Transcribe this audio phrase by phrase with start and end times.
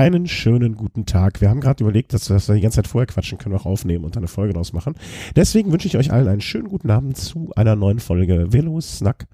[0.00, 1.42] einen schönen guten Tag.
[1.42, 4.16] Wir haben gerade überlegt, dass wir die ganze Zeit vorher quatschen können, auch aufnehmen und
[4.16, 4.94] eine Folge daraus machen.
[5.36, 9.26] Deswegen wünsche ich euch allen einen schönen guten Abend zu einer neuen Folge Velo Snack.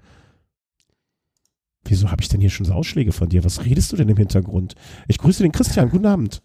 [1.85, 3.45] Wieso habe ich denn hier schon so Ausschläge von dir?
[3.45, 4.75] Was redest du denn im Hintergrund?
[5.07, 5.89] Ich grüße den Christian.
[5.89, 6.41] Guten Abend.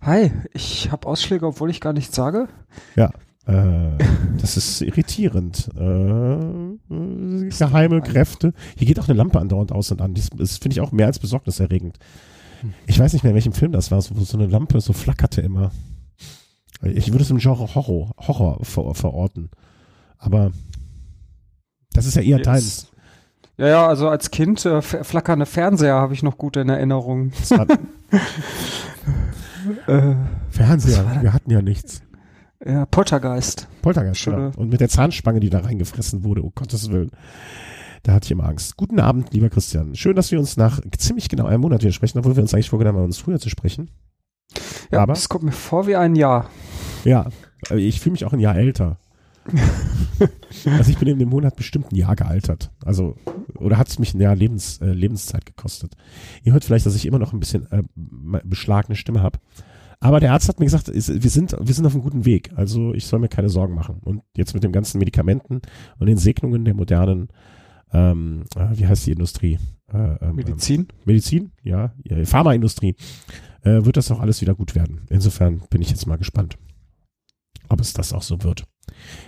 [0.00, 2.46] Hi, ich habe Ausschläge, obwohl ich gar nichts sage.
[2.94, 3.10] Ja,
[3.46, 3.98] äh,
[4.40, 5.70] das ist irritierend.
[5.74, 8.52] Äh, geheime Kräfte.
[8.76, 10.14] Hier geht auch eine Lampe andauernd aus und an.
[10.14, 11.98] Das, das finde ich auch mehr als besorgniserregend.
[12.86, 15.40] Ich weiß nicht mehr, in welchem Film das war, wo so eine Lampe so flackerte
[15.40, 15.70] immer.
[16.82, 19.50] Ich würde es im Genre Horror, Horror ver verorten.
[20.18, 20.52] Aber
[21.92, 22.88] das ist ja eher deins.
[23.56, 27.32] Ja, ja, also als Kind äh, flackernde Fernseher habe ich noch gute in Erinnerung.
[29.86, 30.14] äh,
[30.50, 32.02] Fernseher, wir hatten ja nichts.
[32.64, 33.68] Ja, Poltergeist.
[33.80, 34.50] Poltergeist, genau.
[34.56, 37.10] Und mit der Zahnspange, die da reingefressen wurde, um Gottes Willen.
[38.06, 38.76] Da hatte ich immer Angst.
[38.76, 39.96] Guten Abend, lieber Christian.
[39.96, 42.70] Schön, dass wir uns nach ziemlich genau einem Monat wieder sprechen, obwohl wir uns eigentlich
[42.70, 43.90] vorgenommen haben, uns früher zu sprechen.
[44.92, 46.48] Ja, aber es kommt mir vor wie ein Jahr.
[47.04, 47.28] Ja,
[47.74, 49.00] ich fühle mich auch ein Jahr älter.
[50.66, 52.70] also ich bin in dem Monat bestimmt ein Jahr gealtert.
[52.84, 53.16] Also,
[53.56, 55.96] oder hat es mich ein Jahr Lebens, äh, Lebenszeit gekostet.
[56.44, 57.82] Ihr hört vielleicht, dass ich immer noch ein bisschen äh,
[58.44, 59.40] beschlagene Stimme habe.
[59.98, 62.52] Aber der Arzt hat mir gesagt, wir sind, wir sind auf einem guten Weg.
[62.54, 63.98] Also ich soll mir keine Sorgen machen.
[64.04, 65.60] Und jetzt mit den ganzen Medikamenten
[65.98, 67.30] und den Segnungen der modernen
[67.92, 69.58] ähm, äh, wie heißt die Industrie?
[69.92, 70.88] Äh, ähm, Medizin?
[71.04, 72.96] Medizin, ja, ja Pharmaindustrie,
[73.62, 75.02] äh, wird das auch alles wieder gut werden.
[75.10, 76.56] Insofern bin ich jetzt mal gespannt,
[77.68, 78.64] ob es das auch so wird.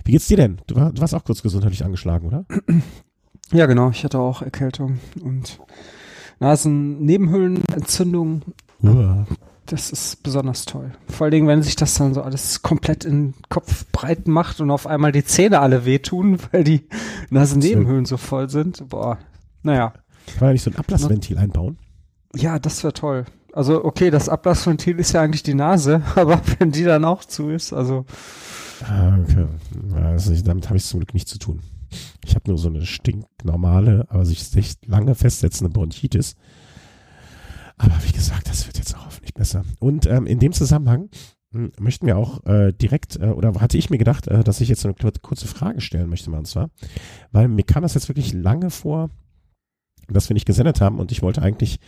[0.04, 0.60] Wie geht's dir denn?
[0.66, 2.44] Du, war, du warst auch kurz gesundheitlich angeschlagen, oder?
[3.50, 3.88] Ja, genau.
[3.88, 5.58] Ich hatte auch Erkältung und
[6.38, 8.42] Nasennebenhöhlenentzündung.
[8.82, 9.26] Uah.
[9.68, 10.92] Das ist besonders toll.
[11.08, 14.62] Vor allen Dingen, wenn sich das dann so alles komplett in den Kopf breit macht
[14.62, 16.88] und auf einmal die Zähne alle wehtun, weil die
[17.28, 18.88] Nasennebenhöhlen so voll sind.
[18.88, 19.18] Boah,
[19.62, 19.92] naja.
[20.26, 21.78] Kann man nicht so ein Ablassventil einbauen?
[22.34, 23.26] Ja, das wäre toll.
[23.52, 27.50] Also, okay, das Ablassventil ist ja eigentlich die Nase, aber wenn die dann auch zu
[27.50, 28.06] ist, also.
[28.84, 29.46] Ah, okay.
[29.94, 31.60] Also, damit habe ich zum Glück nichts zu tun.
[32.24, 36.36] Ich habe nur so eine stinknormale, aber sich echt lange festsetzende Bronchitis.
[37.78, 39.07] Aber wie gesagt, das wird jetzt auch
[39.38, 39.64] besser.
[39.78, 41.08] Und ähm, in dem Zusammenhang
[41.52, 44.68] hm, möchten wir auch äh, direkt, äh, oder hatte ich mir gedacht, äh, dass ich
[44.68, 46.70] jetzt eine kurze Frage stellen möchte, mal und zwar,
[47.32, 49.10] weil mir kam das jetzt wirklich lange vor,
[50.08, 51.80] dass wir nicht gesendet haben und ich wollte eigentlich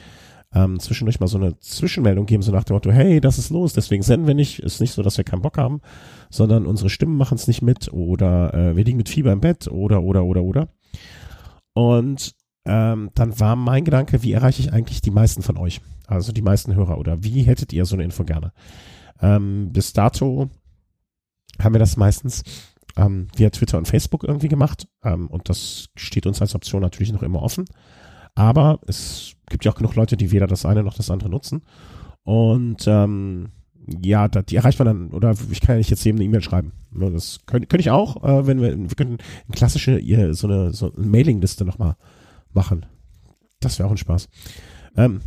[0.53, 3.73] ähm, zwischendurch mal so eine Zwischenmeldung geben, so nach dem Motto, hey, das ist los,
[3.73, 4.59] deswegen senden wir nicht.
[4.59, 5.81] Ist nicht so, dass wir keinen Bock haben,
[6.29, 9.69] sondern unsere Stimmen machen es nicht mit oder äh, wir liegen mit Fieber im Bett
[9.69, 10.69] oder, oder, oder, oder.
[11.73, 12.35] Und
[12.65, 15.81] ähm, dann war mein Gedanke, wie erreiche ich eigentlich die meisten von euch?
[16.07, 18.53] Also die meisten Hörer oder wie hättet ihr so eine Info gerne?
[19.21, 20.51] Ähm, bis dato
[21.59, 22.43] haben wir das meistens
[22.97, 27.13] ähm, via Twitter und Facebook irgendwie gemacht ähm, und das steht uns als Option natürlich
[27.13, 27.65] noch immer offen.
[28.35, 31.63] Aber es gibt ja auch genug Leute, die weder das eine noch das andere nutzen.
[32.23, 33.49] Und ähm,
[34.03, 36.73] ja, die erreicht man dann, oder ich kann ja nicht jetzt jedem eine E-Mail schreiben.
[36.93, 40.01] Ne, das könnte könnt ich auch, äh, wenn wir, wir könnten eine klassische,
[40.35, 41.97] so eine, so eine Mailingliste nochmal
[42.53, 42.87] machen.
[43.61, 44.29] Das wäre auch ein Spaß.
[44.97, 45.21] Ähm,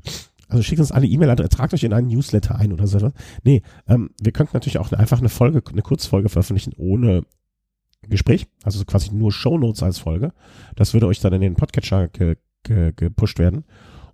[0.48, 3.12] also schickt uns alle E-Mail-Adresse, tragt euch in einen Newsletter ein oder so.
[3.44, 7.22] Nee, ähm, wir könnten natürlich auch einfach eine Folge, eine Kurzfolge veröffentlichen ohne
[8.08, 10.32] Gespräch, also quasi nur Shownotes als Folge.
[10.74, 13.64] Das würde euch dann in den Podcatcher ge, ge, gepusht werden.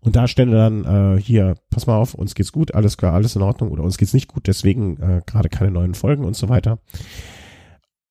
[0.01, 0.85] Und da stände dann
[1.17, 3.99] äh, hier, pass mal auf, uns geht's gut, alles klar, alles in Ordnung oder uns
[3.99, 6.79] geht's nicht gut, deswegen äh, gerade keine neuen Folgen und so weiter.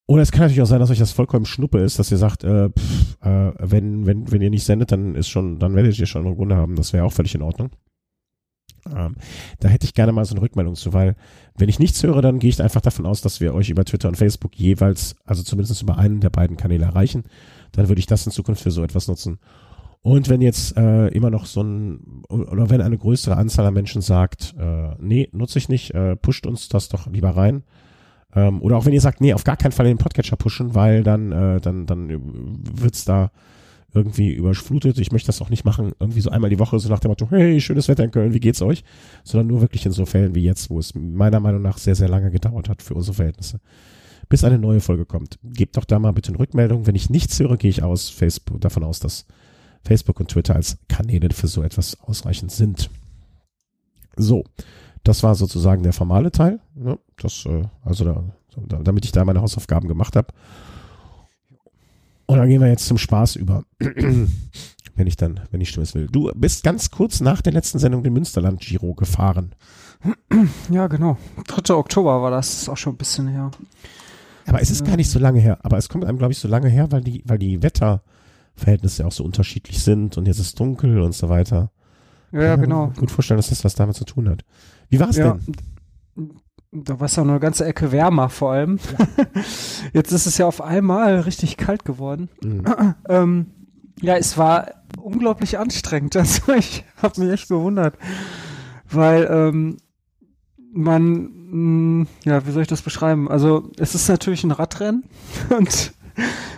[0.07, 2.43] Oder es kann natürlich auch sein, dass euch das vollkommen Schnuppe ist, dass ihr sagt,
[2.43, 6.05] äh, pff, äh, wenn, wenn, wenn ihr nicht sendet, dann ist schon, dann werdet ihr
[6.05, 6.75] schon eine Runde haben.
[6.75, 7.71] Das wäre auch völlig in Ordnung.
[8.95, 9.15] Ähm,
[9.59, 11.15] da hätte ich gerne mal so eine Rückmeldung zu, weil
[11.57, 14.07] wenn ich nichts höre, dann gehe ich einfach davon aus, dass wir euch über Twitter
[14.07, 17.23] und Facebook jeweils, also zumindest über einen der beiden Kanäle erreichen.
[17.71, 19.39] Dann würde ich das in Zukunft für so etwas nutzen.
[20.01, 24.03] Und wenn jetzt äh, immer noch so ein, oder wenn eine größere Anzahl an Menschen
[24.03, 27.63] sagt, äh, nee, nutze ich nicht, äh, pusht uns das doch lieber rein,
[28.35, 31.03] ähm, oder auch wenn ihr sagt, nee, auf gar keinen Fall den Podcatcher pushen, weil
[31.03, 32.09] dann, äh, dann, dann
[32.79, 33.31] wird's da
[33.93, 34.99] irgendwie überflutet.
[34.99, 37.27] Ich möchte das auch nicht machen, irgendwie so einmal die Woche, so nach dem Motto,
[37.29, 38.83] hey, schönes Wetter in Köln, wie geht's euch?
[39.23, 42.09] Sondern nur wirklich in so Fällen wie jetzt, wo es meiner Meinung nach sehr, sehr
[42.09, 43.61] lange gedauert hat für unsere Verhältnisse.
[44.27, 45.39] Bis eine neue Folge kommt.
[45.43, 46.87] Gebt doch da mal bitte eine Rückmeldung.
[46.87, 49.25] Wenn ich nichts höre, gehe ich aus Facebook, davon aus, dass
[49.83, 52.89] Facebook und Twitter als Kanäle für so etwas ausreichend sind.
[54.17, 54.43] So.
[55.05, 56.59] Das war sozusagen der formale Teil.
[56.73, 56.99] Ne?
[57.17, 58.23] Das, äh, also da,
[58.83, 60.27] damit ich da meine Hausaufgaben gemacht habe.
[62.25, 63.63] Und dann gehen wir jetzt zum Spaß über.
[64.95, 66.07] wenn ich dann, wenn ich Stimmes will.
[66.07, 69.55] Du bist ganz kurz nach der letzten Sendung den Münsterland Giro gefahren.
[70.69, 71.17] Ja, genau.
[71.47, 71.73] 3.
[71.73, 73.51] Oktober war das, ist auch schon ein bisschen her.
[74.45, 75.59] Aber es ist gar nicht so lange her.
[75.63, 79.11] Aber es kommt einem, glaube ich, so lange her, weil die, weil die Wetterverhältnisse auch
[79.11, 81.71] so unterschiedlich sind und jetzt ist dunkel und so weiter.
[82.31, 82.91] Ja, ja, genau.
[82.97, 84.43] Gut vorstellen, dass das was damit zu tun hat.
[84.89, 85.37] Wie war es Ja.
[86.15, 86.31] denn?
[86.71, 88.79] Da war es ja noch eine ganze Ecke wärmer vor allem.
[89.93, 92.29] Jetzt ist es ja auf einmal richtig kalt geworden.
[92.43, 92.63] Mhm.
[93.09, 93.45] Ähm,
[94.01, 94.71] ja, es war
[95.01, 96.15] unglaublich anstrengend.
[96.17, 97.97] Also ich habe mich echt gewundert,
[98.91, 99.77] weil ähm,
[100.73, 101.29] man,
[102.01, 103.29] mh, ja, wie soll ich das beschreiben?
[103.31, 105.05] Also es ist natürlich ein Radrennen
[105.57, 105.93] und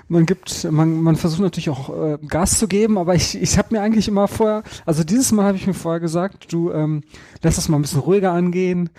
[0.08, 3.76] man gibt, man, man versucht natürlich auch äh, Gas zu geben, aber ich, ich habe
[3.76, 7.04] mir eigentlich immer vorher, also dieses Mal habe ich mir vorher gesagt, du ähm,
[7.44, 8.90] lässt das mal ein bisschen ruhiger angehen,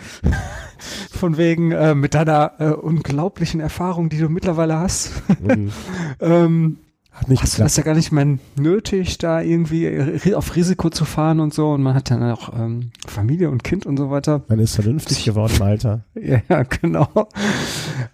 [1.11, 5.13] von wegen äh, mit deiner äh, unglaublichen Erfahrung, die du mittlerweile hast.
[5.41, 5.73] Mhm.
[6.21, 6.79] ähm,
[7.11, 7.77] Hat nicht hast du das geklappt.
[7.77, 11.71] ja gar nicht mehr nötig, da irgendwie auf Risiko zu fahren und so.
[11.73, 14.43] Und man hat dann auch ähm, Familie und Kind und so weiter.
[14.49, 16.05] Man ist vernünftig geworden Alter.
[16.49, 17.09] Ja, genau.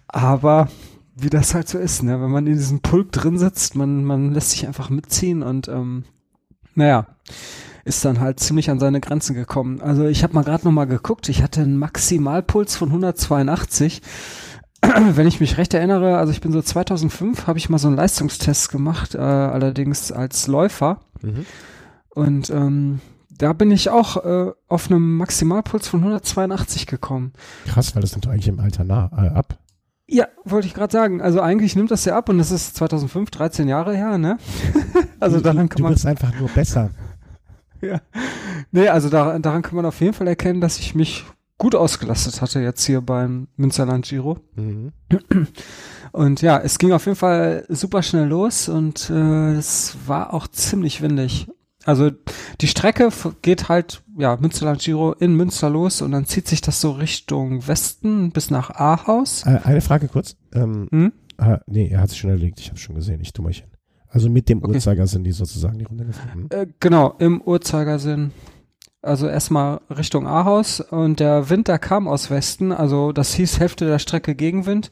[0.07, 0.69] Aber
[1.15, 2.21] wie das halt so ist, ne?
[2.21, 6.03] wenn man in diesem Pulk drin sitzt, man, man lässt sich einfach mitziehen und ähm,
[6.75, 7.07] naja,
[7.85, 9.79] ist dann halt ziemlich an seine Grenzen gekommen.
[9.81, 14.01] Also ich habe mal gerade noch mal geguckt, ich hatte einen Maximalpuls von 182.
[14.81, 17.95] Wenn ich mich recht erinnere, also ich bin so 2005, habe ich mal so einen
[17.95, 20.99] Leistungstest gemacht, äh, allerdings als Läufer.
[21.21, 21.45] Mhm.
[22.09, 27.33] Und ähm, da bin ich auch äh, auf einem Maximalpuls von 182 gekommen.
[27.67, 29.57] Krass, weil das nimmt eigentlich im Alter nah, äh, ab.
[30.07, 31.21] Ja, wollte ich gerade sagen.
[31.21, 34.37] Also eigentlich nimmt das ja ab und das ist 2005, 13 Jahre her, ne?
[35.19, 36.91] also du, daran du, kann du man, wirst einfach nur besser.
[37.81, 38.01] ja.
[38.71, 41.25] Nee, also daran, daran kann man auf jeden Fall erkennen, dass ich mich
[41.57, 44.39] gut ausgelastet hatte jetzt hier beim Münsterland Giro.
[44.55, 44.91] Mhm.
[46.11, 50.47] Und ja, es ging auf jeden Fall super schnell los und äh, es war auch
[50.47, 51.47] ziemlich windig.
[51.83, 52.09] Also
[52.61, 53.09] die Strecke
[53.41, 57.67] geht halt, ja, Münsterland Giro in Münster los und dann zieht sich das so Richtung
[57.67, 59.45] Westen bis nach Ahaus.
[59.45, 60.35] Äh, eine Frage kurz.
[60.53, 61.13] Ähm, Hm?
[61.37, 62.59] ah, nee, er hat es schon erledigt.
[62.59, 63.19] Ich habe schon gesehen.
[63.21, 63.67] Ich Dummerchen.
[64.07, 64.73] Also mit dem Okay.
[64.75, 66.47] Uhrzeigersinn, die sozusagen die Runde gefahren.
[66.49, 68.31] Äh, genau, im Uhrzeigersinn.
[69.01, 73.85] Also erstmal Richtung Ahaus und der Wind, der kam aus Westen, also das hieß Hälfte
[73.85, 74.89] der Strecke Gegenwind.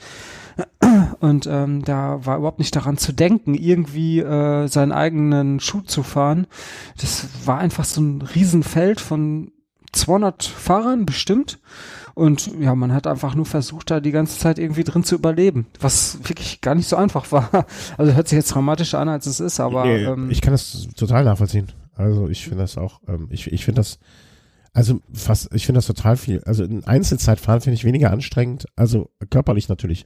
[1.20, 6.04] Und ähm, da war überhaupt nicht daran zu denken, irgendwie äh, seinen eigenen Schuh zu
[6.04, 6.48] fahren.
[7.00, 9.52] Das war einfach so ein Riesenfeld von
[9.94, 11.60] 200 Fahrern bestimmt.
[12.16, 15.66] Und ja, man hat einfach nur versucht, da die ganze Zeit irgendwie drin zu überleben,
[15.80, 17.66] was wirklich gar nicht so einfach war.
[17.98, 20.88] Also hört sich jetzt dramatischer an, als es ist, aber Nee, ähm, ich kann das
[20.96, 21.72] total nachvollziehen.
[21.96, 24.00] Also ich finde das auch, ähm, ich, ich finde das,
[24.74, 26.44] also fast, ich finde das total viel.
[26.46, 30.06] Also in Einzelzeitfahren finde ich weniger anstrengend, also körperlich natürlich,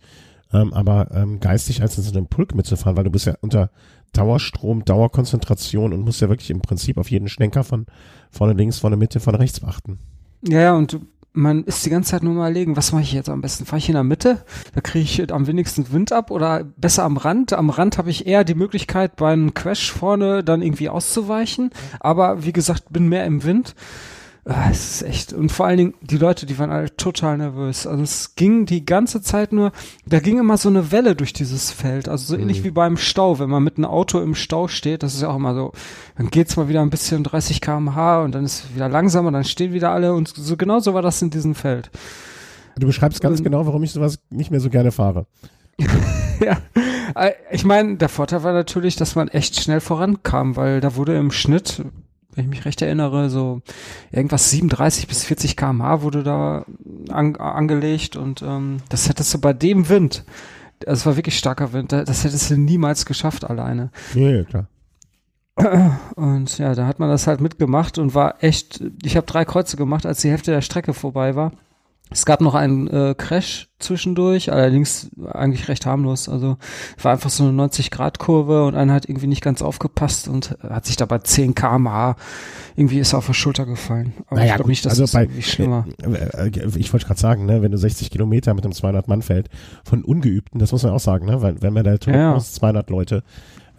[0.54, 3.70] ähm, aber ähm, geistig als in so einem Pulk mitzufahren, weil du bist ja unter
[4.14, 7.86] Dauerstrom, Dauerkonzentration und musst ja wirklich im Prinzip auf jeden Schlenker von
[8.32, 10.00] vorne links, vorne Mitte, vorne rechts achten.
[10.48, 11.00] Ja, ja, und
[11.34, 13.66] man ist die ganze Zeit nur mal überlegen, was mache ich jetzt am besten?
[13.66, 14.44] Fahre ich in der Mitte?
[14.74, 17.54] Da kriege ich am wenigsten Wind ab oder besser am Rand?
[17.54, 21.70] Am Rand habe ich eher die Möglichkeit, beim Crash vorne dann irgendwie auszuweichen.
[22.00, 23.76] Aber wie gesagt, bin mehr im Wind.
[24.50, 27.86] Ah, Es ist echt, und vor allen Dingen, die Leute, die waren alle total nervös.
[27.86, 29.74] Also es ging die ganze Zeit nur,
[30.06, 32.08] da ging immer so eine Welle durch dieses Feld.
[32.08, 32.64] Also so ähnlich Mhm.
[32.64, 35.36] wie beim Stau, wenn man mit einem Auto im Stau steht, das ist ja auch
[35.36, 35.74] immer so,
[36.18, 39.44] dann geht's mal wieder ein bisschen 30 km/h und dann ist es wieder langsamer, dann
[39.44, 41.90] stehen wieder alle und so genau so war das in diesem Feld.
[42.78, 45.26] Du beschreibst ganz Und- genau, warum ich sowas nicht mehr so gerne fahre.
[46.40, 46.58] ja,
[47.16, 51.18] äh, ich meine, der Vorteil war natürlich, dass man echt schnell vorankam, weil da wurde
[51.18, 51.84] im Schnitt,
[52.38, 53.62] wenn ich mich recht erinnere, so
[54.12, 56.66] irgendwas 37 bis 40 km/h wurde da
[57.10, 60.24] an, angelegt und ähm, das hättest du bei dem Wind,
[60.86, 63.90] also es war wirklich starker Wind, da- das hättest du niemals geschafft alleine.
[64.14, 64.68] Ja, ja, klar.
[66.16, 69.76] Und ja, da hat man das halt mitgemacht und war echt, ich habe drei Kreuze
[69.76, 71.52] gemacht, als die Hälfte der Strecke vorbei war.
[72.10, 76.30] Es gab noch einen äh, Crash zwischendurch, allerdings eigentlich recht harmlos.
[76.30, 76.58] Also
[77.02, 80.96] war einfach so eine 90-Grad-Kurve und einer hat irgendwie nicht ganz aufgepasst und hat sich
[80.96, 82.16] dabei 10 km/h
[82.78, 84.14] irgendwie ist er auf der Schulter gefallen.
[84.28, 85.86] Aber ich glaube nicht, dass also das bei, irgendwie schlimmer.
[86.04, 89.50] äh, äh, ich wollte gerade sagen, ne, wenn du 60 Kilometer mit einem 200-Mann-Feld
[89.84, 92.40] von Ungeübten, das muss man auch sagen, ne, weil wenn man da Ja, ja.
[92.40, 93.24] 200 Leute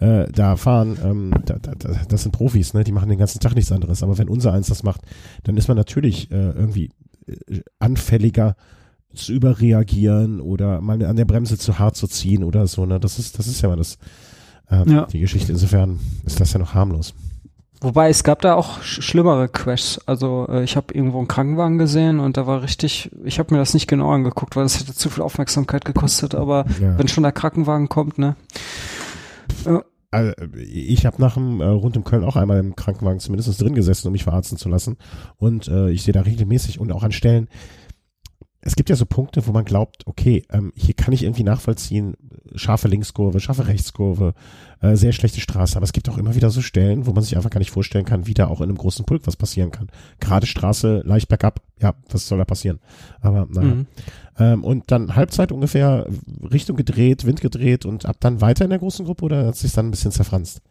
[0.01, 3.39] äh, da fahren, ähm, da, da, da, das sind Profis, ne, die machen den ganzen
[3.39, 4.03] Tag nichts anderes.
[4.03, 5.01] Aber wenn unser eins das macht,
[5.43, 6.91] dann ist man natürlich äh, irgendwie
[7.79, 8.55] anfälliger
[9.13, 12.85] zu überreagieren oder mal an der Bremse zu hart zu ziehen oder so.
[12.85, 13.97] Ne, das ist das ist ja mal das
[14.69, 15.05] ähm, Ja.
[15.07, 15.51] die Geschichte.
[15.51, 17.13] Insofern ist das ja noch harmlos.
[17.81, 19.99] Wobei es gab da auch sch schlimmere Crashs.
[20.05, 23.59] Also äh, ich habe irgendwo einen Krankenwagen gesehen und da war richtig, ich habe mir
[23.59, 26.97] das nicht genau angeguckt, weil das hätte zu viel Aufmerksamkeit gekostet, aber Ja.
[26.99, 28.35] wenn schon der Krankenwagen kommt, ne?
[30.11, 33.75] Also, ich habe nach dem äh, rund um Köln auch einmal im Krankenwagen zumindest drin
[33.75, 34.97] gesessen, um mich verarzten zu lassen.
[35.37, 37.47] Und äh, ich sehe da regelmäßig und auch an Stellen,
[38.61, 42.15] es gibt ja so Punkte, wo man glaubt, okay, ähm, hier kann ich irgendwie nachvollziehen,
[42.55, 44.33] scharfe Linkskurve, scharfe Rechtskurve,
[44.81, 45.77] äh, sehr schlechte Straße.
[45.77, 48.03] Aber es gibt auch immer wieder so Stellen, wo man sich einfach gar nicht vorstellen
[48.03, 49.87] kann, wie da auch in einem großen Pulk was passieren kann.
[50.19, 52.79] Gerade Straße, leicht bergab, ja, was soll da passieren?
[53.21, 53.75] Aber naja.
[53.75, 53.87] Mhm.
[54.37, 56.07] Ähm, und dann Halbzeit ungefähr,
[56.51, 59.71] Richtung gedreht, Wind gedreht und ab dann weiter in der großen Gruppe oder hat sich
[59.71, 60.61] dann ein bisschen zerfranst?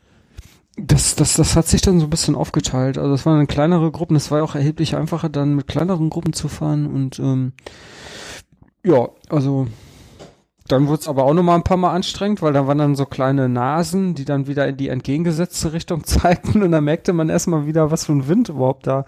[0.78, 2.98] Das, das, das hat sich dann so ein bisschen aufgeteilt.
[2.98, 6.48] Also es waren kleinere Gruppen, es war auch erheblich einfacher, dann mit kleineren Gruppen zu
[6.48, 6.86] fahren.
[6.86, 7.52] Und ähm,
[8.84, 9.66] ja, also
[10.68, 13.06] dann wurde es aber auch nochmal ein paar Mal anstrengend, weil da waren dann so
[13.06, 16.62] kleine Nasen, die dann wieder in die entgegengesetzte Richtung zeigten.
[16.62, 19.04] Und da merkte man erstmal wieder, was für ein Wind überhaupt da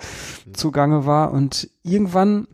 [0.53, 1.33] zugange war.
[1.33, 2.49] Und irgendwann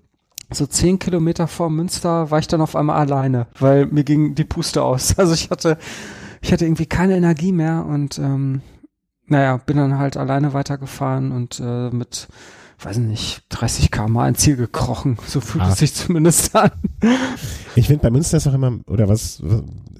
[0.52, 4.44] so zehn Kilometer vor Münster war ich dann auf einmal alleine, weil mir ging die
[4.44, 5.14] Puste aus.
[5.18, 5.78] Also ich hatte,
[6.42, 7.86] ich hatte irgendwie keine Energie mehr.
[7.88, 8.60] Und ähm,
[9.28, 12.28] naja, bin dann halt alleine weitergefahren und äh, mit,
[12.80, 15.18] weiß nicht, 30 km ein Ziel gekrochen.
[15.26, 15.70] So fühlt ah.
[15.70, 16.70] es sich zumindest an.
[17.78, 19.42] Ich finde bei Münster ist auch immer, oder was,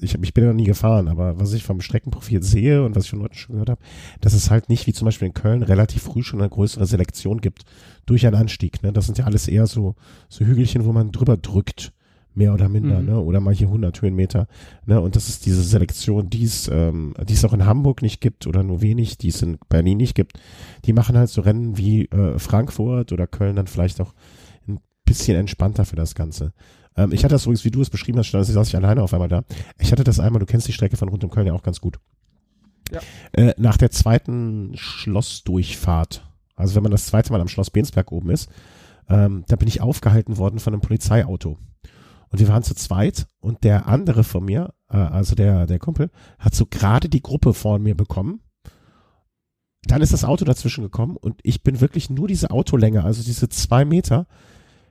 [0.00, 3.04] ich, ich bin ja noch nie gefahren, aber was ich vom Streckenprofil sehe und was
[3.04, 3.83] ich von Leuten schon gehört habe,
[4.23, 7.42] dass es halt nicht wie zum Beispiel in Köln relativ früh schon eine größere Selektion
[7.42, 7.66] gibt
[8.06, 8.83] durch einen Anstieg.
[8.83, 8.95] Ne?
[8.95, 9.95] Das sind ja alles eher so,
[10.30, 11.92] so Hügelchen, wo man drüber drückt
[12.37, 13.07] mehr oder minder, mhm.
[13.07, 13.21] ne?
[13.21, 14.47] Oder manche 100 Höhenmeter,
[14.85, 15.00] ne?
[15.00, 18.47] Und das ist diese Selektion, die es, ähm, die es auch in Hamburg nicht gibt
[18.47, 20.38] oder nur wenig, die es in Berlin nicht gibt.
[20.85, 24.12] Die machen halt so Rennen wie äh, Frankfurt oder Köln dann vielleicht auch
[24.69, 26.52] ein bisschen entspannter für das Ganze.
[26.97, 29.14] Ähm, ich hatte das übrigens, wie du es beschrieben hast, also saß ich alleine auf
[29.14, 29.45] einmal da.
[29.78, 31.81] Ich hatte das einmal, du kennst die Strecke von rund um Köln ja auch ganz
[31.81, 31.99] gut.
[32.93, 33.00] Ja.
[33.33, 36.23] Äh, nach der zweiten Schlossdurchfahrt,
[36.55, 38.50] also wenn man das zweite Mal am Schloss Bensberg oben ist,
[39.09, 41.59] ähm, da bin ich aufgehalten worden von einem Polizeiauto.
[42.37, 46.11] Und wir waren zu zweit und der andere von mir, äh, also der, der Kumpel,
[46.38, 48.43] hat so gerade die Gruppe vor mir bekommen.
[49.85, 53.49] Dann ist das Auto dazwischen gekommen und ich bin wirklich nur diese Autolänge, also diese
[53.49, 54.26] zwei Meter,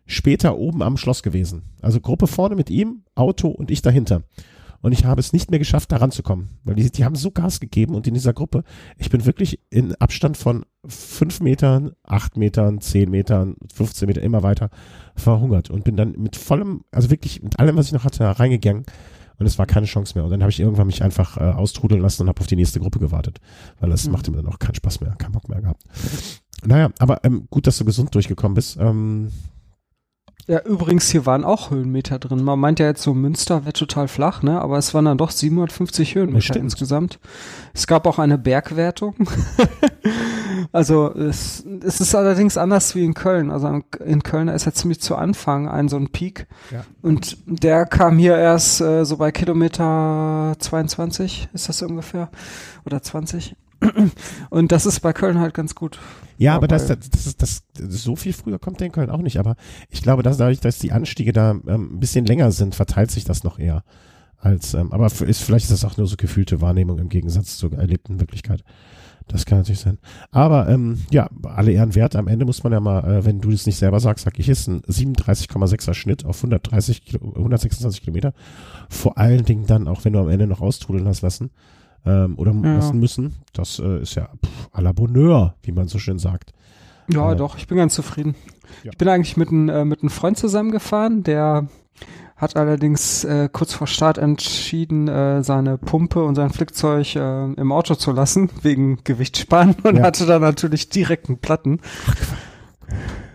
[0.08, 1.62] später oben am Schloss gewesen.
[1.84, 4.24] Also Gruppe vorne mit ihm, Auto und ich dahinter.
[4.86, 6.60] Und ich habe es nicht mehr geschafft, da ranzukommen.
[6.64, 8.64] Weil die, die haben so Gas gegeben und in dieser Gruppe,
[9.00, 14.44] ich bin wirklich in Abstand von fünf Metern, acht Metern, zehn Metern, 15 Metern immer
[14.44, 14.70] weiter
[15.16, 18.86] verhungert und bin dann mit vollem, also wirklich mit allem, was ich noch hatte, reingegangen
[19.40, 20.24] und es war keine Chance mehr.
[20.24, 22.80] Und dann habe ich irgendwann mich einfach äh, austrudeln lassen und habe auf die nächste
[22.80, 23.40] Gruppe gewartet,
[23.80, 24.12] weil das mhm.
[24.12, 25.82] machte mir dann auch keinen Spaß mehr, keinen Bock mehr gehabt.
[26.64, 28.78] Naja, aber ähm, gut, dass du gesund durchgekommen bist.
[28.80, 29.32] Ähm,
[30.48, 32.44] ja, übrigens, hier waren auch Höhenmeter drin.
[32.44, 34.62] Man meint ja jetzt so, Münster wäre total flach, ne?
[34.62, 37.20] Aber es waren dann doch 750 Höhenmeter insgesamt.
[37.74, 39.16] Es gab auch eine Bergwertung.
[40.72, 43.50] also es, es ist allerdings anders wie in Köln.
[43.50, 46.46] Also in Köln ist ja ziemlich zu Anfang ein so ein Peak.
[46.70, 46.86] Ja.
[47.02, 52.30] Und der kam hier erst äh, so bei Kilometer 22, ist das ungefähr?
[52.86, 53.56] Oder 20?
[54.50, 56.00] Und das ist bei Köln halt ganz gut.
[56.38, 59.22] Ja, aber das, das, das, ist, das, so viel früher kommt der in Köln auch
[59.22, 59.40] nicht.
[59.40, 59.56] Aber
[59.90, 63.24] ich glaube, dass dadurch, dass die Anstiege da ähm, ein bisschen länger sind, verteilt sich
[63.24, 63.84] das noch eher.
[64.38, 67.74] Als, ähm, aber ist, vielleicht ist das auch nur so gefühlte Wahrnehmung im Gegensatz zur
[67.74, 68.64] erlebten Wirklichkeit.
[69.28, 69.98] Das kann natürlich sein.
[70.30, 72.16] Aber ähm, ja, alle Ehren wert.
[72.16, 74.50] Am Ende muss man ja mal, äh, wenn du das nicht selber sagst, sag ich,
[74.50, 78.34] ist ein 37,6er Schnitt auf 130 Kilo, 126 Kilometer.
[78.88, 81.50] Vor allen Dingen dann, auch wenn du am Ende noch austrudeln hast lassen,
[82.06, 82.76] ähm, oder ja.
[82.76, 83.36] lassen müssen.
[83.54, 86.52] Das äh, ist ja pff, à la Bonheur, wie man so schön sagt.
[87.08, 88.36] Ja, äh, doch, ich bin ganz zufrieden.
[88.84, 88.92] Ja.
[88.92, 91.68] Ich bin eigentlich mit, ein, äh, mit einem Freund zusammengefahren, der
[92.36, 97.72] hat allerdings äh, kurz vor Start entschieden, äh, seine Pumpe und sein Flickzeug äh, im
[97.72, 100.04] Auto zu lassen, wegen Gewichtssparen und ja.
[100.04, 101.80] hatte dann natürlich direkt einen Platten.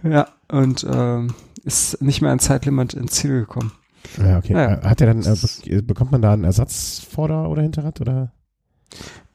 [0.03, 1.27] Ja, und äh,
[1.65, 3.73] ist nicht mehr ein Zeitlimit ins Ziel gekommen.
[4.19, 4.53] Ja, okay.
[4.53, 4.83] Naja.
[4.83, 8.33] Hat er dann, äh, bekommt man da einen Ersatzvorder- oder Hinterrad oder?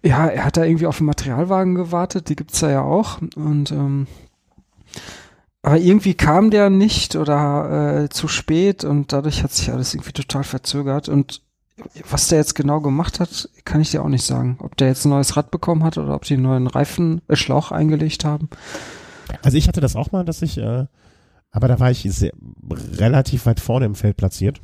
[0.03, 3.19] Ja, er hat da irgendwie auf den Materialwagen gewartet, die gibt's da ja auch.
[3.35, 4.07] Und ähm,
[5.65, 10.11] aber irgendwie kam der nicht oder äh, zu spät und dadurch hat sich alles irgendwie
[10.11, 11.09] total verzögert.
[11.09, 11.41] Und
[12.07, 14.57] was der jetzt genau gemacht hat, kann ich dir auch nicht sagen.
[14.61, 17.35] Ob der jetzt ein neues Rad bekommen hat oder ob die einen neuen Reifen, äh,
[17.35, 18.49] Schlauch eingelegt haben.
[19.41, 20.85] Also ich hatte das auch mal, dass ich, äh,
[21.49, 22.33] aber da war ich sehr,
[22.69, 24.61] relativ weit vorne im Feld platziert.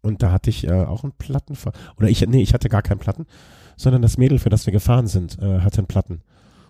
[0.00, 1.58] Und da hatte ich äh, auch einen Platten,
[1.96, 3.26] oder ich, nee, ich hatte gar keinen Platten,
[3.78, 6.20] sondern das Mädel, für das wir gefahren sind, äh, hatte einen Platten.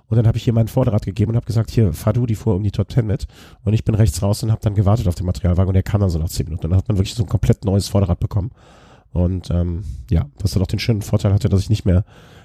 [0.07, 2.35] Und dann habe ich ihr mein Vorderrad gegeben und habe gesagt, hier, fahr du die
[2.35, 3.27] vor um die Top Ten mit.
[3.65, 6.01] Und ich bin rechts raus und habe dann gewartet auf den Materialwagen und der kam
[6.01, 6.67] dann so nach zehn Minuten.
[6.67, 8.51] Und dann hat man wirklich so ein komplett neues Vorderrad bekommen.
[9.13, 12.05] Und ähm, ja, was dann auch den schönen Vorteil hatte, dass ich nicht mehr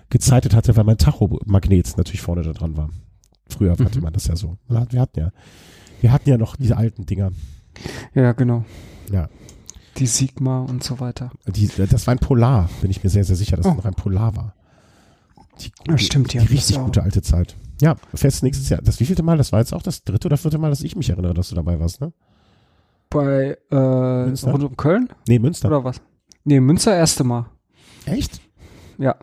[0.09, 2.89] gezeitet hatte, weil mein Tachomagnet natürlich vorne da dran war.
[3.49, 3.85] Früher mhm.
[3.85, 4.57] hatte man das ja so.
[4.67, 5.31] Wir hatten ja,
[6.01, 7.31] wir hatten ja noch diese alten Dinger.
[8.13, 8.65] Ja, genau.
[9.11, 9.29] Ja,
[9.97, 11.31] die Sigma und so weiter.
[11.47, 13.71] Die, das war ein Polar, bin ich mir sehr, sehr sicher, dass oh.
[13.71, 14.55] es noch ein Polar war.
[15.59, 16.41] Die, ja, stimmt, ja.
[16.41, 17.55] Die richtig gute alte Zeit.
[17.81, 18.81] Ja, fest nächstes Jahr.
[18.81, 19.37] Das wievielte Mal?
[19.37, 21.55] Das war jetzt auch das dritte oder vierte Mal, dass ich mich erinnere, dass du
[21.55, 22.13] dabei warst, ne?
[23.09, 25.09] Bei äh, rund um Köln?
[25.27, 25.67] Nee, Münster.
[25.67, 26.01] Oder was?
[26.43, 27.45] Nee, Münster erste Mal.
[28.05, 28.41] Echt?
[28.97, 29.15] Ja.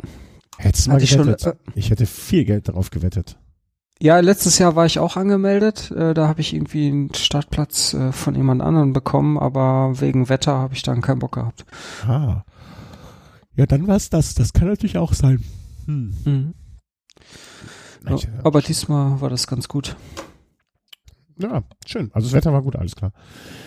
[0.58, 1.40] Hättest du mal gewettet.
[1.40, 3.38] Schon, äh, ich hätte viel Geld darauf gewettet.
[4.02, 5.90] Ja, letztes Jahr war ich auch angemeldet.
[5.90, 10.56] Äh, da habe ich irgendwie einen Startplatz äh, von jemand anderem bekommen, aber wegen Wetter
[10.56, 11.66] habe ich dann keinen Bock gehabt.
[12.06, 12.44] Ah.
[13.56, 14.34] Ja, dann war es das.
[14.34, 15.44] Das kann natürlich auch sein.
[15.84, 16.14] Hm.
[16.24, 16.54] Mhm.
[18.08, 19.96] Ja, aber diesmal war das ganz gut.
[21.36, 22.10] Ja, schön.
[22.14, 23.12] Also das Wetter war gut, alles klar.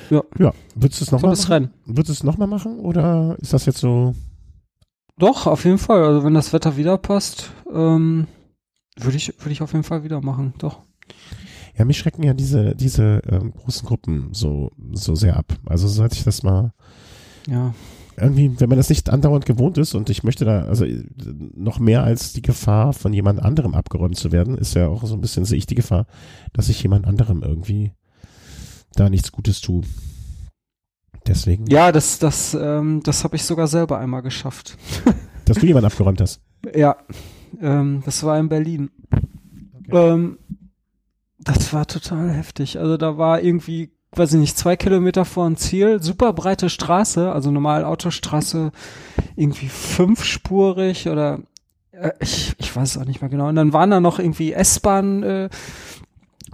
[0.09, 0.23] Ja.
[0.39, 0.53] Ja.
[0.73, 1.73] Würdest du es nochmal machen?
[1.85, 4.15] Würdest du es nochmal machen oder ist das jetzt so?
[5.19, 6.03] Doch, auf jeden Fall.
[6.03, 8.25] Also wenn das Wetter wieder passt, ähm,
[8.97, 10.53] würde ich, würde ich auf jeden Fall wieder machen.
[10.57, 10.81] Doch.
[11.77, 15.57] Ja, mich schrecken ja diese, diese ähm, großen Gruppen so, so sehr ab.
[15.65, 16.73] Also seit ich das mal
[17.47, 17.73] ja
[18.17, 20.85] irgendwie, wenn man das nicht andauernd gewohnt ist und ich möchte da, also
[21.55, 25.15] noch mehr als die Gefahr von jemand anderem abgeräumt zu werden, ist ja auch so
[25.15, 26.05] ein bisschen, sehe ich die Gefahr,
[26.53, 27.93] dass ich jemand anderem irgendwie
[28.95, 29.83] da nichts Gutes tue.
[31.25, 31.67] Deswegen.
[31.67, 34.77] Ja, das, das, ähm, das habe ich sogar selber einmal geschafft.
[35.45, 36.41] dass du jemanden abgeräumt hast.
[36.73, 36.95] Ja,
[37.61, 38.91] ähm, das war in Berlin.
[39.79, 40.13] Okay.
[40.13, 40.37] Ähm,
[41.39, 42.79] das war total heftig.
[42.79, 47.31] Also da war irgendwie weiß ich nicht, zwei Kilometer vor dem Ziel, super breite Straße,
[47.31, 48.71] also normal Autostraße,
[49.35, 51.39] irgendwie fünfspurig oder
[51.91, 53.47] äh, ich, ich weiß es auch nicht mehr genau.
[53.47, 55.49] Und dann waren da noch irgendwie S-Bahn äh,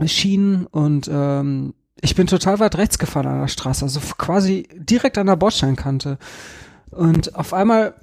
[0.05, 5.17] Schienen und ähm, ich bin total weit rechts gefahren an der Straße, also quasi direkt
[5.17, 6.17] an der Bordsteinkante.
[6.91, 7.93] Und auf einmal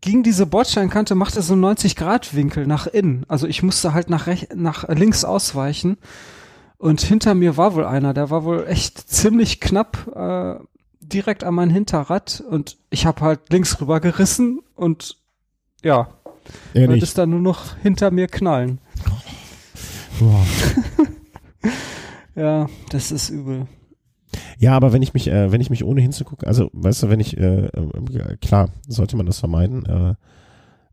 [0.00, 3.24] ging diese Bordsteinkante, machte so 90 Grad Winkel nach innen.
[3.28, 5.98] Also ich musste halt nach, nach links ausweichen.
[6.78, 10.64] Und hinter mir war wohl einer, der war wohl echt ziemlich knapp äh,
[11.00, 15.18] direkt an mein Hinterrad und ich habe halt links rüber gerissen und
[15.82, 16.08] ja,
[16.72, 18.78] wird es dann nur noch hinter mir knallen.
[20.18, 20.46] Wow.
[22.34, 23.66] ja, das ist übel.
[24.60, 27.18] Ja, aber wenn ich mich, äh, wenn ich mich ohne hinzugucken, also weißt du, wenn
[27.18, 30.14] ich, äh, äh, klar, sollte man das vermeiden, äh,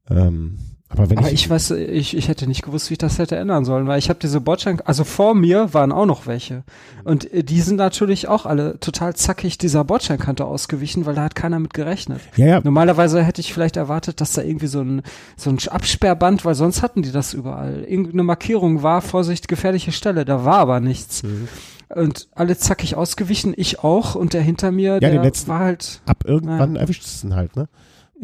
[0.10, 0.58] ähm,
[0.90, 3.36] aber wenn Aber ich, ich weiß, ich, ich hätte nicht gewusst, wie ich das hätte
[3.36, 6.64] ändern sollen, weil ich habe diese Bordstein, also vor mir waren auch noch welche.
[7.04, 11.36] Und äh, die sind natürlich auch alle total zackig dieser Bordsteinkante ausgewichen, weil da hat
[11.36, 12.22] keiner mit gerechnet.
[12.38, 12.62] Ja, ja.
[12.64, 15.02] Normalerweise hätte ich vielleicht erwartet, dass da irgendwie so ein,
[15.36, 17.84] so ein Absperrband, weil sonst hatten die das überall.
[17.84, 21.24] Irgendeine Markierung war, Vorsicht, gefährliche Stelle, da war aber nichts.
[21.24, 21.50] Mhm.
[21.90, 26.02] Und alle zackig ausgewichen, ich auch, und der hinter mir, ja, der letzten, war halt.
[26.06, 26.82] Ab irgendwann ja.
[26.82, 27.68] erwischt es ihn halt, ne?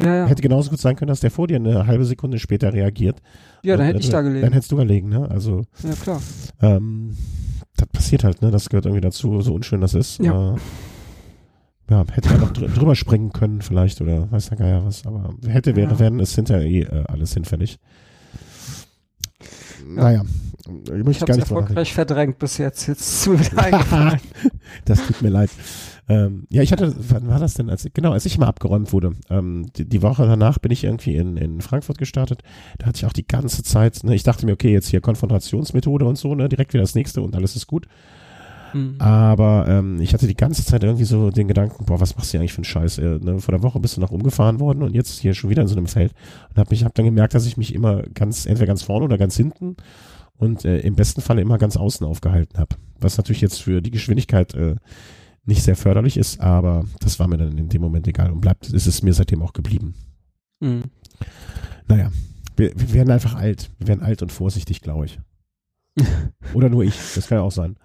[0.00, 0.26] Ja, ja.
[0.26, 3.20] Hätte genauso gut sein können, dass der vor dir eine halbe Sekunde später reagiert.
[3.62, 4.42] Ja, dann hätte ich da gelegen.
[4.42, 5.28] Dann hättest du gelegen, ne?
[5.30, 5.62] Also.
[5.82, 6.20] Ja, klar.
[6.60, 7.16] Ähm,
[7.76, 8.50] das passiert halt, ne?
[8.50, 10.18] Das gehört irgendwie dazu, so unschön das ist.
[10.18, 10.54] Ja.
[10.54, 10.58] Äh,
[11.90, 15.34] ja, hätte er noch dr drüber springen können vielleicht oder weiß der Geier was, aber
[15.46, 15.98] hätte, wäre, ja.
[15.98, 17.78] werden, ist hinterher eh äh, alles hinfällig.
[19.86, 20.02] Ja.
[20.02, 20.22] Naja,
[20.66, 22.86] ich möchte ich gar nicht erfolgreich verdrängt bis jetzt.
[22.86, 24.20] Jetzt ist mir wieder eingefallen.
[24.86, 25.50] das tut mir leid.
[26.08, 27.70] Ähm, ja, ich hatte, wann war das denn?
[27.70, 29.12] Als, genau, als ich mal abgeräumt wurde.
[29.30, 32.42] Ähm, die, die, Woche danach bin ich irgendwie in, in Frankfurt gestartet.
[32.78, 36.04] Da hatte ich auch die ganze Zeit, ne, ich dachte mir, okay, jetzt hier Konfrontationsmethode
[36.04, 37.86] und so, ne, direkt wieder das nächste und alles ist gut.
[38.74, 38.96] Mhm.
[38.98, 42.38] Aber ähm, ich hatte die ganze Zeit irgendwie so den Gedanken, boah, was machst du
[42.38, 42.98] eigentlich für einen Scheiß?
[42.98, 43.38] Äh, ne?
[43.38, 45.76] Vor der Woche bist du noch umgefahren worden und jetzt hier schon wieder in so
[45.76, 46.12] einem Feld.
[46.50, 49.16] Und hab mich, hab dann gemerkt, dass ich mich immer ganz, entweder ganz vorne oder
[49.16, 49.76] ganz hinten
[50.36, 52.76] und äh, im besten Falle immer ganz außen aufgehalten habe.
[52.98, 54.74] Was natürlich jetzt für die Geschwindigkeit äh,
[55.46, 58.68] nicht sehr förderlich ist, aber das war mir dann in dem Moment egal und bleibt,
[58.68, 59.94] ist es mir seitdem auch geblieben.
[60.60, 60.84] Mhm.
[61.86, 62.10] Naja,
[62.56, 63.70] wir, wir werden einfach alt.
[63.78, 65.18] Wir werden alt und vorsichtig, glaube ich.
[66.54, 67.76] Oder nur ich, das kann ja auch sein.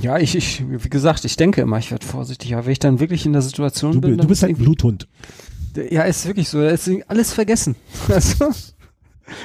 [0.00, 3.00] Ja, ich, ich, wie gesagt, ich denke immer, ich werde vorsichtig, aber wenn ich dann
[3.00, 4.18] wirklich in der Situation du, bin.
[4.18, 5.08] Du bist halt ein Bluthund.
[5.90, 6.60] Ja, ist wirklich so.
[6.60, 7.76] Da ist alles vergessen.
[8.08, 8.50] Also,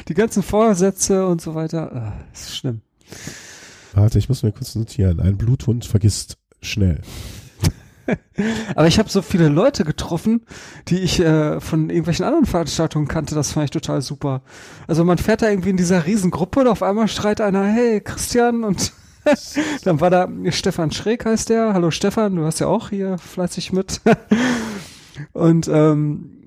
[0.07, 2.81] die ganzen Vorsätze und so weiter, ah, ist schlimm.
[3.93, 5.19] Warte, ich muss mir kurz notieren.
[5.19, 7.01] Ein Bluthund vergisst schnell.
[8.75, 10.41] Aber ich habe so viele Leute getroffen,
[10.87, 13.35] die ich äh, von irgendwelchen anderen Veranstaltungen kannte.
[13.35, 14.41] Das fand ich total super.
[14.87, 18.63] Also man fährt da irgendwie in dieser Riesengruppe und auf einmal schreit einer, hey Christian
[18.63, 18.93] und
[19.83, 21.73] dann war da Stefan Schräg heißt der.
[21.73, 24.01] Hallo Stefan, du hast ja auch hier fleißig mit.
[25.33, 26.37] und ähm,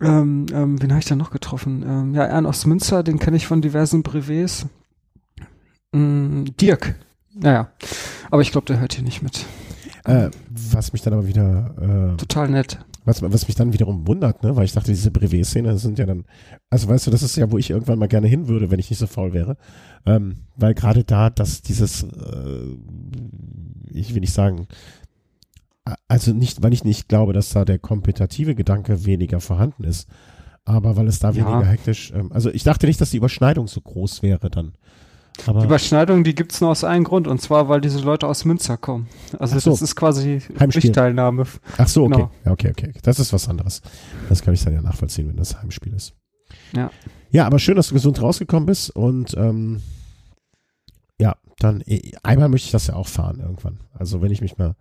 [0.00, 1.84] ähm, ähm, wen habe ich da noch getroffen?
[1.86, 4.66] Ähm, ja, Ernst Münster, den kenne ich von diversen Brevets.
[5.92, 6.96] Mm, Dirk.
[7.34, 7.68] Naja,
[8.30, 9.46] aber ich glaube, der hört hier nicht mit.
[10.04, 12.78] Äh, was mich dann aber wieder äh, total nett.
[13.06, 16.24] Was, was mich dann wiederum wundert, ne, weil ich dachte, diese Brevet-Szene sind ja dann,
[16.70, 18.88] also weißt du, das ist ja, wo ich irgendwann mal gerne hin würde, wenn ich
[18.88, 19.56] nicht so faul wäre.
[20.06, 22.76] Ähm, weil gerade da, dass dieses, äh,
[23.92, 24.68] ich will nicht sagen,
[26.08, 30.08] also nicht, weil ich nicht glaube, dass da der kompetitive Gedanke weniger vorhanden ist,
[30.64, 31.36] aber weil es da ja.
[31.36, 34.72] weniger hektisch, ähm, also ich dachte nicht, dass die Überschneidung so groß wäre dann.
[35.46, 38.44] Aber die Überschneidung, die gibt's nur aus einem Grund, und zwar, weil diese Leute aus
[38.44, 39.08] Münster kommen.
[39.38, 39.70] Also so.
[39.70, 41.44] das ist quasi Pflichtteilnahme.
[41.76, 42.14] Ach so, okay.
[42.14, 42.30] Genau.
[42.44, 42.92] Ja, okay, okay.
[43.02, 43.82] Das ist was anderes.
[44.28, 46.14] Das kann ich dann ja nachvollziehen, wenn das Heimspiel ist.
[46.74, 46.90] Ja.
[47.30, 49.82] Ja, aber schön, dass du gesund rausgekommen bist und ähm,
[51.18, 53.80] ja, dann eh, einmal möchte ich das ja auch fahren irgendwann.
[53.92, 54.76] Also wenn ich mich mal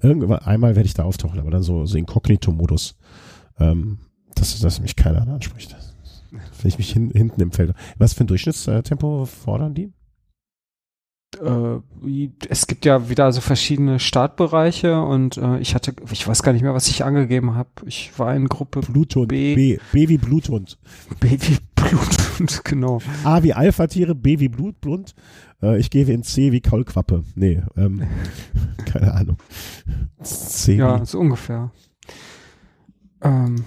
[0.00, 2.96] irgendwann einmal werde ich da auftauchen, aber dann so, so Inkognito-Modus,
[3.58, 3.98] ähm,
[4.34, 5.76] dass, dass mich keiner anspricht.
[6.30, 7.74] Wenn ich mich hin, hinten im Feld.
[7.98, 9.92] Was für ein Durchschnittstempo fordern die?
[11.40, 16.52] Äh, es gibt ja wieder so verschiedene Startbereiche und äh, ich hatte, ich weiß gar
[16.52, 17.70] nicht mehr, was ich angegeben habe.
[17.86, 19.28] Ich war in Gruppe Bluthund.
[19.28, 19.54] B.
[19.54, 20.78] B, B wie Bluthund.
[21.20, 23.00] B wie Bluthund, genau.
[23.24, 25.14] A wie Alpha-Tiere, B wie Blutblund.
[25.62, 27.24] Äh, ich gehe in C wie Kaulquappe.
[27.34, 28.02] Nee, ähm,
[28.84, 29.36] keine Ahnung.
[30.22, 31.70] C ja, so ungefähr.
[33.22, 33.64] Ähm,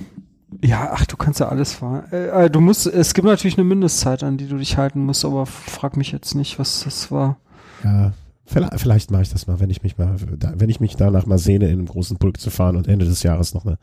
[0.63, 2.03] ja, ach, du kannst ja alles fahren.
[2.11, 5.25] Äh, äh, du musst, es gibt natürlich eine Mindestzeit, an die du dich halten musst,
[5.25, 7.37] aber frag mich jetzt nicht, was das war.
[7.83, 8.13] Ja,
[8.45, 11.37] vielleicht, vielleicht mache ich das mal, wenn ich mich mal, wenn ich mich danach mal
[11.37, 13.77] sehne, in einem großen Pulk zu fahren und Ende des Jahres noch eine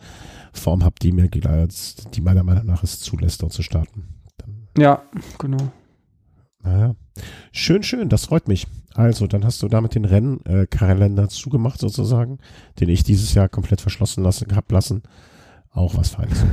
[0.53, 4.05] Form habe, die mir, die meiner Meinung nach es zulässt, dort zu starten.
[4.39, 5.03] Dann, ja,
[5.39, 5.71] genau.
[6.63, 6.95] Naja.
[7.53, 8.67] Schön, schön, das freut mich.
[8.95, 12.39] Also, dann hast du damit den Rennkalender äh, zugemacht sozusagen,
[12.81, 15.03] den ich dieses Jahr komplett verschlossen lassen, hab lassen.
[15.73, 16.45] Auch was Feines.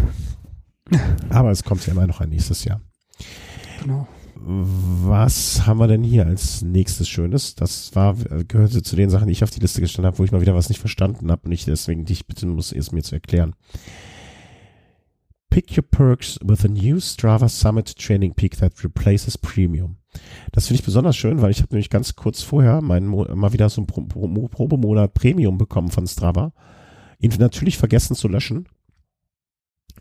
[1.29, 2.81] Aber es kommt ja immer noch ein nächstes Jahr.
[3.81, 4.07] Genau.
[4.39, 7.55] Was haben wir denn hier als nächstes Schönes?
[7.55, 10.31] Das war, gehörte zu den Sachen, die ich auf die Liste gestellt habe, wo ich
[10.31, 13.15] mal wieder was nicht verstanden habe und ich deswegen dich bitten muss, es mir zu
[13.15, 13.55] erklären.
[15.49, 19.97] Pick your perks with a new Strava Summit Training Peak that replaces Premium.
[20.51, 23.69] Das finde ich besonders schön, weil ich habe nämlich ganz kurz vorher meinen mal wieder
[23.69, 26.53] so einen Pro Pro Probemonat Premium bekommen von Strava.
[27.19, 28.67] Ihn natürlich vergessen zu löschen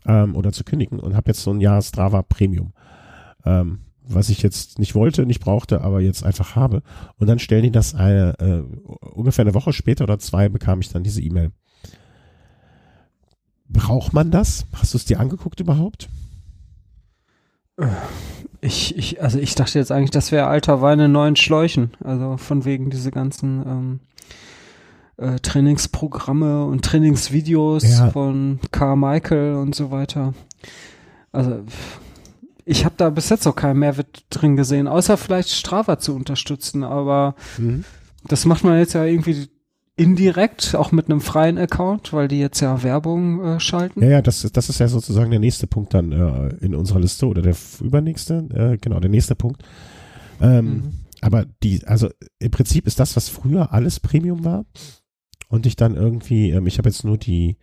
[0.05, 2.73] ähm, oder zu kündigen und habe jetzt so ein Jahr Strava Premium.
[3.45, 3.79] Ähm,
[4.09, 6.81] was ich jetzt nicht wollte, nicht brauchte, aber jetzt einfach habe.
[7.17, 10.89] Und dann stellen die das eine, äh, ungefähr eine Woche später oder zwei bekam ich
[10.89, 11.51] dann diese E-Mail.
[13.69, 14.65] Braucht man das?
[14.73, 16.07] Hast du es dir angeguckt überhaupt?
[18.61, 21.91] Ich, ich, also ich dachte jetzt eigentlich, das wäre alter Wein in neuen Schläuchen.
[22.03, 23.99] Also von wegen diese ganzen ähm,
[25.17, 28.09] äh, Trainingsprogramme und Trainingsvideos ja.
[28.11, 30.33] von Carmichael und so weiter.
[31.31, 31.63] Also
[32.65, 36.83] ich habe da bis jetzt auch keinen Mehrwert drin gesehen, außer vielleicht Strava zu unterstützen,
[36.83, 37.83] aber mhm.
[38.27, 39.47] das macht man jetzt ja irgendwie
[39.95, 44.03] indirekt, auch mit einem freien Account, weil die jetzt ja Werbung äh, schalten.
[44.03, 47.25] Ja, ja, das, das ist ja sozusagen der nächste Punkt dann äh, in unserer Liste
[47.25, 49.63] oder der übernächste, äh, genau, der nächste Punkt.
[50.39, 50.93] Ähm, mhm.
[51.21, 54.65] Aber die, also im Prinzip ist das, was früher alles Premium war,
[55.47, 57.57] und ich dann irgendwie, ähm, ich habe jetzt nur die,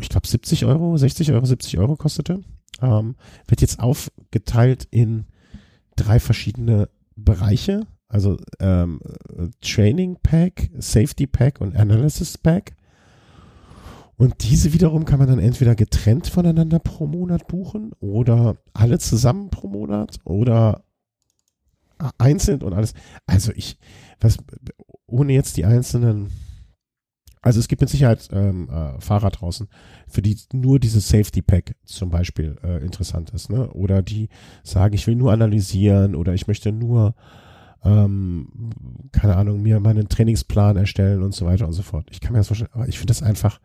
[0.00, 2.42] ich glaube 70 Euro, 60 Euro, 70 Euro kostete,
[2.80, 5.24] ähm, wird jetzt aufgeteilt in
[5.96, 9.00] drei verschiedene Bereiche, also ähm,
[9.60, 12.76] Training Pack, Safety Pack und Analysis Pack.
[14.18, 19.50] Und diese wiederum kann man dann entweder getrennt voneinander pro Monat buchen oder alle zusammen
[19.50, 20.84] pro Monat oder
[22.18, 22.94] einzeln und alles.
[23.26, 23.78] Also ich,
[24.20, 24.38] was,
[25.06, 26.30] ohne jetzt die einzelnen
[27.46, 29.68] also es gibt mit Sicherheit ähm, äh, Fahrer draußen,
[30.08, 33.70] für die nur dieses Safety Pack zum Beispiel äh, interessant ist, ne?
[33.70, 34.30] Oder die
[34.64, 37.14] sagen, ich will nur analysieren oder ich möchte nur,
[37.84, 38.48] ähm,
[39.12, 42.08] keine Ahnung, mir meinen Trainingsplan erstellen und so weiter und so fort.
[42.10, 43.60] Ich kann mir das vorstellen, aber ich finde das einfach,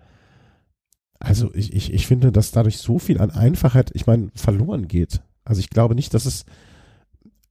[1.17, 5.23] also ich, ich, ich finde, dass dadurch so viel an Einfachheit, ich meine, verloren geht.
[5.43, 6.45] Also ich glaube nicht, dass es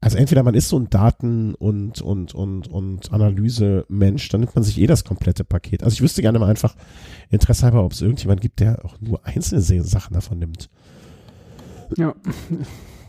[0.02, 4.64] also entweder man ist so ein Daten- und, und, und, und Analyse-Mensch, dann nimmt man
[4.64, 5.82] sich eh das komplette Paket.
[5.82, 6.74] Also ich wüsste gerne mal einfach
[7.28, 10.70] Interesse halber, ob es irgendjemand gibt, der auch nur einzelne Sachen davon nimmt.
[11.96, 12.14] Ja.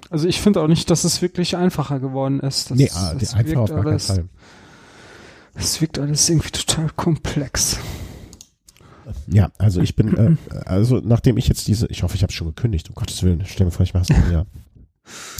[0.09, 2.71] Also ich finde auch nicht, dass es wirklich einfacher geworden ist.
[2.71, 4.25] Das, nee, ah, das einfach auf gar keinen Fall.
[5.53, 7.79] Es wirkt alles irgendwie total komplex.
[9.27, 12.47] Ja, also ich bin, äh, also nachdem ich jetzt diese, ich hoffe, ich habe schon
[12.47, 14.45] gekündigt, um Gottes Willen, stell mir vor, ich mache es ja.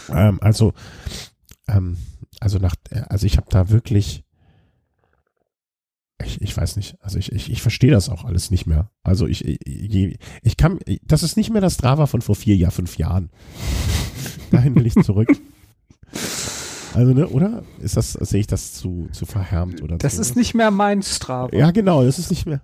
[0.09, 0.73] Ähm, also
[1.71, 1.97] ähm,
[2.39, 2.75] also nach,
[3.09, 4.23] also ich habe da wirklich,
[6.23, 8.89] ich, ich weiß nicht, also ich, ich, ich verstehe das auch alles nicht mehr.
[9.03, 12.71] Also ich, ich, ich kann, das ist nicht mehr das Strava von vor vier Jahr,
[12.71, 13.29] fünf Jahren.
[14.51, 15.29] Dahin will ich zurück.
[16.93, 17.63] Also, ne, oder?
[17.79, 21.01] Ist das, sehe ich das zu, zu verhärmt oder Das zu, ist nicht mehr mein
[21.01, 21.55] Strava.
[21.55, 22.61] Ja, genau, das ist nicht mehr.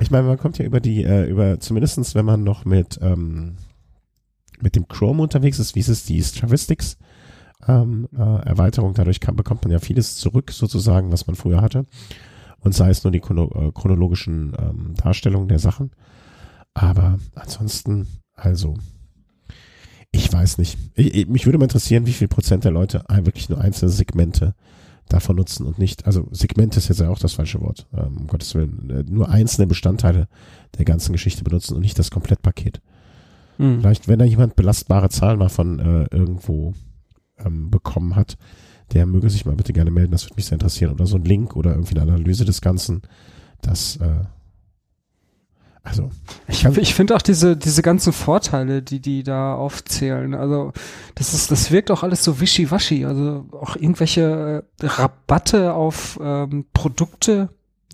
[0.00, 3.56] Ich meine, man kommt ja über die, äh, über, zumindestens wenn man noch mit, ähm,
[4.60, 6.96] mit dem Chrome unterwegs ist, wie ist es, die Stravistics,
[7.66, 8.94] ähm, äh, Erweiterung.
[8.94, 11.86] Dadurch kann, bekommt man ja vieles zurück, sozusagen, was man früher hatte.
[12.60, 15.90] Und sei es nur die chrono äh, chronologischen ähm, Darstellungen der Sachen.
[16.74, 18.74] Aber ansonsten, also,
[20.10, 20.78] ich weiß nicht.
[20.94, 24.54] Ich, ich, mich würde mal interessieren, wie viel Prozent der Leute wirklich nur einzelne Segmente
[25.08, 28.26] davon nutzen und nicht, also Segmente ist jetzt ja auch das falsche Wort, ähm, um
[28.26, 30.28] Gottes Willen, äh, nur einzelne Bestandteile
[30.78, 32.80] der ganzen Geschichte benutzen und nicht das Komplettpaket.
[33.58, 33.80] Hm.
[33.80, 36.74] Vielleicht, wenn da jemand belastbare Zahlen mal von äh, irgendwo
[37.44, 38.36] ähm, bekommen hat,
[38.92, 40.92] der möge sich mal bitte gerne melden, das würde mich sehr interessieren.
[40.92, 43.02] Oder so ein Link oder irgendwie eine Analyse des Ganzen.
[43.60, 44.24] Das, äh,
[45.82, 46.10] also.
[46.46, 50.34] Ich, ich finde auch diese, diese ganzen Vorteile, die die da aufzählen.
[50.34, 50.72] Also,
[51.14, 53.04] das ist, das wirkt auch alles so wischiwaschi.
[53.04, 57.48] Also auch irgendwelche äh, Rabatte auf ähm, Produkte,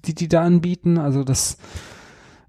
[0.04, 0.98] die die da anbieten.
[0.98, 1.56] Also das,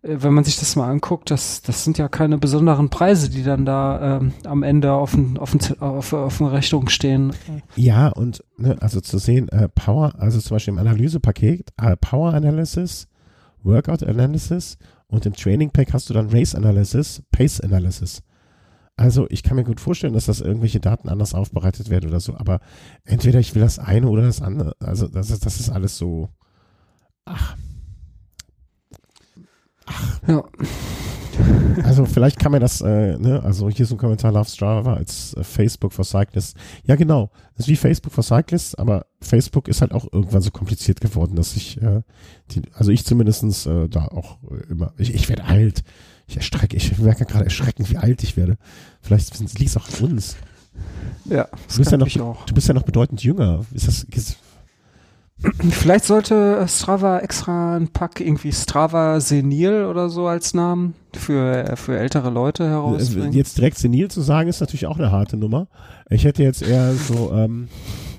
[0.01, 3.65] wenn man sich das mal anguckt, das, das sind ja keine besonderen Preise, die dann
[3.65, 7.33] da ähm, am Ende auf, ein, auf, ein, auf, auf eine Rechnung stehen.
[7.75, 12.33] Ja, und ne, also zu sehen, äh, Power, also zum Beispiel im Analysepaket, äh, Power
[12.33, 13.07] Analysis,
[13.63, 18.23] Workout Analysis und im Training Pack hast du dann Race Analysis, Pace Analysis.
[18.95, 22.35] Also ich kann mir gut vorstellen, dass das irgendwelche Daten anders aufbereitet werden oder so,
[22.35, 22.59] aber
[23.05, 24.75] entweder ich will das eine oder das andere.
[24.79, 26.29] Also das ist, das ist alles so.
[27.25, 27.55] Ach,
[29.89, 30.19] Ach.
[30.27, 30.43] Ja.
[31.83, 35.33] Also vielleicht kann man das, äh, ne, also hier ist ein Kommentar Love Strava als
[35.35, 36.53] äh, Facebook for Cyclists.
[36.83, 40.51] Ja genau, das ist wie Facebook for Cyclists, aber Facebook ist halt auch irgendwann so
[40.51, 42.01] kompliziert geworden, dass ich, äh,
[42.51, 45.83] die, also ich zumindestens äh, da auch immer, ich, ich werde alt.
[46.27, 48.57] Ich erstrecke, ich merke gerade erschreckend, wie alt ich werde.
[49.01, 50.35] Vielleicht liegt es auch an uns.
[51.25, 53.65] Ja, das du bist ja noch, du bist ja noch bedeutend jünger.
[53.73, 54.37] Ist das, ist,
[55.69, 61.97] Vielleicht sollte Strava extra ein Pack irgendwie Strava Senil oder so als Namen für, für
[61.97, 63.31] ältere Leute herausbringen.
[63.31, 65.67] Jetzt direkt Senil zu sagen, ist natürlich auch eine harte Nummer.
[66.09, 67.69] Ich hätte jetzt eher so ähm,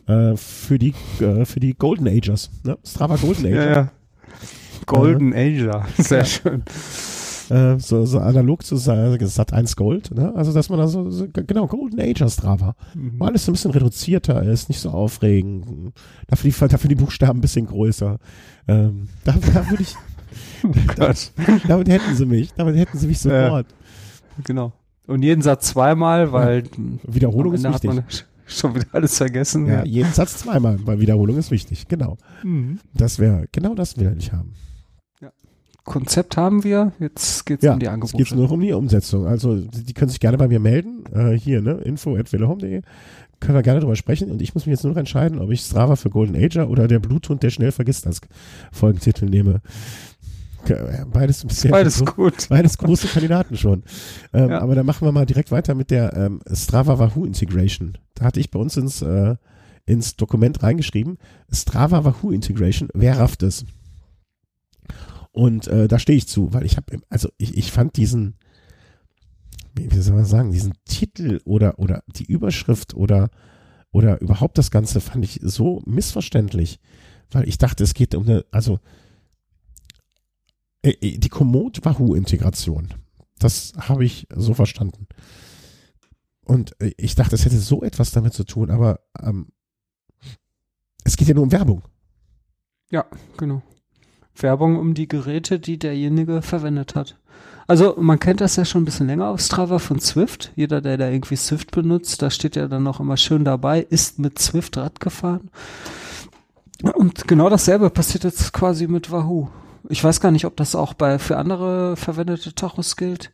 [0.06, 2.78] äh, für die äh, für die Golden Agers, ne?
[2.85, 3.64] Strava Golden Ager.
[3.64, 3.92] Ja, ja.
[4.87, 6.24] Golden äh, Ager, sehr ja.
[6.24, 6.62] schön
[7.51, 10.33] äh, so, so analog zu Sat 1 Gold, ne?
[10.35, 13.15] Also dass man da so, so genau Golden Age Strava, mhm.
[13.19, 15.93] wo alles so ein bisschen reduzierter ist, nicht so aufregend,
[16.29, 18.19] dafür die, dafür die Buchstaben ein bisschen größer.
[18.69, 19.95] Ähm, da, da würde ich,
[20.65, 21.13] oh da,
[21.67, 23.67] damit hätten sie mich, damit hätten sie mich sofort.
[23.69, 24.73] Ja, genau.
[25.07, 27.15] Und jeden Satz zweimal, weil ja.
[27.15, 27.91] Wiederholung ist wichtig.
[28.47, 29.67] schon wieder alles vergessen.
[29.67, 32.17] Ja, ja, jeden Satz zweimal, weil Wiederholung ist wichtig, genau.
[32.43, 32.81] Mhm.
[32.95, 34.55] Das wäre, genau das will ich haben.
[35.90, 38.16] Konzept haben wir, jetzt geht es ja, um die Angebote.
[38.16, 39.26] Jetzt geht nur noch um die Umsetzung.
[39.26, 42.83] Also die können sich gerne bei mir melden, äh, hier, ne, info.willehome.de.
[43.40, 45.62] Können wir gerne drüber sprechen und ich muss mich jetzt nur noch entscheiden, ob ich
[45.62, 48.20] Strava für Golden Ager oder der Bluthund, der schnell vergisst, als
[48.70, 49.62] Folgentitel nehme.
[51.12, 52.46] Beides bisher beides so, gut.
[52.48, 53.83] Beides große Kandidaten schon.
[54.33, 54.61] Ähm, ja.
[54.61, 57.98] Aber dann machen wir mal direkt weiter mit der ähm, Strava Wahoo Integration.
[58.14, 59.35] Da hatte ich bei uns ins, äh,
[59.87, 61.18] ins Dokument reingeschrieben,
[61.50, 63.64] Strava Wahoo Integration, wer rafft es?
[65.33, 68.37] Und äh, da stehe ich zu, weil ich habe, also ich, ich fand diesen,
[69.75, 73.31] wie soll man sagen, diesen Titel oder, oder die Überschrift oder,
[73.93, 76.81] oder überhaupt das Ganze fand ich so missverständlich,
[77.31, 78.81] weil ich dachte, es geht um eine, also
[80.83, 82.88] äh, äh die Komoot Wahoo Integration.
[83.38, 85.07] Das habe ich so verstanden.
[86.45, 89.49] Und äh, ich dachte, es hätte so etwas damit zu tun, aber ähm,
[91.05, 91.83] es geht ja nur um Werbung.
[92.90, 93.62] Ja, genau.
[94.42, 97.16] Werbung um die Geräte, die derjenige verwendet hat.
[97.66, 100.50] Also man kennt das ja schon ein bisschen länger auf Strava von Swift.
[100.57, 104.18] Jeder, der da irgendwie Swift benutzt, da steht ja dann noch immer schön dabei, ist
[104.18, 105.50] mit Swift Rad gefahren.
[106.94, 109.48] Und genau dasselbe passiert jetzt quasi mit Wahoo.
[109.88, 113.31] Ich weiß gar nicht, ob das auch bei für andere verwendete Tachos gilt.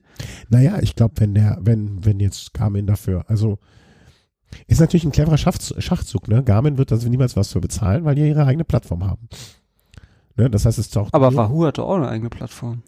[0.48, 3.58] Naja, ich glaube, wenn der, wenn, wenn jetzt Garmin dafür, also
[4.66, 6.42] ist natürlich ein cleverer Schachzug, ne?
[6.42, 9.28] Garmin wird also niemals was für bezahlen, weil die ihre eigene Plattform haben.
[10.36, 10.50] Ne?
[10.50, 11.14] Das heißt, es taucht.
[11.14, 12.82] Aber Wahoo hatte auch eine eigene Plattform.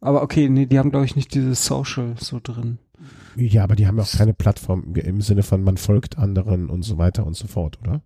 [0.00, 2.78] Aber okay, nee, die haben, glaube ich, nicht dieses Social so drin.
[3.34, 6.82] Ja, aber die haben ja auch keine Plattform im Sinne von man folgt anderen und
[6.82, 8.02] so weiter und so fort, oder?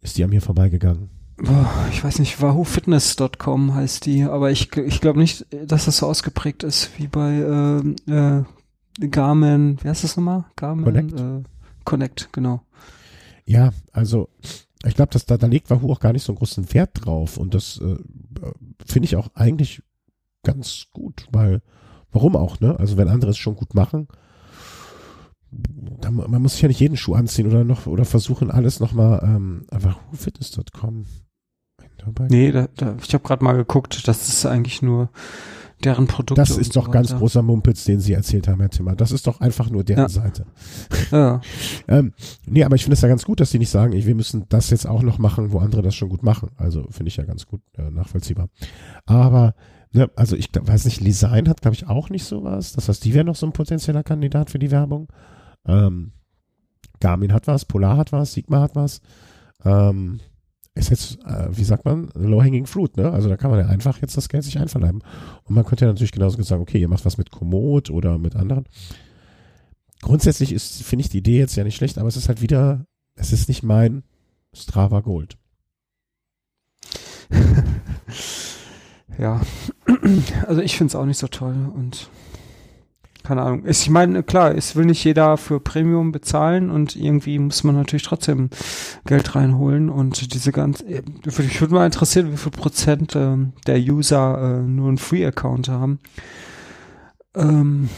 [0.00, 1.10] Ist die an mir vorbeigegangen?
[1.42, 6.06] Oh, ich weiß nicht, wahoofitness.com heißt die, aber ich, ich glaube nicht, dass das so
[6.06, 7.32] ausgeprägt ist wie bei
[8.08, 10.44] äh, äh, Garmin, wie heißt das nochmal?
[10.54, 11.20] Garmin Connect.
[11.20, 11.42] Äh,
[11.84, 12.62] Connect, genau.
[13.46, 14.28] Ja, also
[14.84, 17.54] ich glaube, da, da legt Wahoo auch gar nicht so einen großen Wert drauf und
[17.54, 17.96] das äh,
[18.86, 19.82] finde ich auch eigentlich
[20.42, 21.62] ganz gut, weil
[22.12, 22.78] warum auch, ne?
[22.78, 24.08] Also wenn andere es schon gut machen,
[25.50, 29.20] dann, man muss sich ja nicht jeden Schuh anziehen oder noch oder versuchen alles nochmal
[29.22, 31.06] ähm, wahoo-fitness.com.
[32.28, 35.08] Nee, da, da, ich habe gerade mal geguckt, das ist eigentlich nur
[35.82, 36.34] deren Produkte.
[36.34, 38.94] Das ist doch so ganz großer Mumpitz, den Sie erzählt haben, Herr Zimmer.
[38.94, 40.08] Das ist doch einfach nur deren ja.
[40.08, 40.46] Seite.
[41.10, 41.40] Ja.
[41.88, 42.12] ähm,
[42.46, 44.70] nee, aber ich finde es ja ganz gut, dass Sie nicht sagen, wir müssen das
[44.70, 46.50] jetzt auch noch machen, wo andere das schon gut machen.
[46.56, 48.48] Also finde ich ja ganz gut äh, nachvollziehbar.
[49.06, 49.54] Aber
[49.92, 52.72] Ja, also ich weiß nicht, Design hat, glaube ich, auch nicht sowas.
[52.72, 55.08] Das heißt, die wäre noch so ein potenzieller Kandidat für die Werbung.
[55.66, 56.12] Ähm,
[57.00, 59.00] Garmin hat was, Polar hat was, Sigma hat was.
[59.64, 60.20] Ähm,
[60.74, 63.12] ist jetzt, äh, wie sagt man, low-hanging fruit, ne?
[63.12, 65.02] Also da kann man ja einfach jetzt das Geld sich einverleiben.
[65.44, 68.34] Und man könnte ja natürlich genauso sagen, okay, ihr macht was mit Komoot oder mit
[68.34, 68.66] anderen.
[70.02, 72.86] Grundsätzlich ist, finde ich die Idee jetzt ja nicht schlecht, aber es ist halt wieder,
[73.14, 74.02] es ist nicht mein
[74.52, 75.38] Strava Gold.
[79.18, 79.40] ja,
[80.46, 82.10] also ich finde es auch nicht so toll und
[83.24, 83.64] keine Ahnung.
[83.66, 88.02] Ich meine, klar, es will nicht jeder für Premium bezahlen und irgendwie muss man natürlich
[88.02, 88.50] trotzdem
[89.06, 94.60] Geld reinholen und diese ganz, ich würde mal interessieren, wie viel Prozent äh, der User
[94.60, 96.00] äh, nur einen Free-Account haben.
[97.34, 97.88] Ähm,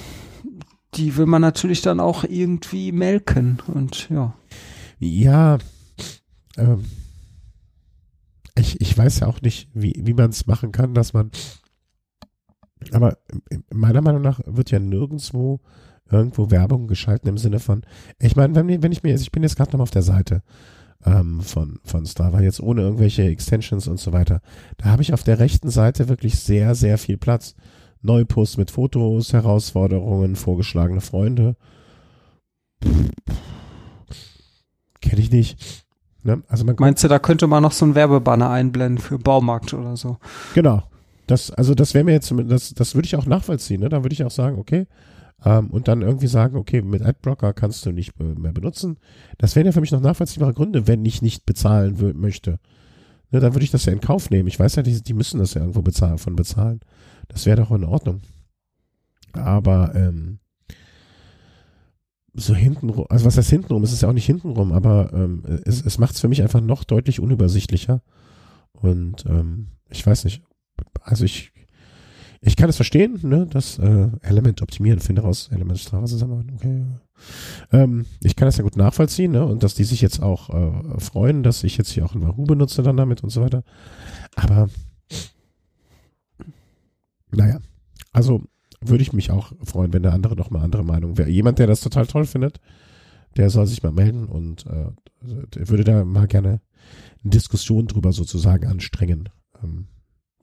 [0.95, 4.33] die will man natürlich dann auch irgendwie melken und ja.
[5.01, 5.59] Ja,
[6.57, 6.85] ähm,
[8.55, 11.33] ich, ich weiß ja auch nicht, wie, wie man es machen kann, dass man
[12.93, 13.19] aber
[13.73, 15.61] meiner Meinung nach wird ja nirgendwo
[16.11, 17.83] irgendwo Werbung geschalten im Sinne von,
[18.19, 20.43] ich meine, wenn, wenn ich mir, ich bin jetzt gerade noch auf der Seite
[21.05, 24.41] ähm, von, von Strava, jetzt ohne irgendwelche Extensions und so weiter,
[24.77, 27.55] da habe ich auf der rechten Seite wirklich sehr, sehr viel Platz.
[28.03, 31.57] Neupost mit Fotos, Herausforderungen, vorgeschlagene Freunde.
[35.01, 35.85] Kenne ich nicht.
[36.23, 36.43] Ne?
[36.49, 39.97] Also man Meinst du, da könnte man noch so ein Werbebanner einblenden für Baumarkt oder
[39.97, 40.19] so?
[40.55, 40.83] Genau.
[41.27, 43.81] Das, also das wäre mir jetzt, das, das würde ich auch nachvollziehen.
[43.81, 43.89] Ne?
[43.89, 44.87] Da würde ich auch sagen, okay,
[45.45, 48.99] ähm, und dann irgendwie sagen, okay, mit Adblocker kannst du nicht mehr benutzen.
[49.39, 52.59] Das wären ja für mich noch nachvollziehbare Gründe, wenn ich nicht bezahlen möchte.
[53.31, 54.49] Ne, dann würde ich das ja in Kauf nehmen.
[54.49, 56.81] Ich weiß ja, die, die müssen das ja irgendwo bezahlen, von bezahlen.
[57.29, 58.21] Das wäre doch in Ordnung.
[59.33, 60.39] Aber ähm,
[62.33, 63.83] so hintenrum, also was heißt hintenrum?
[63.83, 66.61] Es ist ja auch nicht hintenrum, aber ähm, es, es macht es für mich einfach
[66.61, 68.03] noch deutlich unübersichtlicher.
[68.73, 70.43] Und ähm, ich weiß nicht,
[71.03, 71.53] also ich,
[72.41, 76.85] ich kann es verstehen, ne, dass äh, Element optimieren, finde raus, Element Straße zusammen, okay.
[77.73, 81.01] Ähm, ich kann das ja gut nachvollziehen, ne, und dass die sich jetzt auch äh,
[81.01, 83.63] freuen, dass ich jetzt hier auch ein Wahoo benutze dann damit und so weiter.
[84.35, 84.69] Aber
[87.31, 87.59] naja,
[88.13, 88.43] also
[88.81, 91.31] würde ich mich auch freuen, wenn der andere noch mal andere Meinung wäre.
[91.31, 92.61] Jemand, der das total toll findet,
[93.37, 94.91] der soll sich mal melden und äh,
[95.69, 96.61] würde da mal gerne
[97.23, 99.29] eine Diskussion drüber sozusagen anstrengen.
[99.63, 99.87] Ähm,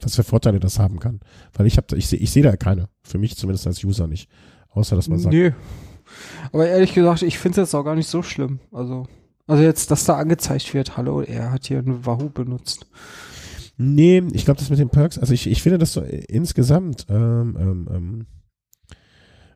[0.05, 1.19] was für Vorteile das haben kann.
[1.53, 2.89] Weil ich habe, ich sehe, ich sehe da keine.
[3.03, 4.29] Für mich zumindest als User nicht.
[4.69, 5.33] Außer, dass man sagt.
[5.33, 5.53] Nee.
[6.51, 8.59] Aber ehrlich gesagt, ich finde es jetzt auch gar nicht so schlimm.
[8.71, 9.07] Also,
[9.47, 12.87] also jetzt, dass da angezeigt wird, hallo, er hat hier einen Wahoo benutzt.
[13.77, 17.57] Nee, ich glaube, das mit den Perks, also ich, ich finde das so insgesamt, ähm,
[17.59, 18.25] ähm, ähm,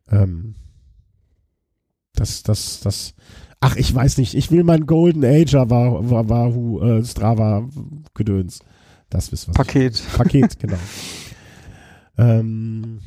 [0.10, 0.55] ähm,
[2.13, 3.13] das, das, das,
[3.60, 7.69] ach, ich weiß nicht, ich will mein Golden Ager Wahoo, äh, Strava
[8.15, 8.60] Gedöns.
[9.10, 9.54] Das wissen wir.
[9.54, 10.02] Paket.
[10.15, 10.78] Paket, genau.
[12.17, 13.00] ähm,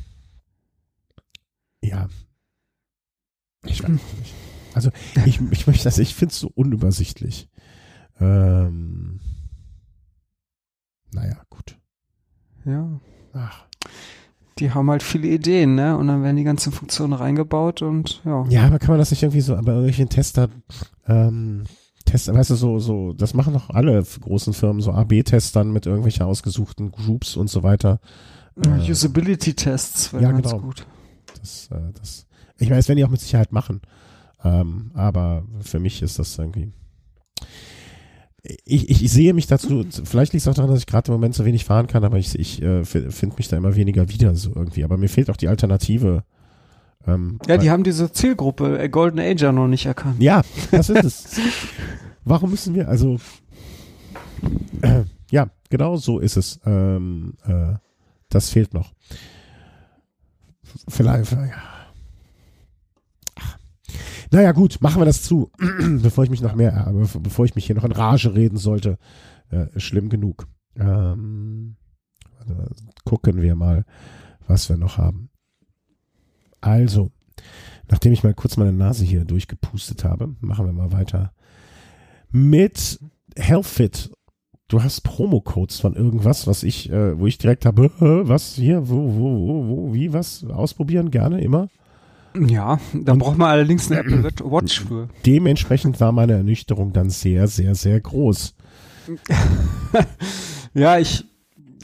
[1.81, 2.07] ja.
[3.65, 4.33] Ich weiß nicht.
[4.73, 4.89] Also
[5.25, 7.49] ich, ich möchte das, ich finde es so unübersichtlich.
[8.19, 9.19] Ähm,
[11.11, 11.77] naja, gut.
[12.65, 12.99] Ja.
[13.33, 13.65] Ach.
[14.59, 15.97] Die haben halt viele Ideen, ne?
[15.97, 18.45] Und dann werden die ganzen Funktionen reingebaut und ja.
[18.49, 20.49] Ja, aber kann man das nicht irgendwie so, aber irgendwelchen Tester
[21.07, 21.63] ähm,
[22.11, 25.85] Test, weißt du, so, so, das machen doch alle großen Firmen, so AB-Tests dann mit
[25.85, 27.99] irgendwelchen ausgesuchten Groups und so weiter.
[28.63, 30.61] Äh, Usability-Tests wäre ja, ganz genau.
[30.61, 30.85] gut.
[31.39, 33.81] Das, äh, das, ich meine, das werden die auch mit Sicherheit machen.
[34.43, 36.73] Ähm, aber für mich ist das irgendwie.
[38.43, 41.13] Ich, ich, ich sehe mich dazu, vielleicht liegt es auch daran, dass ich gerade im
[41.13, 44.35] Moment so wenig fahren kann, aber ich, ich äh, finde mich da immer weniger wieder
[44.35, 44.83] so irgendwie.
[44.83, 46.23] Aber mir fehlt auch die Alternative
[47.07, 50.21] ähm, ja, die haben diese Zielgruppe äh, Golden Ager noch nicht erkannt.
[50.21, 51.39] Ja, das ist es.
[52.23, 53.17] Warum müssen wir, also
[54.81, 56.59] äh, ja, genau so ist es.
[56.65, 57.73] Ähm, äh,
[58.29, 58.93] das fehlt noch.
[60.87, 61.49] Vielleicht, ja.
[64.33, 65.51] Naja, gut, machen wir das zu,
[66.01, 68.97] bevor ich mich noch mehr, äh, bevor ich mich hier noch in Rage reden sollte.
[69.49, 70.47] Äh, schlimm genug.
[70.77, 71.75] Ähm,
[72.39, 73.83] also gucken wir mal,
[74.47, 75.30] was wir noch haben.
[76.61, 77.11] Also,
[77.89, 81.33] nachdem ich mal kurz meine Nase hier durchgepustet habe, machen wir mal weiter
[82.31, 82.99] mit
[83.37, 84.11] HealthFit.
[84.67, 88.95] Du hast Promo-Codes von irgendwas, was ich, äh, wo ich direkt habe, was hier, wo,
[88.95, 91.67] wo, wo, wo, wie, was ausprobieren gerne immer.
[92.39, 95.09] Ja, da braucht man allerdings eine Apple Watch für.
[95.25, 98.55] Dementsprechend war meine Ernüchterung dann sehr, sehr, sehr groß.
[100.73, 101.25] ja, ich,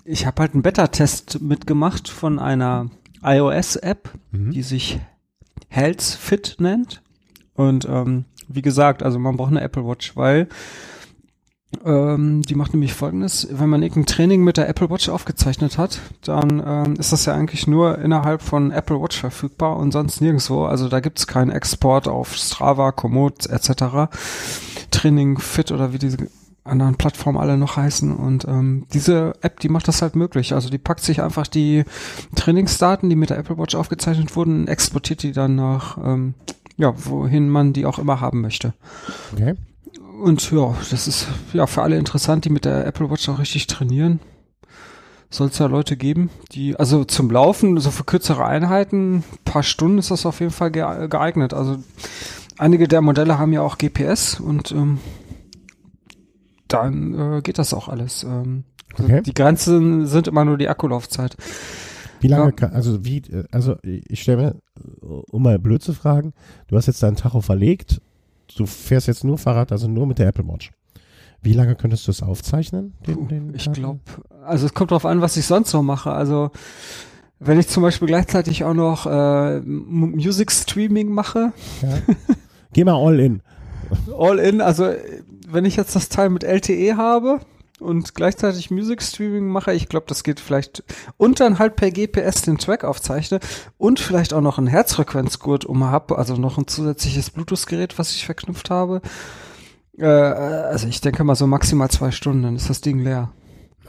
[0.05, 2.89] ich habe halt einen Beta-Test mitgemacht von einer
[3.23, 4.51] iOS-App, mhm.
[4.51, 4.99] die sich
[5.69, 7.01] Health Fit nennt.
[7.55, 10.47] Und ähm, wie gesagt, also man braucht eine Apple Watch, weil
[11.83, 15.99] Ähm, die macht nämlich folgendes, wenn man irgendein Training mit der Apple Watch aufgezeichnet hat,
[16.21, 20.63] dann ähm, ist das ja eigentlich nur innerhalb von Apple Watch verfügbar und sonst nirgendwo.
[20.63, 24.09] Also da gibt's keinen Export auf Strava, Komoot etc.
[24.91, 26.29] Training Fit oder wie diese
[26.67, 28.15] anderen Plattformen alle noch heißen.
[28.15, 30.53] Und ähm, diese App, die macht das halt möglich.
[30.53, 31.83] Also die packt sich einfach die
[32.35, 36.33] Trainingsdaten, die mit der Apple Watch aufgezeichnet wurden, exportiert die dann nach, ähm,
[36.77, 38.73] ja, wohin man die auch immer haben möchte.
[39.33, 39.55] Okay.
[40.21, 43.67] Und ja, das ist ja für alle interessant, die mit der Apple Watch auch richtig
[43.67, 44.19] trainieren.
[45.29, 49.97] Soll es ja Leute geben, die, also zum Laufen, so für kürzere Einheiten, paar Stunden
[49.97, 51.53] ist das auf jeden Fall geeignet.
[51.53, 51.77] Also
[52.57, 54.99] einige der Modelle haben ja auch GPS und ähm,
[56.67, 58.23] dann äh, geht das auch alles.
[58.23, 58.63] Ähm,
[58.93, 59.21] also okay.
[59.21, 61.35] Die Grenzen sind immer nur die Akkulaufzeit.
[62.19, 62.51] Wie lange ja.
[62.51, 64.55] kann, also wie, also ich stelle mir,
[65.01, 66.33] um mal blöd zu fragen,
[66.67, 68.01] du hast jetzt deinen Tacho verlegt,
[68.55, 70.71] du fährst jetzt nur Fahrrad, also nur mit der Apple Watch.
[71.41, 72.93] Wie lange könntest du es aufzeichnen?
[73.05, 73.99] Den, den ich glaube,
[74.43, 76.11] also es kommt darauf an, was ich sonst so mache.
[76.11, 76.49] Also
[77.39, 81.53] wenn ich zum Beispiel gleichzeitig auch noch äh, Music Streaming mache.
[81.83, 82.15] Ja.
[82.73, 83.41] Geh mal all in.
[84.17, 84.91] All in, also
[85.49, 87.39] wenn ich jetzt das Teil mit LTE habe
[87.79, 90.83] und gleichzeitig Music Streaming mache, ich glaube, das geht vielleicht
[91.15, 93.39] und dann halt per GPS den Track aufzeichne
[93.77, 98.25] und vielleicht auch noch ein Herzfrequenzgurt um habe, also noch ein zusätzliches Bluetooth-Gerät, was ich
[98.25, 99.01] verknüpft habe.
[99.97, 103.31] Äh, also ich denke mal so maximal zwei Stunden, dann ist das Ding leer.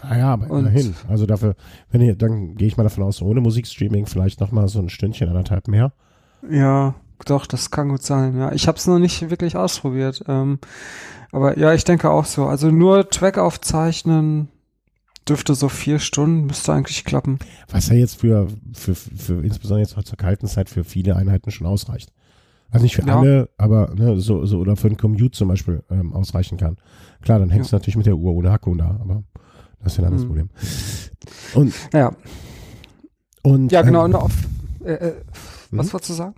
[0.02, 0.94] Naja, aber und immerhin.
[1.08, 1.56] Also dafür,
[1.90, 4.90] wenn ihr, dann gehe ich mal davon aus, ohne Musikstreaming vielleicht noch mal so ein
[4.90, 5.92] Stündchen, anderthalb mehr.
[6.48, 6.94] Ja,
[7.24, 8.38] doch, das kann gut sein.
[8.38, 10.22] Ja, ich habe es noch nicht wirklich ausprobiert.
[10.28, 10.60] Ähm,
[11.32, 12.46] aber ja, ich denke auch so.
[12.46, 14.48] Also nur Track aufzeichnen
[15.28, 17.38] dürfte so vier Stunden, müsste eigentlich klappen.
[17.70, 21.66] Was ja jetzt für, für, für insbesondere jetzt zur kalten Zeit für viele Einheiten schon
[21.66, 22.12] ausreicht.
[22.70, 23.18] Also nicht für ja.
[23.18, 26.76] alle, aber ne, so, so oder für ein Commute zum Beispiel ähm, ausreichen kann.
[27.22, 27.78] Klar, dann hängst ja.
[27.78, 29.22] du natürlich mit der Uhr ohne Akku da, aber
[29.82, 30.28] das ist ja ein anderes mhm.
[30.28, 30.50] Problem.
[31.54, 32.12] Und ja.
[33.42, 34.04] Und ja, genau.
[34.04, 34.32] Ähm, auf,
[34.84, 35.14] äh, äh,
[35.70, 35.92] was hm?
[35.94, 36.34] wolltest du sagen?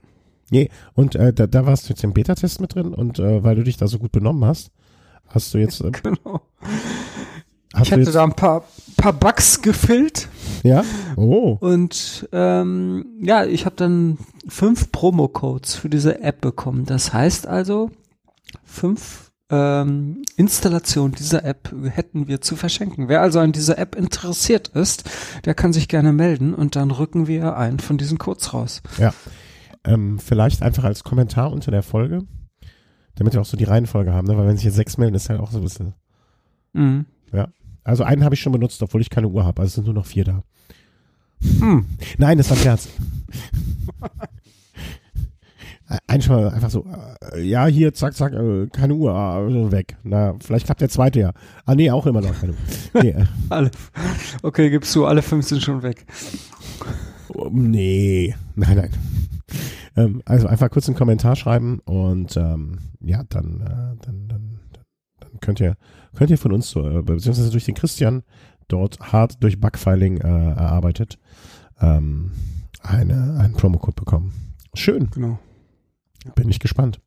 [0.50, 3.56] Nee, und äh, da, da warst du jetzt im Beta-Test mit drin und äh, weil
[3.56, 4.70] du dich da so gut benommen hast,
[5.30, 5.80] hast du jetzt.
[5.80, 6.42] Äh, genau.
[7.82, 8.64] ich hatte da ein paar,
[8.96, 10.28] paar Bugs gefüllt.
[10.62, 10.84] Ja?
[11.16, 11.56] Oh.
[11.60, 16.84] Und ähm, ja, ich habe dann fünf Promo-Codes für diese App bekommen.
[16.84, 17.90] Das heißt also,
[18.64, 23.08] fünf ähm, Installationen dieser App hätten wir zu verschenken.
[23.08, 25.10] Wer also an dieser App interessiert ist,
[25.44, 28.82] der kann sich gerne melden und dann rücken wir einen von diesen Codes raus.
[28.98, 29.12] Ja.
[29.82, 32.22] Ähm, vielleicht einfach als Kommentar unter der Folge,
[33.16, 34.36] damit wir auch so die Reihenfolge haben, ne?
[34.36, 35.94] weil wenn sich jetzt sechs melden, ist halt auch so ein bisschen.
[36.72, 37.06] Mhm.
[37.32, 37.48] Ja.
[37.84, 39.62] Also einen habe ich schon benutzt, obwohl ich keine Uhr habe.
[39.62, 40.42] Also es sind nur noch vier da.
[41.42, 41.86] Hm.
[42.18, 42.88] Nein, das war ein Scherz.
[46.06, 46.86] Einfach, einfach so,
[47.34, 49.96] äh, ja, hier, zack, zack, äh, keine Uhr, äh, weg.
[50.04, 51.32] Na, vielleicht klappt der zweite ja.
[51.64, 52.58] Ah, nee, auch immer noch keine Uhr.
[53.02, 53.16] Nee.
[53.48, 53.72] alle.
[54.42, 56.06] Okay, gibst du, alle fünf sind schon weg.
[57.34, 58.90] Oh, nee, nein, nein.
[60.00, 64.60] Ähm, also einfach kurz einen Kommentar schreiben und ähm, ja, dann, äh, dann, dann,
[65.20, 65.76] dann könnt ihr,
[66.14, 68.22] könnt ihr von uns, äh, beziehungsweise durch den Christian,
[68.68, 71.18] dort hart durch Bugfiling äh, erarbeitet,
[71.80, 72.32] ähm,
[72.82, 74.32] eine, einen Promocode bekommen.
[74.74, 75.10] Schön.
[75.10, 75.38] Genau.
[76.34, 77.00] Bin ich gespannt.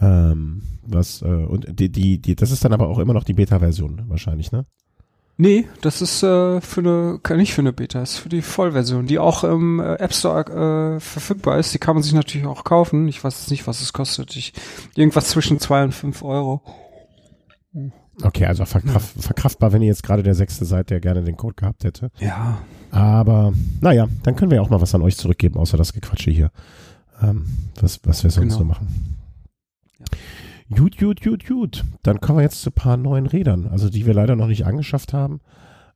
[0.00, 3.32] Ähm, was, äh, und die, die, die, das ist dann aber auch immer noch die
[3.32, 4.66] Beta-Version wahrscheinlich, ne?
[5.40, 9.20] Nee, das ist äh, für eine, nicht für eine Beta, ist für die Vollversion, die
[9.20, 11.72] auch im äh, App Store äh, verfügbar ist.
[11.72, 13.06] Die kann man sich natürlich auch kaufen.
[13.06, 14.34] Ich weiß jetzt nicht, was es kostet.
[14.34, 14.52] Ich,
[14.96, 16.60] irgendwas zwischen zwei und fünf Euro.
[18.20, 21.54] Okay, also verkraft, verkraftbar, wenn ihr jetzt gerade der Sechste seid, der gerne den Code
[21.54, 22.10] gehabt hätte.
[22.18, 22.58] Ja.
[22.90, 26.50] Aber, naja, dann können wir auch mal was an euch zurückgeben, außer das Gequatsche hier.
[27.22, 27.46] Ähm,
[27.80, 28.58] was, was wir sonst genau.
[28.58, 29.18] so machen.
[30.00, 30.06] Ja.
[30.74, 31.84] Gut, gut, gut, gut.
[32.02, 34.66] Dann kommen wir jetzt zu ein paar neuen Rädern, also die wir leider noch nicht
[34.66, 35.40] angeschafft haben,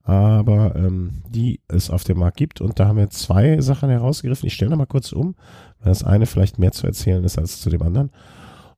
[0.03, 2.63] aber ähm, die es auf dem Markt gibt.
[2.63, 4.47] Und da haben wir zwei Sachen herausgegriffen.
[4.47, 5.35] Ich stelle noch mal kurz um,
[5.81, 8.11] weil das eine vielleicht mehr zu erzählen ist als zu dem anderen.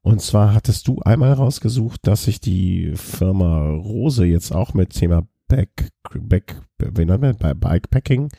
[0.02, 5.22] Und zwar hattest du einmal rausgesucht, dass sich die Firma Rose jetzt auch mit Thema
[5.46, 8.30] Back, Back, Bikepacking,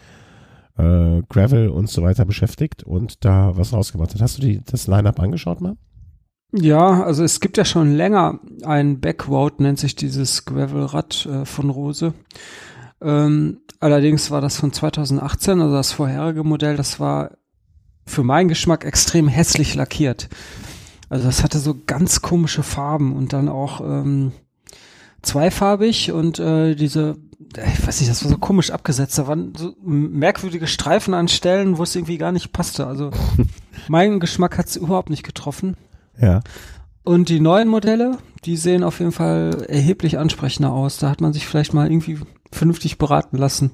[0.77, 4.21] äh, Gravel und so weiter beschäftigt und da was rausgemacht hat.
[4.21, 5.77] Hast du die, das Line-Up angeschaut mal?
[6.57, 11.69] Ja, also es gibt ja schon länger ein Backroad, nennt sich dieses Gravelrad äh, von
[11.69, 12.13] Rose.
[13.01, 17.31] Ähm, allerdings war das von 2018, also das vorherige Modell, das war
[18.05, 20.29] für meinen Geschmack extrem hässlich lackiert.
[21.09, 24.31] Also das hatte so ganz komische Farben und dann auch ähm,
[25.23, 29.17] zweifarbig und äh, diese, ich weiß nicht, das war so komisch abgesetzt.
[29.17, 32.87] Da waren so merkwürdige Streifen an Stellen, wo es irgendwie gar nicht passte.
[32.87, 33.11] Also
[33.89, 35.75] mein Geschmack hat es überhaupt nicht getroffen.
[36.19, 36.41] Ja.
[37.03, 40.97] Und die neuen Modelle, die sehen auf jeden Fall erheblich ansprechender aus.
[40.97, 42.19] Da hat man sich vielleicht mal irgendwie
[42.51, 43.71] vernünftig beraten lassen.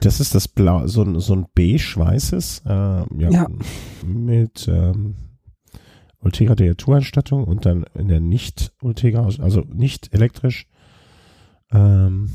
[0.00, 3.46] Das ist das Blau, so ein, so ein beige-weißes, äh, ja, Ja.
[4.04, 5.14] mit ähm,
[6.18, 10.66] Ultegra Diatur-Ausstattung und dann in der nicht Ultegra, also nicht elektrisch.
[11.72, 12.28] Ähm,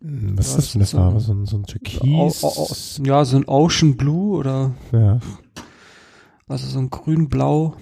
[0.00, 1.20] was ist das eine so- Farbe?
[1.20, 2.44] So ein, so ein Türkis?
[2.44, 2.68] au, au,
[3.04, 5.20] ja, so ein Ocean Blue oder Ja.
[6.48, 7.74] also so ein grün-blau.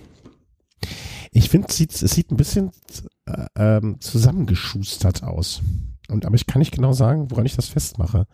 [1.33, 2.71] Ich finde, es sieht, es sieht ein bisschen
[3.27, 5.63] äh, ähm, zusammengeschustert aus.
[6.09, 8.27] Und, aber ich kann nicht genau sagen, woran ich das festmache.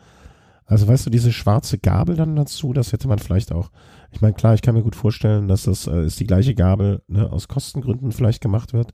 [0.67, 3.71] Also weißt du, diese schwarze Gabel dann dazu, das hätte man vielleicht auch.
[4.13, 7.03] Ich meine, klar, ich kann mir gut vorstellen, dass das äh, ist die gleiche Gabel,
[7.09, 8.93] ne, aus Kostengründen vielleicht gemacht wird.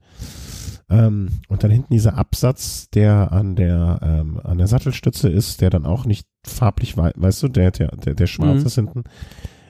[0.89, 5.69] Ähm, und dann hinten dieser Absatz, der an der ähm, an der Sattelstütze ist, der
[5.69, 8.67] dann auch nicht farblich, wei- weißt du, der der der, der schwarz Mhm.
[8.67, 9.05] ist hinten.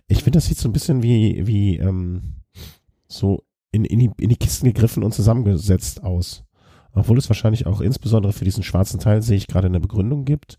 [0.08, 2.42] Ich finde, das sieht so ein bisschen wie wie ähm,
[3.08, 3.44] so
[3.76, 6.42] in, in, die, in die Kisten gegriffen und zusammengesetzt aus.
[6.92, 10.56] Obwohl es wahrscheinlich auch insbesondere für diesen schwarzen Teil, sehe ich gerade eine Begründung gibt.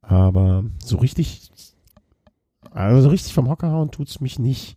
[0.00, 1.50] Aber so richtig,
[2.70, 4.76] also so richtig vom Hocker hauen tut's mich nicht.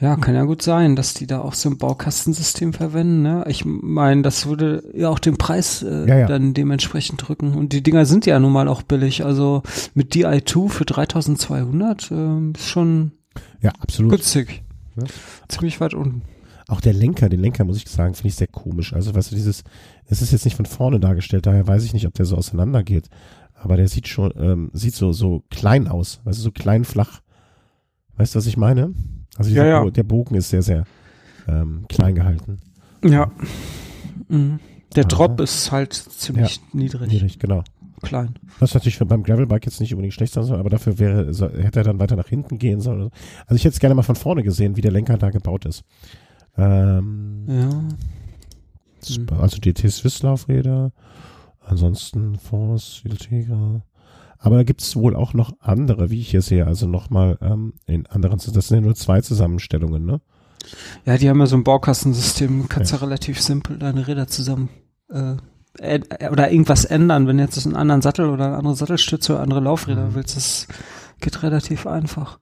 [0.00, 3.22] Ja, kann ja gut sein, dass die da auch so ein Baukastensystem verwenden.
[3.22, 3.44] Ne?
[3.46, 6.26] Ich meine, das würde ja auch den Preis äh, Ja, ja.
[6.26, 7.54] dann dementsprechend drücken.
[7.54, 9.24] Und die Dinger sind ja nun mal auch billig.
[9.24, 9.62] Also
[9.94, 13.12] mit DI2 für 3200 äh, ist schon
[13.60, 14.10] Ja, absolut.
[14.12, 14.64] günstig.
[14.96, 15.04] Ja.
[15.48, 16.22] Ziemlich weit unten.
[16.66, 18.94] Auch der Lenker, den Lenker muss ich sagen, finde ich sehr komisch.
[18.94, 19.64] Also weißt du, dieses,
[20.06, 22.82] es ist jetzt nicht von vorne dargestellt, daher weiß ich nicht, ob der so auseinander
[22.82, 23.08] geht.
[23.54, 26.20] Aber der sieht schon, ähm, sieht so, so klein aus.
[26.24, 27.20] Weißt du, so klein flach.
[28.16, 28.94] Weißt du, was ich meine?
[29.36, 29.82] Also dieser Ja, ja.
[29.82, 30.84] Bo der Bogen ist sehr, sehr
[31.48, 32.58] ähm, klein gehalten.
[33.04, 33.30] Ja.
[34.28, 34.60] Mhm.
[34.96, 35.04] Der.
[35.04, 37.64] Drop ist halt ziemlich niedrig, Niedrig, genau.
[38.02, 38.34] Klein.
[38.58, 41.26] Was natürlich für beim Gravelbike jetzt nicht unbedingt schlecht sein soll, aber dafür wäre,
[41.62, 43.10] hätte er dann weiter nach hinten gehen sollen.
[43.46, 45.84] Also ich hätte es gerne mal von vorne gesehen, wie der Lenker da gebaut ist.
[46.56, 47.68] Ähm, Ja.
[49.04, 50.92] Sp- Also DT Swiss Laufräder,
[51.60, 53.82] ansonsten Force, Ultegra.
[54.38, 57.74] Aber da gibt es wohl auch noch andere, wie ich hier sehe, also nochmal ähm,
[57.86, 60.20] in anderen, das sind ja nur zwei Zusammenstellungen, ne?
[61.04, 62.68] Ja, die haben ja so ein Baukastensystem.
[62.70, 64.70] Kannst ja, relativ simpel deine Räder zusammen
[65.10, 65.34] äh,
[66.30, 67.26] oder irgendwas ändern.
[67.26, 70.14] Wenn jetzt einen anderen Sattel oder eine andere Sattelstütze oder andere Laufräder Mhm.
[70.14, 70.68] willst, das
[71.20, 72.38] geht relativ einfach.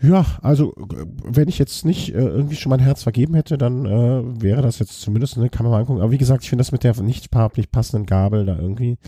[0.00, 3.86] Ja, also äh, wenn ich jetzt nicht äh, irgendwie schon mein Herz vergeben hätte, dann
[3.86, 6.00] äh, wäre das jetzt zumindest, ne, kann man mal angucken.
[6.00, 8.98] Aber wie gesagt, ich finde das mit der nicht farblich passenden Gabel da irgendwie.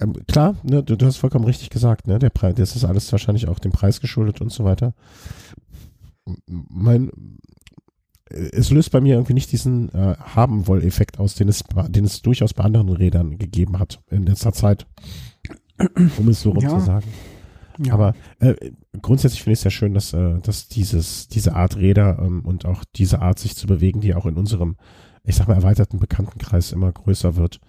[0.00, 2.18] Ähm, klar, ne, du, du hast vollkommen richtig gesagt, ne?
[2.20, 4.94] Der Preis, das ist alles wahrscheinlich auch dem Preis geschuldet und so weiter.
[6.46, 7.10] Mein,
[8.30, 12.54] es löst bei mir irgendwie nicht diesen äh, Haben-Woll-Effekt aus, den es, den es durchaus
[12.54, 14.86] bei anderen Rädern gegeben hat in letzter Zeit.
[16.18, 16.70] Um es so rum Ja.
[16.78, 17.06] zu sagen.
[17.78, 17.94] Ja.
[17.94, 18.54] Aber äh,
[19.00, 22.66] grundsätzlich finde ich es sehr schön, dass, äh, dass dieses, diese Art Räder ähm, und
[22.66, 24.76] auch diese Art, sich zu bewegen, die auch in unserem,
[25.24, 27.60] ich sag mal, erweiterten Bekanntenkreis immer größer wird,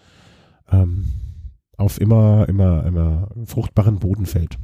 [0.69, 1.05] ähm,
[1.77, 4.57] auf immer, immer, immer fruchtbaren Boden fällt.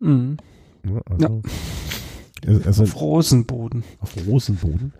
[0.00, 0.36] mhm.
[0.84, 1.50] Ja, also, ja.
[2.46, 3.84] Also Auf Rosenboden.
[4.00, 4.92] auf Rosenboden.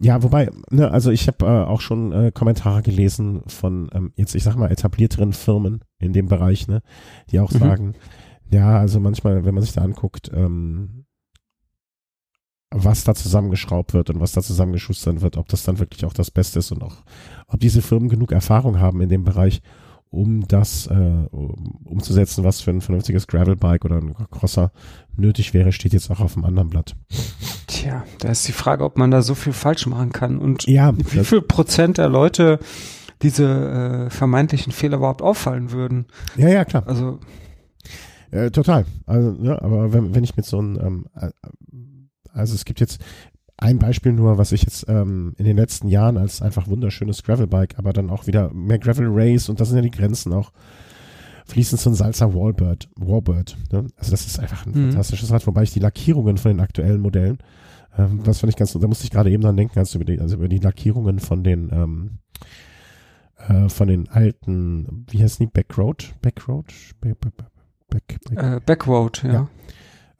[0.00, 4.34] Ja, wobei, ne, also ich habe äh, auch schon äh, Kommentare gelesen von ähm, jetzt,
[4.36, 6.82] ich sag mal, etablierteren Firmen in dem Bereich, ne,
[7.30, 7.58] die auch Mhm.
[7.58, 7.94] sagen,
[8.50, 11.04] ja, also manchmal, wenn man sich da anguckt, ähm,
[12.70, 16.30] was da zusammengeschraubt wird und was da zusammengeschustert wird, ob das dann wirklich auch das
[16.30, 16.96] Beste ist und auch,
[17.48, 19.62] ob diese Firmen genug Erfahrung haben in dem Bereich,
[20.10, 20.94] um das äh,
[21.30, 24.72] um, umzusetzen, was für ein vernünftiges Gravelbike oder ein Crosser
[25.16, 26.96] nötig wäre, steht jetzt auch auf dem anderen Blatt.
[27.66, 30.92] Tja, da ist die Frage, ob man da so viel falsch machen kann und Ja,
[30.96, 32.58] wie viel Prozent der Leute
[33.22, 36.06] diese äh, vermeintlichen Fehler überhaupt auffallen würden.
[36.36, 36.86] ja, ja, klar.
[36.86, 37.18] Also,
[38.30, 38.84] Äh, total.
[39.06, 41.30] Also, ja, aber wenn, wenn ich mit so einem, ähm, äh,
[42.32, 43.00] also es gibt jetzt
[43.58, 47.78] ein Beispiel nur, was ich jetzt ähm, in den letzten Jahren als einfach wunderschönes Gravelbike,
[47.78, 50.52] aber dann auch wieder mehr Gravel Race und das sind ja die Grenzen auch
[51.46, 52.88] fließend so ein Salsa Warbird.
[52.96, 53.86] Warbird ne?
[53.96, 54.90] Also das ist einfach ein Mhm.
[54.90, 57.38] fantastisches Rad, wobei ich die Lackierungen von den aktuellen Modellen,
[57.96, 60.20] ähm, das fand ich ganz, da musste ich gerade eben dran denken, als über die,
[60.20, 62.10] also über die Lackierungen von den ähm,
[63.48, 66.14] äh, von den alten, wie heißen die, Backroad?
[66.22, 66.66] Backroad?
[67.00, 67.32] Back, back,
[67.88, 69.32] back, back, äh, Backroad, ja.
[69.32, 69.48] Ja.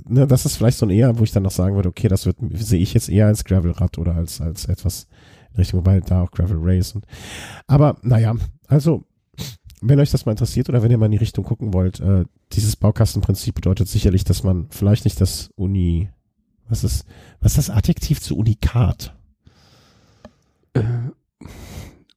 [0.07, 2.25] ne, das ist vielleicht so ein eher, wo ich dann noch sagen würde, okay, das
[2.25, 5.07] wird, sehe ich jetzt eher als Gravelrad oder als, als etwas
[5.57, 7.05] Richtung, wobei da auch Gravel Race und,
[7.67, 8.35] aber, naja,
[8.67, 9.03] also,
[9.81, 12.25] wenn euch das mal interessiert oder wenn ihr mal in die Richtung gucken wollt, äh,
[12.51, 16.09] dieses Baukastenprinzip bedeutet sicherlich, dass man vielleicht nicht das Uni,
[16.67, 17.05] was ist,
[17.39, 19.15] was ist das Adjektiv zu Unikat?
[20.73, 20.83] Äh,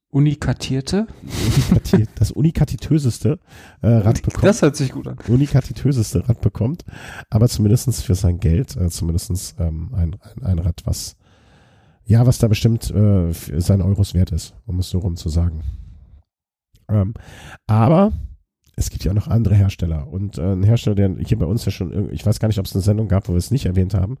[0.09, 1.07] Unikatierte?
[1.23, 3.39] Unikati- das unikatitöseste
[3.81, 4.43] äh, Rad bekommt.
[4.43, 5.17] Das hört sich gut an.
[5.27, 6.85] unikatitöseste Rad bekommt,
[7.31, 11.15] aber zumindestens für sein Geld, äh, zumindestens ähm, ein, ein, ein Rad, was
[12.05, 15.29] ja, was da bestimmt äh, für seine Euros wert ist, um es so rum zu
[15.29, 15.63] sagen.
[16.89, 17.13] Ähm,
[17.67, 18.11] aber
[18.75, 21.65] es gibt ja auch noch andere Hersteller und äh, ein Hersteller, der hier bei uns
[21.65, 23.65] ja schon, ich weiß gar nicht, ob es eine Sendung gab, wo wir es nicht
[23.65, 24.17] erwähnt haben,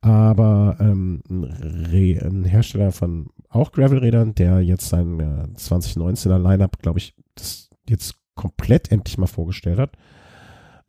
[0.00, 6.98] aber ähm, ein, ein Hersteller von auch Gravelrädern, der jetzt sein äh, 2019er Lineup, glaube
[6.98, 9.96] ich, das jetzt komplett endlich mal vorgestellt hat.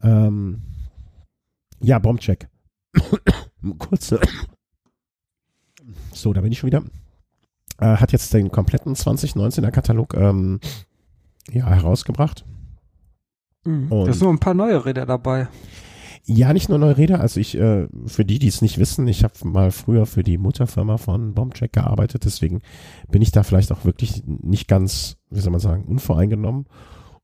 [0.01, 0.63] Ähm,
[1.79, 2.49] ja, Bombcheck.
[3.79, 4.19] Kurze.
[6.13, 6.83] So, da bin ich schon wieder.
[7.79, 10.59] Äh, hat jetzt den kompletten 2019er Katalog ähm,
[11.49, 12.45] ja, herausgebracht.
[13.65, 13.89] Mhm.
[13.89, 15.47] Da sind nur ein paar neue Räder dabei.
[16.29, 17.21] Ja, nicht nur neue Räder.
[17.21, 20.37] Also ich, äh, für die, die es nicht wissen, ich habe mal früher für die
[20.37, 22.61] Mutterfirma von Bombcheck gearbeitet, deswegen
[23.09, 26.65] bin ich da vielleicht auch wirklich nicht ganz, wie soll man sagen, unvoreingenommen.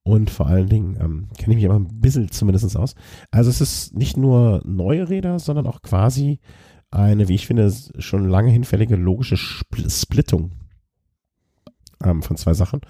[0.04, 2.96] Und vor allen Dingen ähm, kenne ich mich aber ein bisschen zumindest aus.
[3.32, 6.40] Also es ist nicht nur neue Räder, sondern auch quasi
[6.94, 10.52] eine, wie ich finde, schon lange hinfällige logische Spl Splittung
[12.04, 12.82] ähm, von zwei Sachen.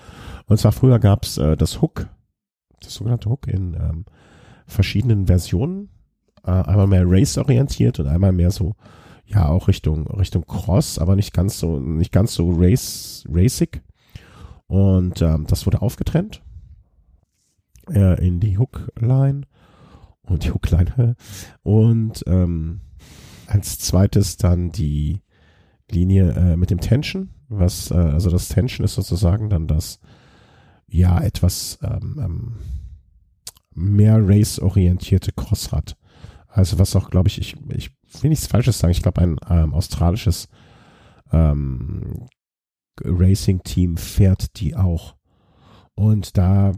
[0.47, 2.07] Und zwar früher gab es äh, das Hook,
[2.81, 4.05] das sogenannte Hook in ähm,
[4.67, 5.89] verschiedenen Versionen.
[6.45, 8.75] Äh, einmal mehr Race-orientiert und einmal mehr so,
[9.25, 13.81] ja, auch Richtung, Richtung Cross, aber nicht ganz so, nicht ganz so Race, racig.
[14.67, 16.41] Und ähm, das wurde aufgetrennt
[17.89, 19.43] äh, in die Hookline
[20.23, 21.15] und die Hookline
[21.63, 22.81] und ähm,
[23.47, 25.21] als zweites dann die
[25.89, 29.99] Linie äh, mit dem Tension, was äh, also das Tension ist sozusagen dann das
[30.87, 32.53] ja etwas ähm, ähm,
[33.73, 35.97] mehr race-orientierte Crossrad.
[36.47, 37.89] Also was auch, glaube ich, ich, ich
[38.21, 40.47] will nichts Falsches sagen, ich glaube ein ähm, australisches
[41.31, 42.27] ähm,
[43.03, 45.15] Racing-Team fährt die auch.
[45.95, 46.73] Und da,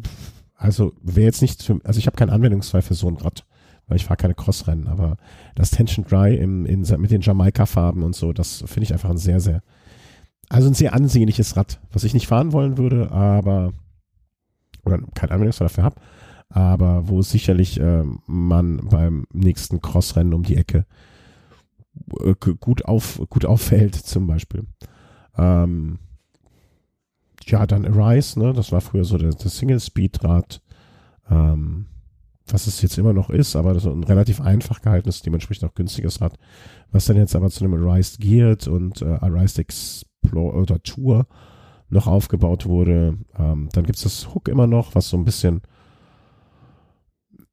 [0.56, 3.46] also wäre jetzt nicht, für, also ich habe keinen Anwendungsfall für so ein Rad,
[3.88, 5.18] weil ich fahre keine Crossrennen, aber
[5.56, 9.18] das Tension Dry im, in, mit den Jamaika-Farben und so, das finde ich einfach ein
[9.18, 9.62] sehr, sehr,
[10.50, 13.74] also ein sehr ansehnliches Rad, was ich nicht fahren wollen würde, aber,
[14.86, 16.02] oder keinen Anwendungsfall dafür habe,
[16.50, 20.86] aber wo sicherlich ähm, man beim nächsten Crossrennen um die Ecke
[22.22, 24.66] äh, gut, auf, gut auffällt, zum Beispiel.
[25.38, 26.00] Ähm,
[27.46, 30.62] ja, dann Arise, ne, das war früher so das, das Single-Speed-Rad,
[31.30, 31.86] ähm,
[32.48, 36.22] was es jetzt immer noch ist, aber so ein relativ einfach gehaltenes, dementsprechend auch günstiges
[36.22, 36.38] Rad,
[36.92, 41.28] was dann jetzt aber zu einem Arise Geared und äh, Arise Explorer oder Tour
[41.90, 43.18] noch aufgebaut wurde.
[43.38, 45.62] Ähm, dann gibt's das Hook immer noch, was so ein bisschen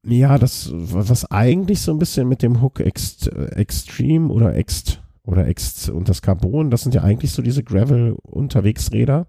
[0.04, 5.46] ja, das, was eigentlich so ein bisschen mit dem Hook Ext, Extreme oder Ext oder
[5.46, 9.28] Ext und das Carbon, das sind ja eigentlich so diese Gravel-Unterwegsräder.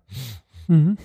[0.67, 0.97] Mhm.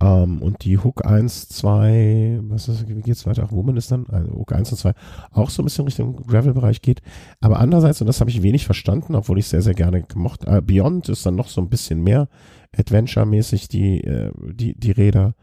[0.00, 3.44] Ähm, und die Hook 1, 2, was ist, wie geht's weiter?
[3.46, 4.92] Ach, Woman ist dann, also Hook 1 und 2,
[5.32, 7.02] auch so ein bisschen Richtung Gravel-Bereich geht.
[7.40, 10.62] Aber andererseits, und das habe ich wenig verstanden, obwohl ich sehr, sehr gerne gemocht, äh,
[10.62, 12.28] Beyond ist dann noch so ein bisschen mehr
[12.76, 15.34] Adventure-mäßig die, äh, die, die Räder.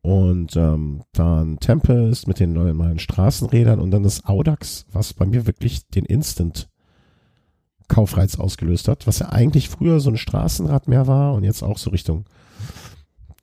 [0.00, 5.46] Und ähm, dann Tempest mit den normalen Straßenrädern und dann das Audax, was bei mir
[5.46, 6.68] wirklich den Instant
[7.88, 11.78] Kaufreiz ausgelöst hat, was ja eigentlich früher so ein Straßenrad mehr war und jetzt auch
[11.78, 12.24] so Richtung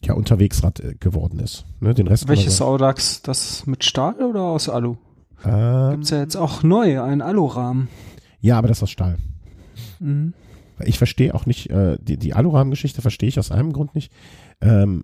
[0.05, 1.65] ja Unterwegsrad äh, geworden ist.
[1.79, 3.21] Ne, den Rest Welches Audax?
[3.21, 4.97] Das mit Stahl oder aus Alu?
[5.45, 7.87] Ähm, Gibt's ja jetzt auch neu, einen Alurahmen.
[8.41, 9.17] ja, aber das ist aus Stahl.
[9.99, 10.33] Mhm.
[10.85, 14.11] Ich verstehe auch nicht, äh, die, die Alurahmen-Geschichte verstehe ich aus einem Grund nicht.
[14.61, 15.03] Ähm,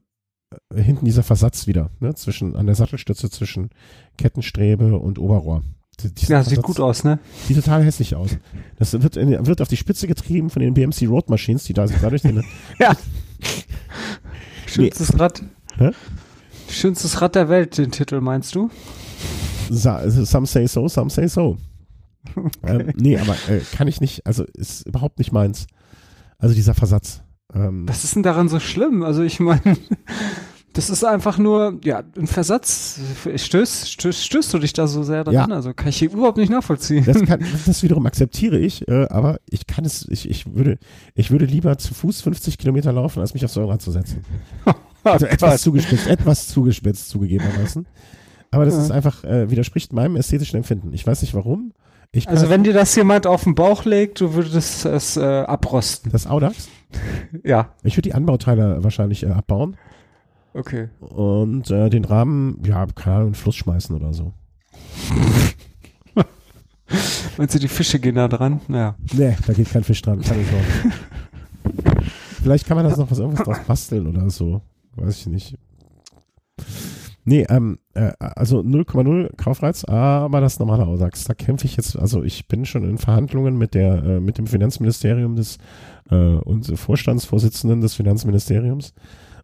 [0.74, 3.70] äh, hinten dieser Versatz wieder, ne, zwischen, an der Sattelstütze zwischen
[4.18, 5.64] Kettenstrebe und Oberrohr.
[6.02, 7.20] Die- dieser Ja, sieht Versatz gut aus, ne?
[7.48, 8.38] Sieht total hässlich aus.
[8.78, 11.86] Das wird, in, wird auf die Spitze getrieben von den BMC Road Machines, die da
[11.86, 12.44] dadurch den,
[12.80, 12.94] Ja.
[14.74, 15.44] Schönstes Rad.
[15.78, 15.92] Hä?
[16.70, 18.70] Schönstes Rad der Welt, den Titel meinst du?
[19.70, 21.58] Sa- some say so, some say so.
[22.64, 25.68] Ähm, nee, aber äh, kann ich nicht, also ist überhaupt nicht meins.
[26.38, 27.22] Also dieser Versatz.
[27.54, 29.04] Ähm, Was ist denn daran so schlimm?
[29.04, 29.78] Also ich meine,
[30.74, 33.00] das ist einfach nur, ja, ein Versatz.
[33.36, 35.34] Stößt, stößt, stößt du dich da so sehr dran?
[35.34, 35.46] Ja.
[35.48, 37.04] Also kann ich überhaupt nicht nachvollziehen.
[37.06, 40.78] das, kann, das wiederum akzeptiere ich, äh, aber ich kann es, ich, ich würde,
[41.16, 44.24] ich würde lieber zu Fuß 50 Kilometer laufen, als mich aufs Rad zu setzen.
[45.02, 47.88] Also etwas zugespitzt, etwas zugespitzt zugegebenermaßen.
[48.52, 48.82] Aber das Ja.
[48.82, 50.92] ist einfach, äh, widerspricht meinem ästhetischen Empfinden.
[50.92, 51.72] Ich weiß nicht warum.
[52.26, 56.12] Also wenn dir das jemand auf den Bauch legt, du würdest es äh, abrosten.
[56.12, 56.68] das Audax,
[57.46, 59.78] Ja, ich würde die Anbauteile wahrscheinlich äh, abbauen
[60.54, 60.90] okay.
[61.00, 64.34] und äh, den Rahmen, ja, keine Ahnung, in den Fluss schmeißen oder so.
[67.38, 68.62] Meinst du, die Fische gehen da dran?
[68.68, 68.96] Ja.
[69.14, 70.66] Nee, da geht kein Fisch dran, keine Sorge.
[72.42, 74.62] Vielleicht kann man das noch was irgendwas draus basteln oder so.
[74.96, 75.58] Weiß ich nicht.
[77.26, 81.26] Nee, ähm, äh, also 0,0 Kaufreiz, aber das normale Audax.
[81.26, 84.48] Da kämpfe ich jetzt, also ich bin schon in Verhandlungen mit der, äh, mit dem
[84.48, 85.60] Finanzministerium des
[86.10, 88.94] äh, und Vorstandsvorsitzenden des Finanzministeriums.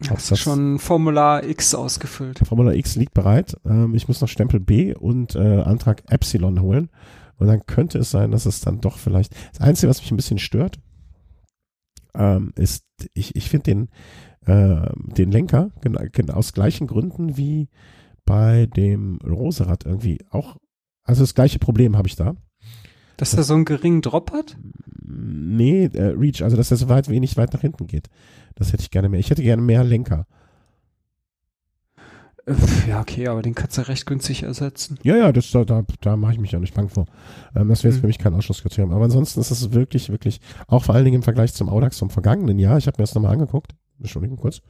[0.10, 2.40] Hast du schon Formular X ausgefüllt?
[2.40, 3.58] Formula X liegt bereit.
[3.66, 6.90] Ähm, ich muss noch Stempel B und äh, Antrag Epsilon holen.
[7.38, 9.36] Und dann könnte es sein, dass es dann doch vielleicht.
[9.52, 10.80] Das Einzige, was mich ein bisschen stört,
[12.14, 13.90] ähm, ist, ich, ich finde den,
[14.46, 17.70] äh, den Lenker genau, genau aus gleichen Gründen wie
[18.26, 20.58] bei dem Roserad irgendwie auch.
[21.04, 22.36] Also das gleiche Problem habe ich da.
[23.18, 24.58] Dass er so einen geringen Drop hat?
[25.08, 28.10] Nee, äh, Reach, also dass er so weit wenig weit nach hinten geht.
[28.56, 29.20] Das hätte ich gerne mehr.
[29.20, 30.26] Ich hätte gerne mehr Lenker.
[32.46, 32.54] Äh,
[32.88, 34.98] Ja, okay, aber den kannst du recht günstig ersetzen.
[35.04, 37.06] Ja, ja, das, da, da, da mache ich mich auch nicht bang vor.
[37.56, 38.02] Ähm, das wäre jetzt Mhm.
[38.02, 38.92] für mich kein Ausschlusskriterium.
[38.94, 42.10] Aber ansonsten ist es wirklich, wirklich, auch vor allen Dingen im Vergleich zum Audax vom
[42.10, 44.62] vergangenen Jahr, ich habe mir das nochmal angeguckt, Entschuldigung, kurz,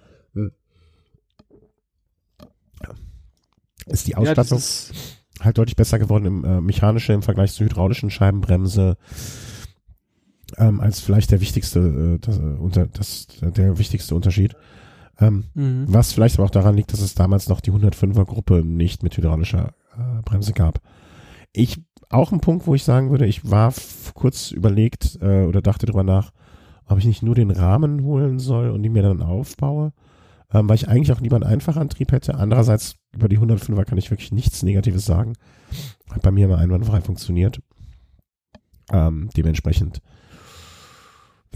[3.87, 4.93] ist die Ja, das Ausstattung ist,
[5.41, 8.97] halt deutlich besser geworden im äh, mechanische im Vergleich zur hydraulischen Scheibenbremse
[10.57, 14.55] ähm, als vielleicht der wichtigste, äh, das, äh, unter, das, der wichtigste Unterschied.
[15.17, 15.85] Ähm, mhm.
[15.87, 19.15] was vielleicht aber auch daran liegt, dass es damals noch die 105er Gruppe nicht mit
[19.15, 20.81] hydraulischer äh, Bremse gab.
[21.53, 23.73] Ich, auch ein Punkt, wo ich sagen würde, ich war
[24.13, 26.31] kurz überlegt äh, oder dachte drüber nach,
[26.85, 29.93] ob ich nicht nur den Rahmen holen soll und die mir dann aufbaue,
[30.53, 32.35] ähm, weil ich eigentlich auch lieber einen Einfachantrieb hätte.
[32.35, 35.33] Andererseits, über die 105er kann ich wirklich nichts Negatives sagen.
[36.11, 37.61] Hat bei mir immer einwandfrei funktioniert.
[38.91, 40.01] Ähm, dementsprechend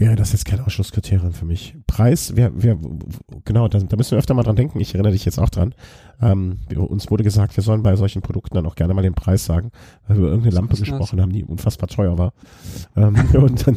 [0.00, 1.76] wäre das jetzt kein Ausschlusskriterium für mich.
[1.86, 2.78] Preis, wer, wer,
[3.44, 4.80] genau, da, da müssen wir öfter mal dran denken.
[4.80, 5.74] Ich erinnere dich jetzt auch dran.
[6.22, 9.44] Ähm, uns wurde gesagt, wir sollen bei solchen Produkten dann auch gerne mal den Preis
[9.44, 9.70] sagen,
[10.08, 10.98] weil wir über irgendeine Lampe kostet das?
[10.98, 12.32] gesprochen haben, die unfassbar teuer war.
[12.96, 13.76] Ähm, und dann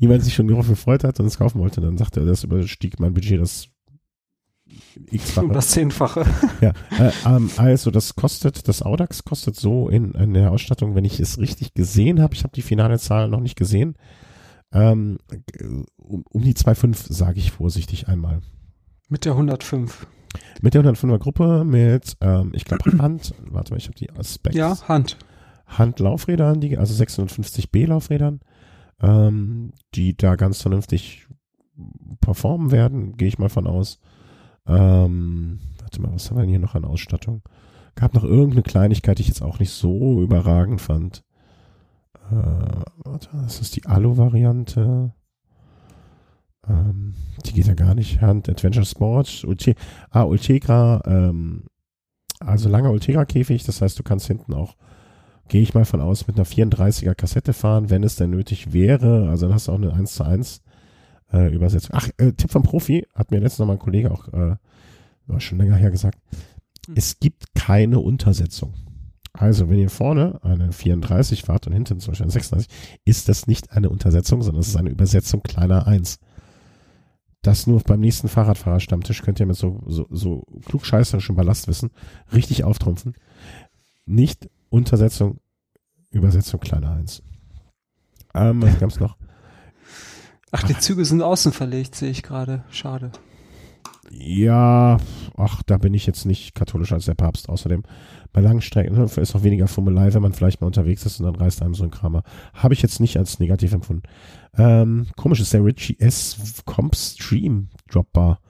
[0.00, 2.98] jemand sich schon darauf gefreut hat und es kaufen wollte, dann sagte er, das überstieg
[2.98, 3.68] mein Budget das
[5.12, 5.48] x-fache.
[5.48, 6.24] das Zehnfache.
[6.60, 11.04] Ja, äh, ähm, also das kostet, das Audax kostet so in, in der Ausstattung, wenn
[11.04, 13.94] ich es richtig gesehen habe, ich habe die finale Zahl noch nicht gesehen,
[14.72, 15.18] ähm,
[15.98, 18.40] um, um die 2,5 sage ich vorsichtig einmal.
[19.08, 20.06] Mit der 105.
[20.62, 24.56] Mit der 105er Gruppe, mit, ähm, ich glaube Hand, warte mal, ich habe die Specs.
[24.56, 25.18] Ja, Hand.
[25.66, 28.40] Handlaufrädern, die, also 650B Laufrädern,
[29.00, 31.26] ähm, die da ganz vernünftig
[32.20, 33.98] performen werden, gehe ich mal von aus.
[34.66, 37.42] Ähm, warte mal, was haben wir denn hier noch an Ausstattung?
[37.94, 41.24] Gab noch irgendeine Kleinigkeit, die ich jetzt auch nicht so überragend fand.
[42.30, 45.12] Äh, warte, das ist die Alu-Variante.
[46.68, 47.14] Ähm,
[47.44, 48.20] die geht ja gar nicht.
[48.20, 49.74] Hand Adventure Sport, Ulte
[50.10, 51.64] ah, Ultegra, ähm,
[52.40, 54.76] also langer Ultegra-Käfig, das heißt, du kannst hinten auch
[55.48, 59.28] gehe ich mal von aus, mit einer 34er Kassette fahren, wenn es denn nötig wäre.
[59.28, 60.62] Also dann hast du auch eine 1 zu 1
[61.32, 61.90] äh, Übersetzung.
[61.94, 64.56] Ach, äh, Tipp vom Profi, hat mir letztens noch mal ein Kollege auch äh,
[65.38, 66.18] schon länger her gesagt.
[66.94, 68.72] Es gibt keine Untersetzung.
[69.32, 72.68] Also, wenn ihr vorne eine 34 fahrt und hinten zum Beispiel eine 36,
[73.04, 76.18] ist das nicht eine Untersetzung, sondern es ist eine Übersetzung kleiner 1.
[77.40, 81.90] Das nur beim nächsten Fahrradfahrerstammtisch könnt ihr mit so, so, so klugscheißerischen Ballastwissen
[82.32, 83.14] richtig auftrumpfen.
[84.04, 85.38] Nicht Untersetzung,
[86.10, 87.22] Übersetzung kleiner 1.
[88.34, 89.16] Ähm, was gab's noch?
[90.52, 92.64] Ach, die Züge sind außen verlegt, sehe ich gerade.
[92.70, 93.10] Schade.
[94.10, 94.98] Ja,
[95.36, 97.48] ach, da bin ich jetzt nicht katholischer als der Papst.
[97.48, 97.82] Außerdem
[98.32, 101.26] bei langen Strecken ne, ist auch weniger Fummelei, wenn man vielleicht mal unterwegs ist und
[101.26, 102.22] dann reißt einem so ein Kramer.
[102.54, 104.04] Habe ich jetzt nicht als negativ empfunden.
[104.56, 106.62] Ähm, komisch ist der Richie S.
[106.64, 108.40] Comp Stream Dropbar,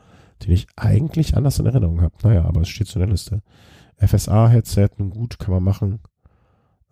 [0.44, 2.14] den ich eigentlich anders in Erinnerung habe.
[2.22, 3.42] Naja, aber es steht so in der Liste.
[3.98, 6.00] FSA-Headset, nun gut, kann man machen.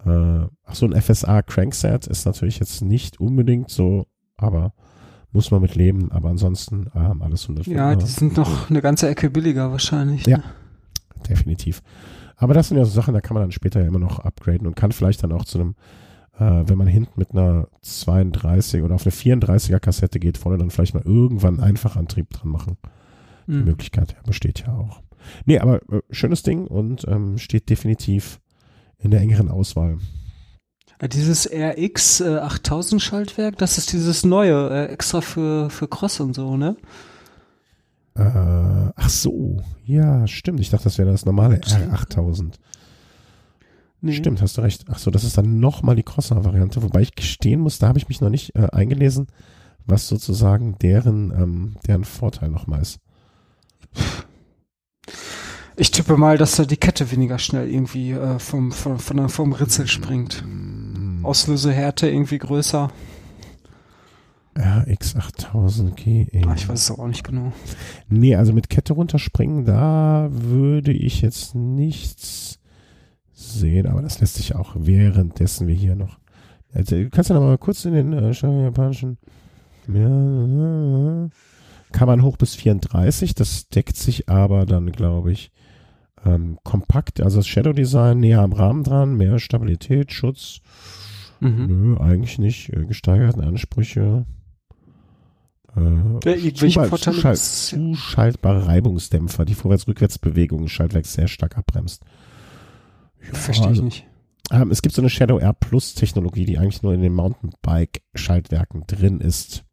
[0.05, 4.73] Äh, ach so, ein FSA-Crankset ist natürlich jetzt nicht unbedingt so, aber
[5.33, 6.11] muss man mit leben.
[6.11, 10.27] Aber ansonsten ähm, alles 100 Ja, die sind noch eine ganze Ecke billiger wahrscheinlich.
[10.27, 10.45] Ja, ne?
[11.29, 11.83] definitiv.
[12.41, 14.67] Aber das sind ja so Sachen, da kann man dann später ja immer noch upgraden
[14.67, 15.75] und kann vielleicht dann auch zu einem,
[16.39, 20.71] äh, wenn man hinten mit einer 32 oder auf eine 34er Kassette geht, vorne dann
[20.71, 22.77] vielleicht mal irgendwann einen Einfachantrieb dran machen.
[23.47, 23.65] Die Mhm.
[23.65, 25.03] Möglichkeit ja, besteht ja auch.
[25.45, 28.41] Nee, aber äh, schönes Ding und ähm, steht definitiv
[28.99, 29.99] in der engeren Auswahl.
[31.13, 36.35] Dieses RX äh, 8000 Schaltwerk, das ist dieses neue, äh, extra für, für Cross und
[36.35, 36.77] so, ne?
[38.15, 40.61] Äh, ach so, ja, stimmt.
[40.61, 42.55] Ich dachte, das wäre das normale R8000.
[44.03, 44.13] Nee.
[44.13, 44.87] Stimmt, hast du recht.
[44.89, 46.83] Ach so, das ist dann nochmal die Crosser-Variante.
[46.83, 49.27] Wobei ich gestehen muss, da habe ich mich noch nicht äh, eingelesen,
[49.87, 52.99] was sozusagen deren, ähm, deren Vorteil nochmal ist.
[55.77, 59.53] Ich tippe mal, dass da die Kette weniger schnell irgendwie äh, vom, vom, der, vom
[59.53, 60.45] Ritzel springt.
[61.23, 62.91] Auslösehärte irgendwie größer.
[64.57, 66.47] RX8000G.
[66.47, 67.53] Ah, ich weiß es auch nicht genau.
[68.09, 72.59] Nee, also mit Kette runterspringen, da würde ich jetzt nichts
[73.33, 76.19] sehen, aber das lässt sich auch währenddessen wir hier noch.
[76.73, 79.19] Also, du kannst ja noch mal kurz in den äh, japanischen.
[79.89, 81.29] Ja,
[81.93, 85.51] kann man hoch bis 34, das deckt sich aber dann, glaube ich,
[86.25, 90.61] ähm, kompakt, also das Shadow Design näher am Rahmen dran, mehr Stabilität, Schutz.
[91.41, 91.67] Mhm.
[91.67, 92.71] Nö, eigentlich nicht.
[92.71, 94.27] Äh, gesteigerten Ansprüche.
[95.77, 97.39] Äh, Ja, Zuschalt- Vorteile Zuschalt-.
[97.39, 102.03] Zuschaltbare Reibungsdämpfer, die Vorwärts-Rückwärts-Bewegung des Schaltwerks sehr stark abbremst.
[103.27, 104.07] Ja, Verstehe ich also, nicht.
[104.51, 108.85] Ähm, es gibt so eine Shadow R Plus Technologie, die eigentlich nur in den Mountainbike-Schaltwerken
[108.87, 109.65] drin ist,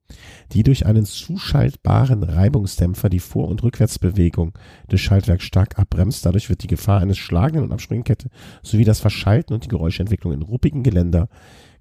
[0.54, 4.54] die durch einen zuschaltbaren Reibungsdämpfer die Vor- und Rückwärtsbewegung
[4.92, 6.26] des Schaltwerks stark abbremst.
[6.26, 8.30] Dadurch wird die Gefahr eines Schlagenden und Abspringkette
[8.62, 11.28] sowie das Verschalten und die Geräuschentwicklung in ruppigen Geländer,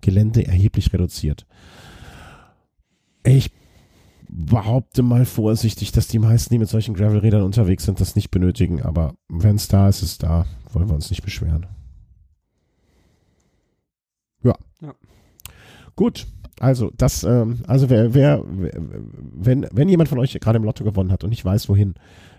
[0.00, 1.46] Gelände erheblich reduziert.
[3.24, 3.50] Ich
[4.28, 8.82] behaupte mal vorsichtig, dass die meisten, die mit solchen Gravelrädern unterwegs sind, das nicht benötigen,
[8.82, 10.46] aber wenn es da ist, ist es da.
[10.72, 11.66] Wollen wir uns nicht beschweren.
[14.42, 14.54] Ja.
[14.80, 14.94] Ja.
[15.94, 16.26] Gut.
[16.58, 18.72] Also, das, ähm, also wer, wer, wer-
[19.32, 21.94] wenn, wenn jemand von euch gerade im Lotto gewonnen hat und nicht weiß, wohin,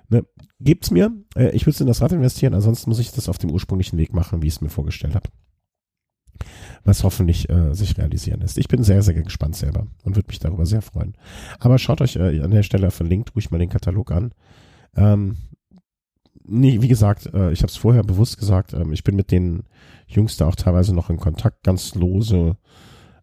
[0.10, 0.26] ne,
[0.60, 1.12] gebt's mir.
[1.36, 3.98] Äh, ich würde es in das Rad investieren, ansonsten muss ich das auf dem ursprünglichen
[4.00, 5.30] Weg machen, wie ich es mir vorgestellt habe.
[6.84, 8.58] Was hoffentlich äh, sich realisieren lässt.
[8.58, 11.14] Ich bin sehr, sehr gespannt selber und würde mich darüber sehr freuen.
[11.60, 14.32] Aber schaut euch äh, an der Stelle verlinkt ruhig mal den Katalog an.
[14.96, 15.38] Ähm,
[16.46, 19.64] nee, wie gesagt, äh, ich habe es vorher bewusst gesagt, ähm, ich bin mit den
[20.08, 22.58] Jungs da auch teilweise noch in Kontakt, ganz lose.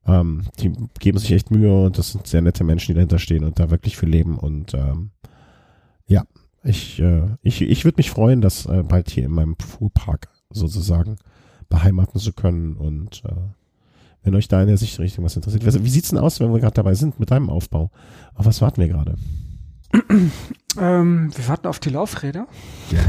[0.07, 3.45] Ähm, die geben sich echt Mühe und das sind sehr nette Menschen, die dahinter stehen
[3.45, 4.39] und da wirklich für leben.
[4.39, 5.11] Und ähm,
[6.07, 6.25] ja,
[6.63, 11.17] ich, äh, ich, ich würde mich freuen, das äh, bald hier in meinem Fuhrpark sozusagen
[11.69, 12.77] beheimaten zu können.
[12.77, 13.33] Und äh,
[14.23, 15.85] wenn euch da in der Sichtrichtung was interessiert.
[15.85, 17.91] Wie sieht's denn aus, wenn wir gerade dabei sind mit deinem Aufbau?
[18.35, 19.17] Auf was warten wir gerade?
[20.77, 22.49] Ähm, wir warten auf die Laufräder.
[22.91, 23.01] Ja.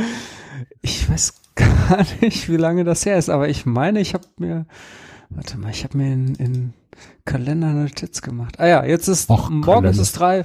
[0.82, 4.66] Ich weiß gar nicht, wie lange das her ist, aber ich meine, ich habe mir,
[5.30, 6.72] warte mal, ich habe mir in, in
[7.24, 8.60] Kalender Notiz gemacht.
[8.60, 9.90] Ah ja, jetzt ist, Och, morgen Kalender.
[9.90, 10.44] ist es drei,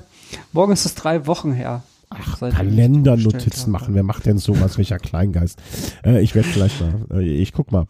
[0.52, 1.84] morgen ist es drei Wochen her.
[2.10, 3.94] Ach, Kalendernotizen machen.
[3.94, 4.78] Wer macht denn sowas?
[4.78, 5.62] Welcher Kleingeist?
[6.04, 7.86] Äh, ich werde vielleicht mal, äh, ich guck mal.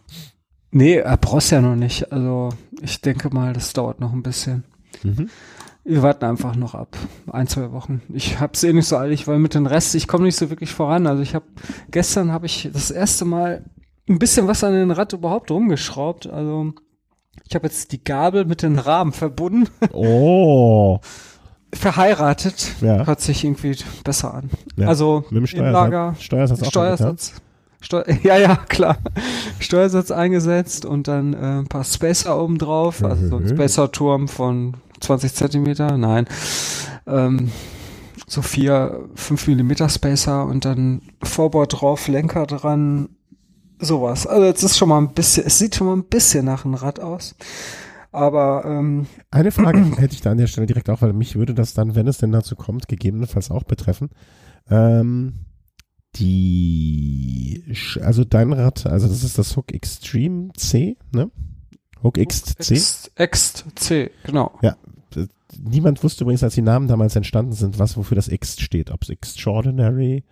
[0.71, 2.11] Nee, er brauchst ja noch nicht.
[2.11, 2.49] Also
[2.81, 4.65] ich denke mal, das dauert noch ein bisschen.
[5.03, 5.29] Mhm.
[5.85, 6.97] Wir warten einfach noch ab.
[7.31, 8.01] Ein, zwei Wochen.
[8.13, 10.71] Ich hab's eh nicht so eilig, weil mit den Rest, ich komme nicht so wirklich
[10.71, 11.07] voran.
[11.07, 11.45] Also ich habe
[11.89, 13.63] gestern habe ich das erste Mal
[14.07, 16.27] ein bisschen was an den Rad überhaupt rumgeschraubt.
[16.27, 16.73] Also
[17.47, 20.99] ich habe jetzt die Gabel mit den Rahmen verbunden, Oh,
[21.73, 22.75] verheiratet.
[22.81, 23.05] Ja.
[23.05, 24.49] Hört sich irgendwie besser an.
[24.75, 24.87] Ja.
[24.87, 26.21] Also mit dem Steuersatz.
[26.23, 27.33] Steuersatz auch Steuersatz.
[27.81, 28.97] Steu ja, ja, klar.
[29.59, 33.47] Steuersatz eingesetzt und dann äh, ein paar Spacer oben drauf, also so ein.
[33.47, 36.27] Spacer-Turm von 20 Zentimeter, nein,
[37.07, 37.51] ähm,
[38.27, 43.09] so vier, fünf Millimeter Spacer und dann Vorbord drauf, Lenker dran,
[43.79, 44.27] sowas.
[44.27, 46.73] Also es ist schon mal ein bisschen, es sieht schon mal ein bisschen nach einem
[46.73, 47.35] Rad aus,
[48.11, 51.53] aber ähm, Eine Frage hätte ich da an der Stelle direkt auch, weil mich würde
[51.53, 54.09] das dann, wenn es denn dazu kommt, gegebenenfalls auch betreffen.
[54.69, 55.45] Ähm,
[56.15, 57.63] die,
[58.01, 61.29] also dein Rad, also das ist das Hook Extreme C, ne?
[62.01, 62.63] Hook XC.
[63.75, 64.57] C, genau.
[65.57, 68.91] niemand wusste übrigens, als die Namen damals entstanden sind, was wofür das X steht.
[68.91, 70.23] Ob es Extraordinary,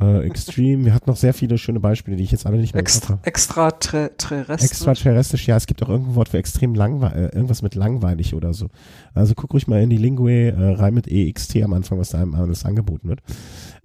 [0.00, 0.84] äh, Extreme.
[0.84, 3.70] Wir hatten noch sehr viele schöne Beispiele, die ich jetzt alle nicht mehr Extra, extra
[3.70, 4.70] terrestrisch.
[4.70, 8.52] Extraterrestrisch, ja, es gibt auch irgendein Wort für extrem langweilig, äh, irgendwas mit langweilig oder
[8.52, 8.68] so.
[9.14, 12.18] Also guck ruhig mal in die Lingue äh, rein mit EXT am Anfang, was da
[12.18, 13.20] einem alles angeboten wird.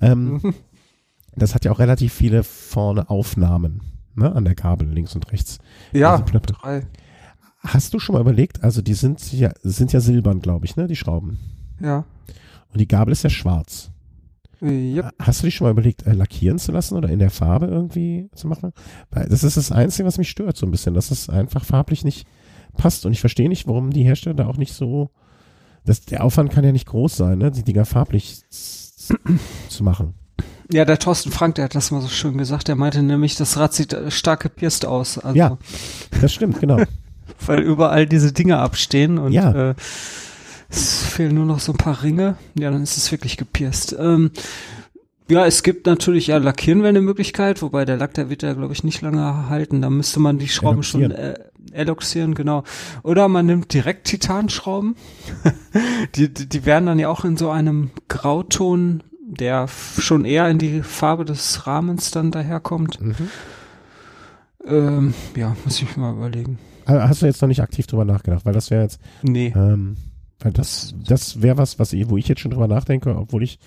[0.01, 0.41] Ähm,
[1.35, 3.81] das hat ja auch relativ viele vorne Aufnahmen
[4.15, 5.59] ne, an der Gabel links und rechts.
[5.93, 6.87] Ja, also drei.
[7.59, 10.87] Hast du schon mal überlegt, also die sind ja, sind ja silbern, glaube ich, ne,
[10.87, 11.39] die Schrauben.
[11.79, 12.05] Ja.
[12.73, 13.91] Und die Gabel ist ja schwarz.
[14.61, 15.13] Yep.
[15.19, 18.29] Hast du dich schon mal überlegt, äh, lackieren zu lassen oder in der Farbe irgendwie
[18.35, 18.73] zu machen?
[19.09, 22.03] Weil das ist das Einzige, was mich stört so ein bisschen, dass es einfach farblich
[22.03, 22.27] nicht
[22.77, 23.05] passt.
[23.05, 25.09] Und ich verstehe nicht, warum die Hersteller da auch nicht so,
[25.83, 30.13] das, der Aufwand kann ja nicht groß sein, ne, die Dinger farblich zu machen.
[30.71, 32.67] Ja, der Thorsten Frank, der hat das mal so schön gesagt.
[32.67, 35.17] Der meinte nämlich, das Rad sieht äh, stark gepierst aus.
[35.17, 35.57] Also, ja,
[36.21, 36.81] das stimmt, genau.
[37.45, 39.71] weil überall diese Dinge abstehen und ja.
[39.71, 39.75] äh,
[40.71, 42.37] es fehlen nur noch so ein paar Ringe.
[42.57, 43.95] Ja, dann ist es wirklich gepierst.
[43.99, 44.31] Ähm,
[45.27, 48.53] ja, es gibt natürlich, ja, lackieren wäre eine Möglichkeit, wobei der Lack, der wird ja,
[48.53, 49.81] glaube ich, nicht lange halten.
[49.81, 51.35] Da müsste man die Schrauben schon äh,
[51.71, 52.63] eloxieren, genau.
[53.03, 54.95] Oder man nimmt direkt Titanschrauben.
[56.15, 60.57] die, die, die werden dann ja auch in so einem Grauton, der schon eher in
[60.57, 62.99] die Farbe des Rahmens dann daherkommt.
[62.99, 63.15] Mhm.
[64.65, 66.59] Ähm, ja, muss ich mir mal überlegen.
[66.85, 68.45] Hast du jetzt noch nicht aktiv drüber nachgedacht?
[68.45, 68.99] Weil das wäre jetzt.
[69.21, 69.53] Nee.
[69.55, 69.95] Ähm,
[70.41, 73.59] weil das, das wäre was, was ich, wo ich jetzt schon drüber nachdenke, obwohl ich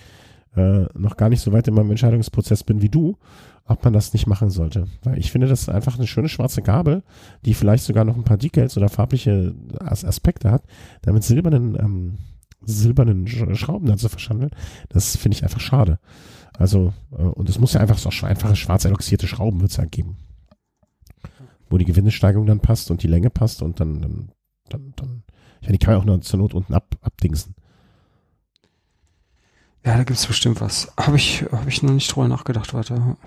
[0.55, 3.17] äh, noch gar nicht so weit in meinem Entscheidungsprozess bin wie du,
[3.65, 4.87] ob man das nicht machen sollte.
[5.03, 7.03] Weil ich finde, das ist einfach eine schöne schwarze Gabel,
[7.45, 10.63] die vielleicht sogar noch ein paar Decals oder farbliche Aspekte hat,
[11.01, 12.17] damit silbernen, ähm,
[12.61, 14.51] silbernen Schrauben dann zu verschandeln.
[14.89, 15.99] Das finde ich einfach schade.
[16.57, 19.85] Also, äh, und es muss ja einfach so einfache schwarz eloxierte Schrauben wird es ja
[19.85, 20.17] geben.
[21.69, 24.31] Wo die Gewindesteigerung dann passt und die Länge passt und dann, dann,
[24.69, 25.14] dann, dann
[25.65, 27.55] ich meine, die kann man auch nur zur Not unten ab, abdingsen.
[29.83, 30.91] Ja, da gibt es bestimmt was.
[30.95, 33.17] Habe ich, hab ich noch nicht drüber nachgedacht, warte.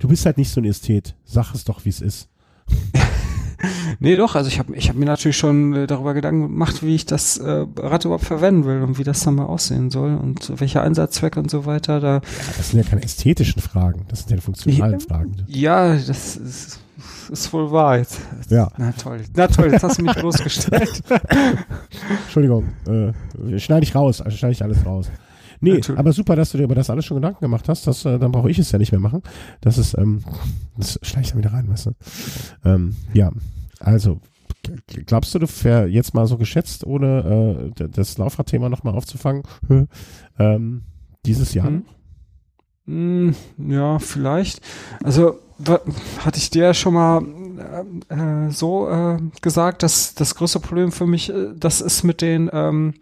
[0.00, 1.14] Du bist halt nicht so ein Ästhet.
[1.24, 2.28] Sag es doch, wie es ist.
[4.00, 4.34] nee, doch.
[4.34, 7.38] Also ich habe ich hab mir natürlich schon äh, darüber Gedanken gemacht, wie ich das
[7.38, 11.36] äh, Rad überhaupt verwenden will und wie das dann mal aussehen soll und welcher Einsatzzweck
[11.36, 12.00] und so weiter.
[12.00, 12.20] Da ja,
[12.56, 14.06] das sind ja keine ästhetischen Fragen.
[14.08, 15.36] Das sind ja funktionalen ja, Fragen.
[15.46, 16.80] Ja, das ist
[17.30, 17.98] ist wohl wahr.
[17.98, 18.70] Jetzt, ja.
[18.76, 19.20] Na toll.
[19.34, 21.02] Na toll, jetzt hast du mich bloßgestellt.
[22.24, 25.10] Entschuldigung, äh, schneide ich raus, also schneide ich alles raus.
[25.60, 27.86] Nee, aber super, dass du dir über das alles schon Gedanken gemacht hast.
[27.86, 29.22] Das, äh, dann brauche ich es ja nicht mehr machen.
[29.60, 30.22] Das ist, ähm,
[30.76, 31.90] das schneide ich dann wieder rein, weißt du.
[32.64, 33.30] Ähm, ja,
[33.80, 34.20] also,
[35.06, 39.42] glaubst du, du wär jetzt mal so geschätzt, ohne äh, das Laufradthema nochmal aufzufangen,
[40.38, 40.82] ähm,
[41.24, 41.68] dieses Jahr?
[41.68, 41.84] Hm.
[42.86, 44.60] Hm, ja, vielleicht.
[45.02, 45.38] Also
[46.24, 47.22] hatte ich dir schon mal
[48.08, 52.50] äh, so äh, gesagt, dass das größte Problem für mich, äh, das ist mit den
[52.52, 52.94] ähm,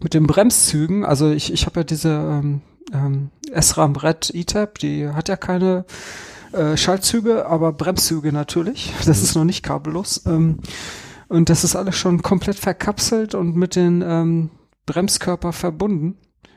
[0.00, 1.04] mit den Bremszügen.
[1.04, 2.60] Also ich, ich habe ja diese ähm,
[2.92, 5.84] ähm, SRAM Red E-Tab, die hat ja keine
[6.52, 8.92] äh, Schaltzüge, aber Bremszüge natürlich.
[9.06, 10.22] Das ist noch nicht kabellos.
[10.26, 10.58] Ähm,
[11.28, 14.50] und das ist alles schon komplett verkapselt und mit den ähm,
[14.86, 16.16] Bremskörper verbunden.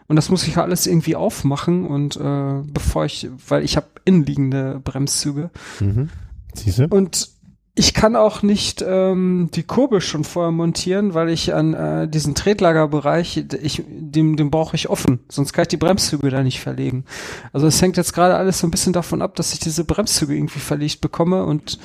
[0.10, 4.82] Und das muss ich alles irgendwie aufmachen und äh, bevor ich, weil ich habe innenliegende
[4.84, 5.52] Bremszüge.
[5.80, 6.10] Mhm.
[6.56, 6.88] Siehste?
[6.88, 7.30] Und
[7.76, 12.34] ich kann auch nicht ähm, die Kurbel schon vorher montieren, weil ich an äh, diesen
[12.34, 17.06] Tretlagerbereich, ich, dem, dem brauche ich offen, sonst kann ich die Bremszüge da nicht verlegen.
[17.54, 20.36] Also es hängt jetzt gerade alles so ein bisschen davon ab, dass ich diese Bremszüge
[20.36, 21.80] irgendwie verlegt bekomme und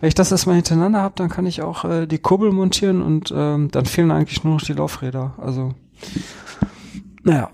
[0.00, 3.32] wenn ich das erstmal hintereinander habe, dann kann ich auch äh, die Kurbel montieren und
[3.34, 5.34] ähm, dann fehlen eigentlich nur noch die Laufräder.
[5.38, 5.74] Also
[7.22, 7.50] naja,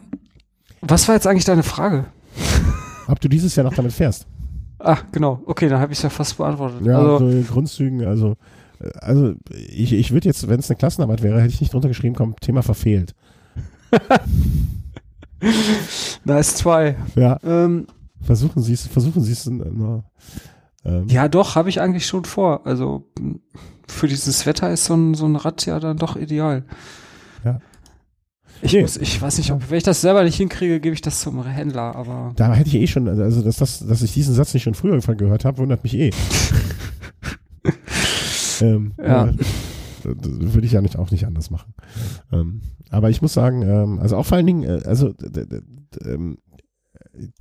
[0.88, 2.06] was war jetzt eigentlich deine Frage?
[3.08, 4.26] Ob du dieses Jahr noch damit fährst?
[4.78, 5.42] Ach, genau.
[5.46, 6.84] Okay, dann habe ich es ja fast beantwortet.
[6.84, 8.36] Ja, also, so in Grundzügen, also,
[8.80, 11.88] äh, also ich, ich würde jetzt, wenn es eine Klassenarbeit wäre, hätte ich nicht drunter
[11.88, 13.14] geschrieben, komm, Thema verfehlt.
[16.24, 16.96] nice zwei.
[17.14, 17.38] Ja.
[17.42, 17.86] Ähm,
[18.20, 19.46] versuchen Sie es, versuchen Sie es.
[19.46, 21.08] Ähm.
[21.08, 22.66] Ja, doch, habe ich eigentlich schon vor.
[22.66, 23.08] Also
[23.88, 26.64] für dieses Wetter ist so ein, so ein Rad ja dann doch ideal.
[27.44, 27.60] Ja.
[28.62, 28.82] Ich, nee.
[28.82, 31.44] muss, ich weiß nicht, ob, wenn ich das selber nicht hinkriege, gebe ich das zum
[31.44, 32.32] Händler, aber.
[32.36, 34.98] Da hätte ich eh schon, also dass, das, dass ich diesen Satz nicht schon früher
[34.98, 36.10] gehört habe, wundert mich eh.
[38.60, 39.30] ähm, ja.
[40.02, 41.74] würde ich ja nicht, auch nicht anders machen.
[42.32, 45.12] Ähm, aber ich muss sagen, ähm, also auch vor allen Dingen, äh, also
[46.04, 46.38] ähm,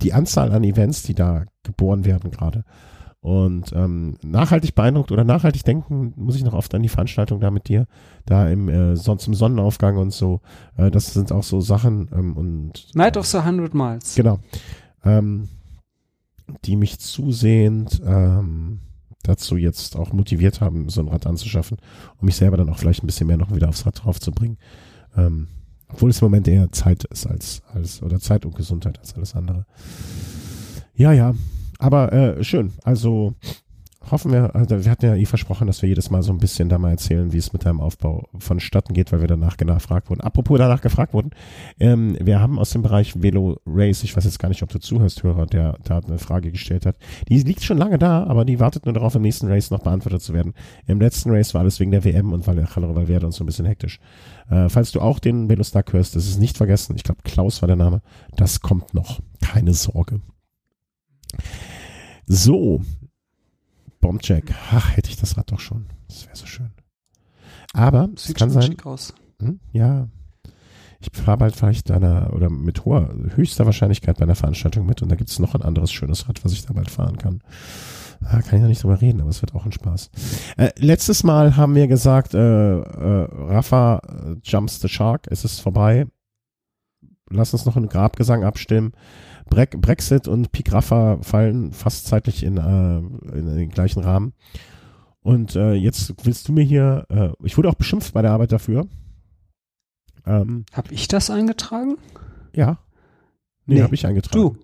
[0.02, 2.64] die Anzahl an Events, die da geboren werden gerade,
[3.20, 7.50] und ähm, nachhaltig beeindruckt oder nachhaltig denken muss ich noch oft an die Veranstaltung da
[7.50, 7.86] mit dir,
[8.24, 10.40] da im äh, Son zum Sonnenaufgang und so.
[10.76, 14.14] Äh, das sind auch so Sachen ähm, und Night of the Hundred Miles.
[14.14, 14.38] Genau.
[15.04, 15.48] Ähm,
[16.64, 18.80] die mich zusehend ähm,
[19.24, 21.78] dazu jetzt auch motiviert haben, so ein Rad anzuschaffen,
[22.20, 24.30] um mich selber dann auch vielleicht ein bisschen mehr noch wieder aufs Rad drauf zu
[24.30, 24.58] bringen.
[25.16, 25.48] Ähm,
[25.88, 29.34] obwohl es im Moment eher Zeit ist als, als, oder Zeit und Gesundheit als alles
[29.34, 29.66] andere.
[30.94, 31.34] Ja, ja.
[31.78, 32.72] Aber äh, schön.
[32.84, 33.34] Also
[34.10, 36.68] hoffen wir, also wir hatten ja eh versprochen, dass wir jedes Mal so ein bisschen
[36.68, 40.20] da mal erzählen, wie es mit deinem Aufbau vonstatten geht, weil wir danach gefragt wurden.
[40.20, 41.30] Apropos danach gefragt wurden,
[41.80, 44.78] ähm, wir haben aus dem Bereich Velo Race, ich weiß jetzt gar nicht, ob du
[44.78, 46.96] zuhörst, Hörer, der da eine Frage gestellt hat.
[47.28, 50.22] Die liegt schon lange da, aber die wartet nur darauf, im nächsten Race noch beantwortet
[50.22, 50.54] zu werden.
[50.86, 53.46] Im letzten Race war alles wegen der WM und weil Jallo Valverde uns so ein
[53.46, 53.98] bisschen hektisch.
[54.50, 57.62] Äh, falls du auch den Velo Snack hörst, das ist nicht vergessen, ich glaube Klaus
[57.62, 58.02] war der Name,
[58.36, 59.20] das kommt noch.
[59.40, 60.20] Keine Sorge.
[62.26, 62.82] So,
[64.00, 64.54] Bombjack.
[64.72, 65.86] Ach, hätte ich das Rad doch schon.
[66.08, 66.72] Das wäre so schön.
[67.72, 68.76] Aber es kann sein.
[68.84, 69.14] Aus.
[69.40, 70.08] Hm, ja.
[70.98, 75.10] Ich fahre bald vielleicht einer oder mit hoher, höchster Wahrscheinlichkeit bei einer Veranstaltung mit und
[75.10, 77.42] da gibt es noch ein anderes schönes Rad, was ich da bald fahren kann.
[78.20, 80.10] Da kann ich noch nicht drüber reden, aber es wird auch ein Spaß.
[80.56, 85.60] Äh, letztes Mal haben wir gesagt, äh, äh, Rafa äh, jumps the shark, es ist
[85.60, 86.06] vorbei.
[87.28, 88.92] Lass uns noch einen Grabgesang abstimmen.
[89.48, 92.98] Bre Brexit und Peak Rafa fallen fast zeitlich in, äh,
[93.38, 94.32] in, den gleichen Rahmen.
[95.22, 98.52] Und äh, jetzt willst du mir hier, äh, ich wurde auch beschimpft bei der Arbeit
[98.52, 98.86] dafür.
[100.26, 101.96] Ähm, hab ich das eingetragen?
[102.54, 102.78] Ja.
[103.66, 104.40] Nee, nee habe ich eingetragen.
[104.40, 104.56] Du.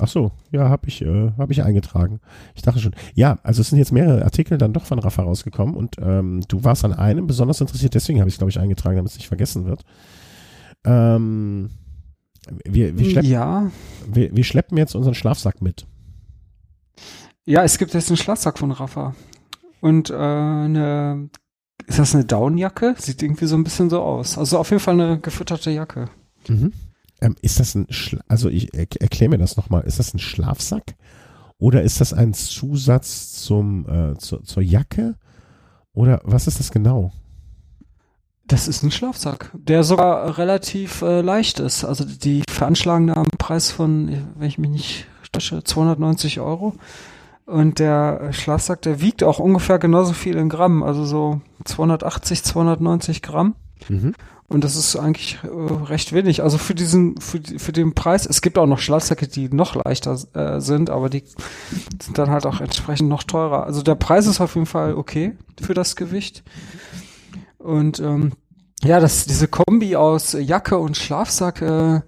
[0.00, 2.20] Ach so, ja, habe ich, äh, hab ich eingetragen.
[2.54, 2.94] Ich dachte schon.
[3.14, 6.64] Ja, also es sind jetzt mehrere Artikel dann doch von Rafa rausgekommen und ähm, du
[6.64, 9.28] warst an einem besonders interessiert, deswegen habe ich es, glaube ich, eingetragen, damit es nicht
[9.28, 9.84] vergessen wird.
[10.84, 11.70] Ähm,
[12.64, 13.70] wir, wir, schleppen, ja.
[14.06, 15.86] wir, wir schleppen jetzt unseren Schlafsack mit.
[17.44, 19.14] Ja, es gibt jetzt einen Schlafsack von Rafa.
[19.80, 21.28] Und äh, eine,
[21.86, 22.94] ist das eine Downjacke?
[22.98, 24.38] Sieht irgendwie so ein bisschen so aus.
[24.38, 26.08] Also auf jeden Fall eine gefütterte Jacke.
[26.48, 26.72] Mhm.
[27.20, 30.18] Ähm, ist das ein, Schla also ich er erkläre mir das nochmal, ist das ein
[30.18, 30.94] Schlafsack?
[31.58, 35.16] Oder ist das ein Zusatz zum, äh, zu, zur Jacke?
[35.92, 37.12] Oder was ist das genau?
[38.46, 41.84] Das ist ein Schlafsack, der sogar relativ äh, leicht ist.
[41.84, 46.74] Also die veranschlagen da einen Preis von, wenn ich mich nicht täusche, 290 Euro.
[47.46, 53.22] Und der Schlafsack, der wiegt auch ungefähr genauso viel in Gramm, also so 280, 290
[53.22, 53.54] Gramm.
[53.88, 54.14] Mhm.
[54.46, 56.42] Und das ist eigentlich äh, recht wenig.
[56.42, 60.18] Also für diesen, für, für den Preis, es gibt auch noch Schlafsäcke, die noch leichter
[60.34, 61.24] äh, sind, aber die
[62.02, 63.64] sind dann halt auch entsprechend noch teurer.
[63.64, 66.42] Also der Preis ist auf jeden Fall okay für das Gewicht.
[67.64, 68.32] Und ähm,
[68.82, 72.00] ja, das, diese Kombi aus Jacke und Schlafsack, äh,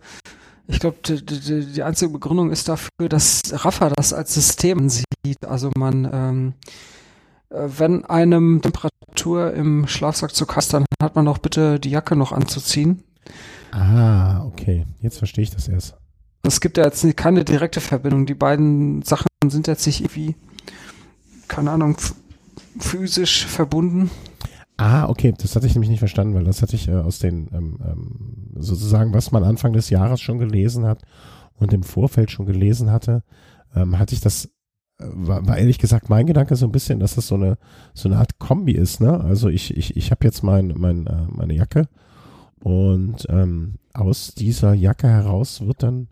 [0.68, 5.44] ich glaube, die, die, die einzige Begründung ist dafür, dass Rafa das als System sieht.
[5.46, 6.54] Also man, ähm,
[7.50, 12.32] äh, wenn einem Temperatur im Schlafsack zu dann hat man doch bitte die Jacke noch
[12.32, 13.02] anzuziehen.
[13.70, 14.84] Ah, okay.
[15.00, 15.94] Jetzt verstehe ich das erst.
[16.42, 18.26] Es gibt ja jetzt keine direkte Verbindung.
[18.26, 20.36] Die beiden Sachen sind jetzt nicht irgendwie,
[21.48, 21.96] keine Ahnung,
[22.78, 24.10] physisch verbunden.
[24.78, 27.48] Ah, okay, das hatte ich nämlich nicht verstanden, weil das hatte ich äh, aus den
[27.52, 31.02] ähm, ähm, sozusagen, was man Anfang des Jahres schon gelesen hat
[31.54, 33.22] und im Vorfeld schon gelesen hatte,
[33.74, 34.46] ähm, hatte ich das
[34.98, 37.56] äh, war, war ehrlich gesagt mein Gedanke so ein bisschen, dass das so eine
[37.94, 39.18] so eine Art Kombi ist, ne?
[39.20, 41.88] Also ich ich ich habe jetzt mein mein äh, meine Jacke
[42.60, 46.08] und ähm, aus dieser Jacke heraus wird dann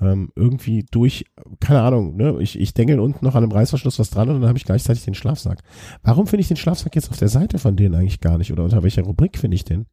[0.00, 1.24] ähm, irgendwie durch,
[1.60, 4.48] keine Ahnung, ne, ich, ich denke unten noch an einem Reißverschluss was dran und dann
[4.48, 5.62] habe ich gleichzeitig den Schlafsack.
[6.02, 8.52] Warum finde ich den Schlafsack jetzt auf der Seite von denen eigentlich gar nicht?
[8.52, 9.86] Oder unter welcher Rubrik finde ich den?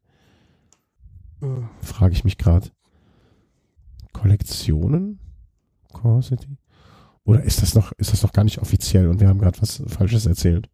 [1.42, 1.64] Uh.
[1.80, 2.70] Frage ich mich gerade.
[4.12, 5.18] Kollektionen?
[5.92, 6.56] Core City?
[7.24, 9.82] Oder ist das noch, ist das noch gar nicht offiziell und wir haben gerade was
[9.88, 10.70] Falsches erzählt?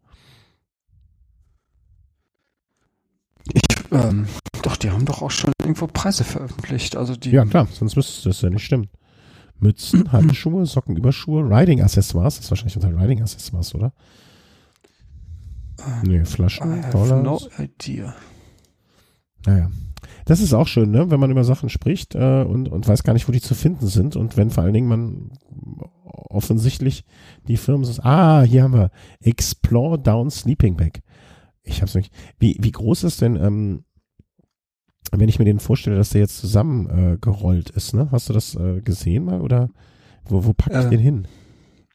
[3.51, 4.27] Ich, ähm,
[4.61, 6.95] doch, die haben doch auch schon irgendwo Preise veröffentlicht.
[6.95, 7.31] Also die.
[7.31, 8.89] Ja, klar, sonst müsste das ja nicht stimmen.
[9.63, 12.35] Mützen, Handschuhe, Socken, Überschuhe, Riding-Accessoires.
[12.35, 13.93] Das ist wahrscheinlich unter Riding-Accessoires, oder?
[16.03, 17.23] Nee, Flaschen, I have Dollars.
[17.23, 18.13] no idea.
[19.45, 19.71] Naja.
[20.25, 21.11] Das ist auch schön, ne?
[21.11, 23.87] wenn man über Sachen spricht äh, und, und weiß gar nicht, wo die zu finden
[23.87, 24.15] sind.
[24.15, 25.31] Und wenn vor allen Dingen man
[26.05, 27.03] offensichtlich
[27.47, 28.91] die Firmen sagt, ah, hier haben wir
[29.21, 31.01] Explore Down Sleeping Bag.
[31.63, 32.13] Ich hab's nicht.
[32.39, 33.83] Wie, wie groß ist denn ähm,
[35.19, 38.07] wenn ich mir den vorstelle, dass der jetzt zusammengerollt äh, ist, ne?
[38.11, 39.69] Hast du das äh, gesehen mal oder
[40.25, 41.27] wo, wo packe ich äh, den hin?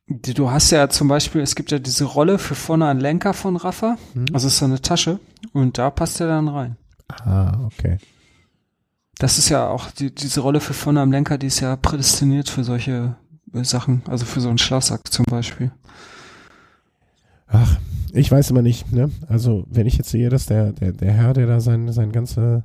[0.08, 3.56] Du hast ja zum Beispiel, es gibt ja diese Rolle für vorne einen Lenker von
[3.56, 4.26] Rafa, hm.
[4.32, 5.20] also ist so eine Tasche
[5.52, 6.76] und da passt er dann rein.
[7.08, 7.98] Ah, okay.
[9.18, 12.48] Das ist ja auch die, diese Rolle für vorne am Lenker, die ist ja prädestiniert
[12.48, 13.16] für solche
[13.52, 15.72] äh, Sachen, also für so einen Schlafsack zum Beispiel.
[17.48, 17.78] Ach,
[18.12, 19.10] ich weiß immer nicht, ne?
[19.26, 22.64] Also, wenn ich jetzt sehe, dass der, der, der Herr, der da sein, sein ganze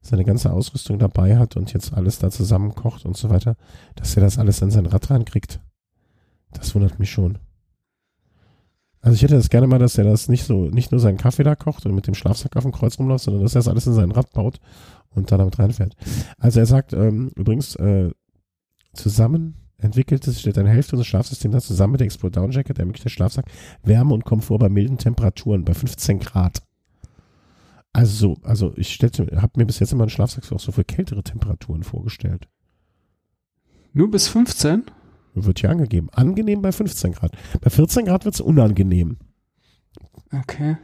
[0.00, 3.56] seine ganze Ausrüstung dabei hat und jetzt alles da zusammenkocht und so weiter,
[3.94, 5.60] dass er das alles in sein Rad reinkriegt.
[6.52, 7.38] Das wundert mich schon.
[9.00, 11.44] Also ich hätte das gerne mal, dass er das nicht so, nicht nur seinen Kaffee
[11.44, 13.86] da kocht und mit dem Schlafsack auf dem Kreuz rumläuft, sondern dass er das alles
[13.86, 14.58] in sein Rad baut
[15.10, 15.94] und dann damit reinfährt.
[16.38, 18.10] Also er sagt ähm, übrigens, äh,
[18.94, 22.78] zusammen entwickelt es, steht eine Hälfte unseres Schlafsystems da zusammen mit der Explode Down Jacket
[22.78, 23.46] ermöglicht der Schlafsack
[23.82, 26.62] Wärme und Komfort bei milden Temperaturen bei 15 Grad.
[27.96, 31.22] Also so, also ich habe mir bis jetzt immer einen Schlafsack auch so für kältere
[31.22, 32.46] Temperaturen vorgestellt.
[33.94, 34.84] Nur bis 15?
[35.32, 36.10] Wird hier angegeben.
[36.12, 37.32] Angenehm bei 15 Grad.
[37.62, 39.16] Bei 14 Grad wird es unangenehm.
[40.30, 40.76] Okay.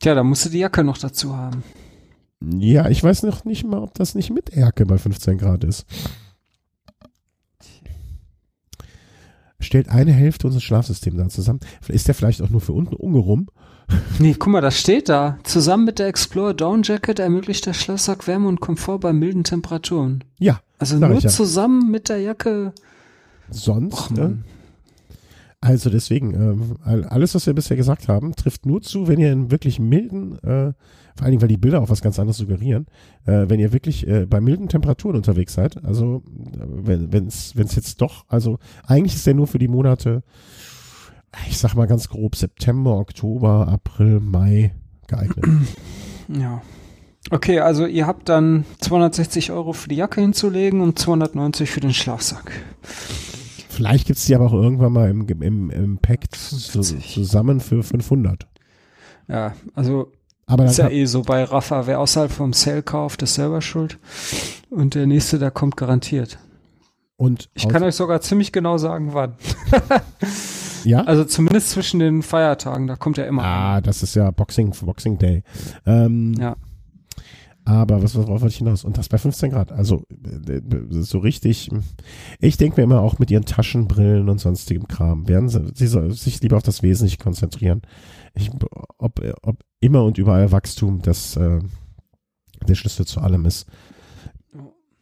[0.00, 1.62] Tja, da musst du die Jacke noch dazu haben.
[2.40, 5.86] Ja, ich weiß noch nicht mal, ob das nicht mit Erke bei 15 Grad ist.
[9.60, 11.60] Stellt eine Hälfte unseres Schlafsystems da zusammen.
[11.86, 13.46] Ist der vielleicht auch nur für unten ungerum?
[14.18, 15.38] Nee, guck mal, das steht da.
[15.44, 20.24] Zusammen mit der Explorer Down Jacket ermöglicht der Schlafsack Wärme und Komfort bei milden Temperaturen.
[20.38, 20.60] Ja.
[20.78, 21.28] Also nur ja.
[21.28, 22.72] zusammen mit der Jacke.
[23.50, 24.38] Sonst, Och, ne?
[25.62, 29.50] Also deswegen, äh, alles, was wir bisher gesagt haben, trifft nur zu, wenn ihr in
[29.50, 30.72] wirklich milden, äh,
[31.14, 32.86] vor allen Dingen, weil die Bilder auch was ganz anderes suggerieren,
[33.26, 38.24] äh, wenn ihr wirklich äh, bei milden Temperaturen unterwegs seid, also wenn es jetzt doch,
[38.28, 40.22] also eigentlich ist der nur für die Monate,
[41.48, 44.74] ich sag mal ganz grob, September, Oktober, April, Mai
[45.06, 45.44] geeignet.
[46.28, 46.62] Ja.
[47.32, 51.92] Okay, also ihr habt dann 260 Euro für die Jacke hinzulegen und 290 für den
[51.92, 52.52] Schlafsack.
[53.68, 57.82] Vielleicht gibt es die aber auch irgendwann mal im, im, im Pack zu, zusammen für
[57.82, 58.46] 500.
[59.26, 60.12] Ja, also
[60.46, 63.98] aber ist ja eh so bei Rafa, wer außerhalb vom Sale kauft, ist selber schuld.
[64.68, 66.38] Und der nächste, der kommt garantiert.
[67.16, 69.34] Und ich kann euch sogar ziemlich genau sagen, wann.
[70.84, 71.02] ja.
[71.04, 73.42] Also zumindest zwischen den Feiertagen, da kommt er immer.
[73.42, 73.82] Ah, an.
[73.82, 75.42] das ist ja Boxing, Boxing Day.
[75.86, 76.56] Ähm, ja.
[77.64, 78.84] Aber was, was wollte ich hinaus?
[78.84, 79.70] Und das bei 15 Grad.
[79.70, 81.70] Also äh, so richtig.
[82.40, 86.12] Ich denke mir immer auch mit ihren Taschenbrillen und sonstigem Kram werden sie, sie soll
[86.12, 87.82] sich lieber auf das Wesentliche konzentrieren.
[88.34, 88.50] Ich,
[88.98, 91.60] ob, ob immer und überall Wachstum das äh,
[92.66, 93.66] der Schlüssel zu allem ist.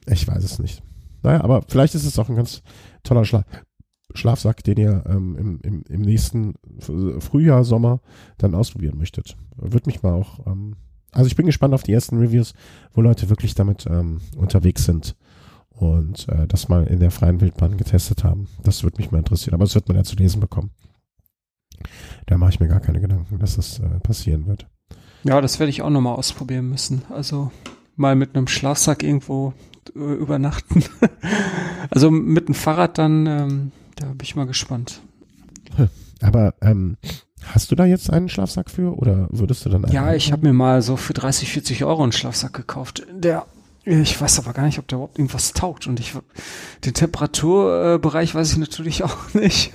[0.07, 0.83] Ich weiß es nicht.
[1.23, 2.63] Naja, aber vielleicht ist es auch ein ganz
[3.03, 3.45] toller Schla
[4.19, 8.01] Schlafsack, den ihr ähm, im, im, im nächsten Frühjahr, Sommer
[8.37, 9.37] dann ausprobieren möchtet.
[9.57, 10.77] Würde mich mal auch ähm,
[11.13, 12.55] also ich bin gespannt auf die ersten Reviews,
[12.93, 15.17] wo Leute wirklich damit ähm, unterwegs sind
[15.71, 18.49] und äh, das mal in der freien Wildbahn getestet haben.
[18.63, 20.71] Das würde mich mal interessieren, aber das wird man ja zu lesen bekommen.
[22.27, 24.67] Da mache ich mir gar keine Gedanken, dass das äh, passieren wird.
[25.25, 27.03] Ja, das werde ich auch nochmal ausprobieren müssen.
[27.11, 27.51] Also
[27.97, 29.55] mal mit einem Schlafsack irgendwo
[29.95, 30.85] äh, übernachten.
[31.91, 35.01] also mit dem Fahrrad dann, ähm, da bin ich mal gespannt.
[36.21, 36.97] Aber ähm,
[37.45, 39.95] Hast du da jetzt einen Schlafsack für oder würdest du dann einen?
[39.95, 43.07] Ja, ich habe mir mal so für 30, 40 Euro einen Schlafsack gekauft.
[43.13, 43.47] Der,
[43.85, 45.87] ich weiß aber gar nicht, ob der überhaupt irgendwas taugt.
[45.87, 46.15] Und ich,
[46.85, 49.71] den Temperaturbereich weiß ich natürlich auch nicht.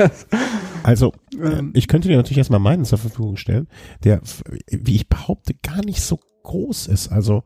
[0.83, 3.67] also, ähm, ich könnte dir natürlich erstmal meinen zur Verfügung stellen,
[4.03, 4.21] der,
[4.69, 7.11] wie ich behaupte, gar nicht so groß ist.
[7.11, 7.43] Also,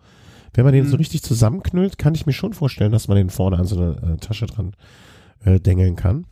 [0.56, 0.98] wenn man den so hm.
[0.98, 4.18] richtig zusammenknüllt, kann ich mir schon vorstellen, dass man den vorne an so eine äh,
[4.18, 4.76] Tasche dran
[5.46, 6.26] äh, dengeln kann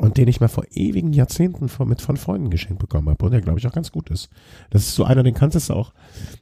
[0.00, 3.30] und den ich mal vor ewigen Jahrzehnten von, mit von Freunden geschenkt bekommen habe und
[3.32, 4.30] der glaube ich auch ganz gut ist.
[4.70, 5.92] Das ist so einer, den kannst du auch,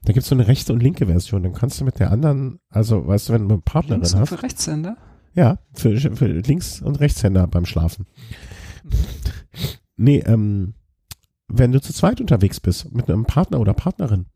[0.04, 2.60] da gibt es so eine rechte und linke Version, dann kannst du mit der anderen,
[2.70, 4.28] also weißt du, wenn du eine Partnerin Links hast.
[4.28, 4.96] für Rechtshänder?
[5.34, 8.06] Ja, für, für Links- und Rechtshänder beim Schlafen.
[9.96, 10.74] nee, ähm,
[11.48, 14.26] wenn du zu zweit unterwegs bist, mit einem Partner oder Partnerin,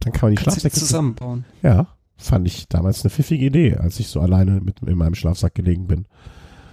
[0.00, 1.44] dann kann man die Schlafsäcke zusammenbauen.
[1.62, 5.54] Ja, fand ich damals eine pfiffige Idee, als ich so alleine mit in meinem Schlafsack
[5.54, 6.06] gelegen bin.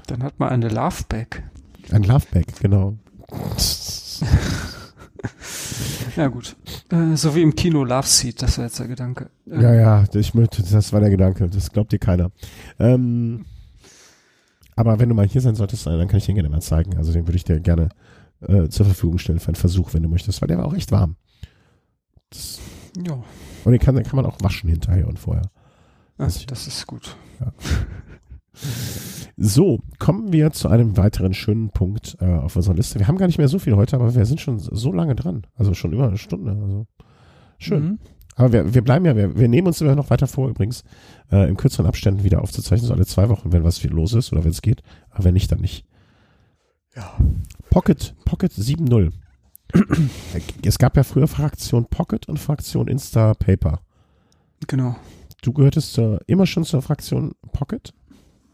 [0.08, 1.44] Dann hat man eine Loveback.
[1.92, 2.98] Ein Loveback, genau.
[6.16, 6.56] ja gut.
[6.90, 9.30] Äh, so wie im Kino Love Seat, das war jetzt der Gedanke.
[9.46, 9.62] Ähm.
[9.62, 11.50] Ja, ja, ich möchte, das war der Gedanke.
[11.50, 12.32] Das glaubt dir keiner.
[12.80, 13.46] Ähm,
[14.76, 16.98] aber wenn du mal hier sein solltest, dann kann ich den gerne mal zeigen.
[16.98, 17.90] Also den würde ich dir gerne
[18.42, 20.92] äh, zur Verfügung stellen für einen Versuch, wenn du möchtest, weil der war auch echt
[20.92, 21.16] warm.
[22.30, 22.60] Das,
[23.06, 23.22] ja.
[23.66, 25.50] Und den kann, den kann man auch waschen hinterher und vorher.
[26.18, 27.16] Ach, das ist gut.
[27.40, 27.52] Ja.
[29.40, 32.98] So, kommen wir zu einem weiteren schönen Punkt äh, auf unserer Liste.
[32.98, 35.46] Wir haben gar nicht mehr so viel heute, aber wir sind schon so lange dran.
[35.56, 36.52] Also schon über eine Stunde.
[36.52, 36.88] Also
[37.60, 37.84] schön.
[37.84, 38.00] Mhm.
[38.36, 40.84] Aber wir, wir bleiben ja, wir, wir nehmen uns immer noch weiter vor, übrigens,
[41.32, 44.32] äh, in kürzeren Abständen wieder aufzuzeichnen, so alle zwei Wochen, wenn was viel los ist
[44.32, 44.82] oder wenn es geht.
[45.12, 45.86] Aber wenn nicht, dann nicht.
[46.96, 47.16] Ja.
[47.70, 49.12] Pocket, Pocket 7.0.
[50.64, 53.82] es gab ja früher Fraktion Pocket und Fraktion Insta Paper.
[54.68, 54.96] Genau.
[55.42, 57.94] Du gehörtest zur, immer schon zur Fraktion Pocket?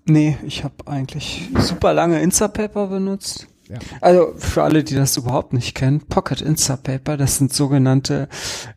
[0.06, 3.48] Nee, ich habe eigentlich super lange Instapaper benutzt.
[3.70, 3.80] Ja.
[4.02, 8.28] Also für alle, die das überhaupt nicht kennen, Pocket Instapaper, das sind sogenannte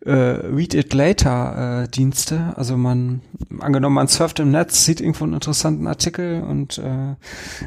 [0.05, 2.55] äh, Read It Later äh, Dienste.
[2.57, 3.21] Also man,
[3.59, 7.17] angenommen, man surft im Netz, sieht irgendwo einen interessanten Artikel und äh,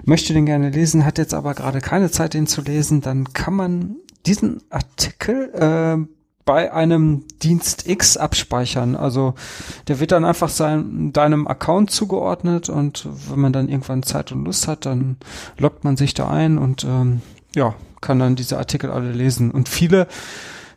[0.06, 3.53] möchte den gerne lesen, hat jetzt aber gerade keine Zeit, den zu lesen, dann kann
[3.53, 6.18] man diesen Artikel äh,
[6.49, 8.95] bei einem Dienst X abspeichern.
[8.95, 9.35] Also
[9.88, 14.45] der wird dann einfach sein, deinem Account zugeordnet und wenn man dann irgendwann Zeit und
[14.45, 15.17] Lust hat, dann
[15.59, 17.21] loggt man sich da ein und ähm,
[17.53, 19.51] ja, kann dann diese Artikel alle lesen.
[19.51, 20.07] Und viele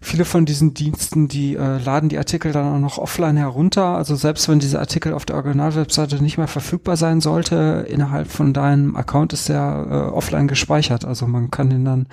[0.02, 3.96] viele von diesen Diensten, die äh, laden die Artikel dann auch noch offline herunter.
[3.96, 8.52] Also selbst wenn diese Artikel auf der Originalwebseite nicht mehr verfügbar sein sollte, innerhalb von
[8.52, 11.06] deinem Account ist der äh, offline gespeichert.
[11.06, 12.08] Also man kann den dann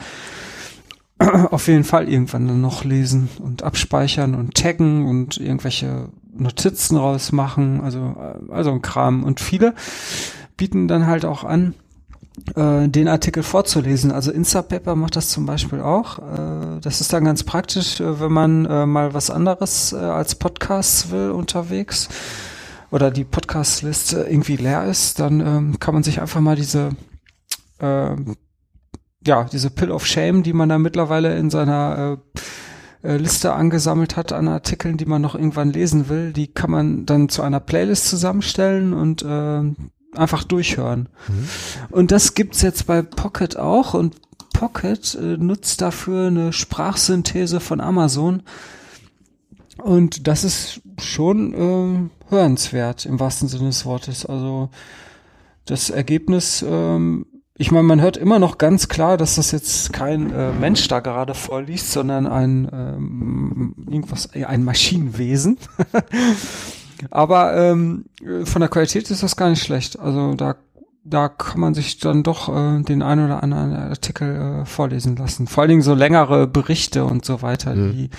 [1.51, 7.81] auf jeden Fall irgendwann dann noch lesen und abspeichern und taggen und irgendwelche Notizen rausmachen,
[7.81, 8.15] also,
[8.49, 9.23] also ein Kram.
[9.23, 9.73] Und viele
[10.55, 11.73] bieten dann halt auch an,
[12.55, 14.11] äh, den Artikel vorzulesen.
[14.11, 16.19] Also Instapaper macht das zum Beispiel auch.
[16.19, 20.35] Äh, das ist dann ganz praktisch, äh, wenn man äh, mal was anderes äh, als
[20.35, 22.07] Podcasts will unterwegs
[22.91, 26.89] oder die Podcast-Liste irgendwie leer ist, dann ähm, kann man sich einfach mal diese
[27.79, 28.15] äh,
[29.25, 32.17] ja, diese Pill of Shame, die man da mittlerweile in seiner
[33.03, 36.71] äh, äh, Liste angesammelt hat an Artikeln, die man noch irgendwann lesen will, die kann
[36.71, 39.61] man dann zu einer Playlist zusammenstellen und äh,
[40.17, 41.09] einfach durchhören.
[41.27, 41.47] Mhm.
[41.91, 44.15] Und das gibt's jetzt bei Pocket auch und
[44.53, 48.43] Pocket äh, nutzt dafür eine Sprachsynthese von Amazon.
[49.77, 54.25] Und das ist schon äh, hörenswert im wahrsten Sinne des Wortes.
[54.25, 54.69] Also
[55.65, 57.25] das Ergebnis ähm,
[57.59, 61.01] ich meine, man hört immer noch ganz klar, dass das jetzt kein äh, Mensch da
[61.01, 65.57] gerade vorliest, sondern ein ähm, irgendwas, ein Maschinenwesen.
[67.11, 68.05] Aber ähm,
[68.45, 69.99] von der Qualität ist das gar nicht schlecht.
[69.99, 70.55] Also da
[71.03, 75.47] da kann man sich dann doch äh, den einen oder anderen Artikel äh, vorlesen lassen.
[75.47, 77.91] Vor allen Dingen so längere Berichte und so weiter, mhm.
[77.91, 78.09] die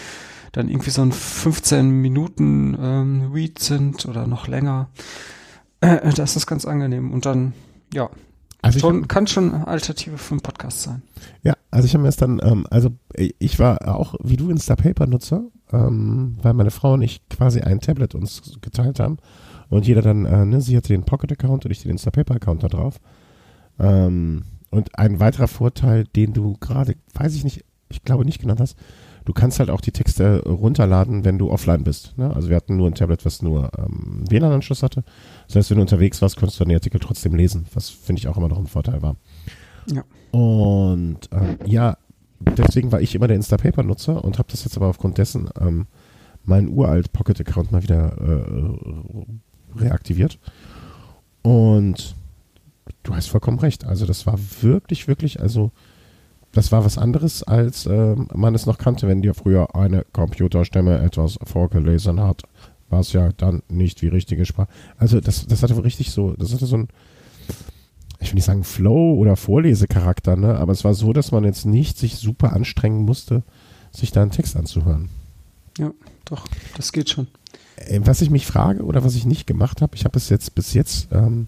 [0.52, 4.90] dann irgendwie so ein 15 Minuten ähm, Read sind oder noch länger.
[5.80, 7.12] Äh, das ist ganz angenehm.
[7.12, 7.54] Und dann,
[7.94, 8.10] ja,
[8.62, 11.02] also schon, hab, kann schon eine Alternative für einen Podcast sein.
[11.42, 15.44] Ja, also ich habe mir es dann, ähm, also ich war auch wie du Instapaper-Nutzer,
[15.72, 19.18] ähm, weil meine Frau und ich quasi ein Tablet uns geteilt haben
[19.68, 23.00] und jeder dann, äh, ne, sie hatte den Pocket-Account und ich den Instapaper-Account da drauf.
[23.78, 28.60] Ähm, und ein weiterer Vorteil, den du gerade, weiß ich nicht, ich glaube nicht genannt
[28.60, 28.76] hast,
[29.24, 32.16] du kannst halt auch die Texte runterladen, wenn du offline bist.
[32.16, 32.34] Ne?
[32.34, 35.04] Also wir hatten nur ein Tablet, was nur ähm, WLAN-Anschluss hatte.
[35.46, 38.28] Das heißt, wenn du unterwegs warst, konntest du den Artikel trotzdem lesen, was finde ich
[38.28, 39.16] auch immer noch ein Vorteil war.
[39.86, 40.04] Ja.
[40.30, 41.96] Und ähm, ja,
[42.40, 45.86] deswegen war ich immer der Instapaper-Nutzer und habe das jetzt aber aufgrund dessen ähm,
[46.44, 50.38] meinen uralt Pocket-Account mal wieder äh, reaktiviert.
[51.42, 52.14] Und
[53.02, 53.84] du hast vollkommen recht.
[53.84, 55.70] Also das war wirklich, wirklich, also
[56.52, 60.98] das war was anderes, als äh, man es noch kannte, wenn dir früher eine Computerstimme
[60.98, 62.42] etwas vorgelesen hat.
[62.88, 64.68] War es ja dann nicht wie richtige Sprache.
[64.98, 66.88] Also das, das hatte richtig so, das hatte so ein,
[68.18, 70.56] ich will nicht sagen Flow oder Vorlesecharakter, ne?
[70.56, 73.44] aber es war so, dass man jetzt nicht sich super anstrengen musste,
[73.92, 75.08] sich da einen Text anzuhören.
[75.78, 75.92] Ja,
[76.24, 76.46] doch,
[76.76, 77.28] das geht schon.
[77.76, 80.56] Äh, was ich mich frage oder was ich nicht gemacht habe, ich habe es jetzt
[80.56, 81.46] bis jetzt, ähm,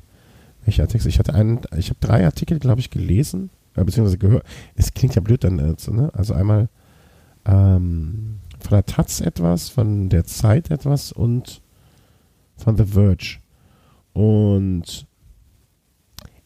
[0.64, 1.08] welcher Text?
[1.08, 4.44] Ich hatte einen, ich habe drei Artikel, glaube ich, gelesen beziehungsweise gehört.
[4.74, 6.10] Es klingt ja blöd dann, äh, ne?
[6.14, 6.68] also einmal
[7.44, 11.62] ähm, von der Taz etwas, von der Zeit etwas und
[12.56, 13.38] von The Verge.
[14.12, 15.06] Und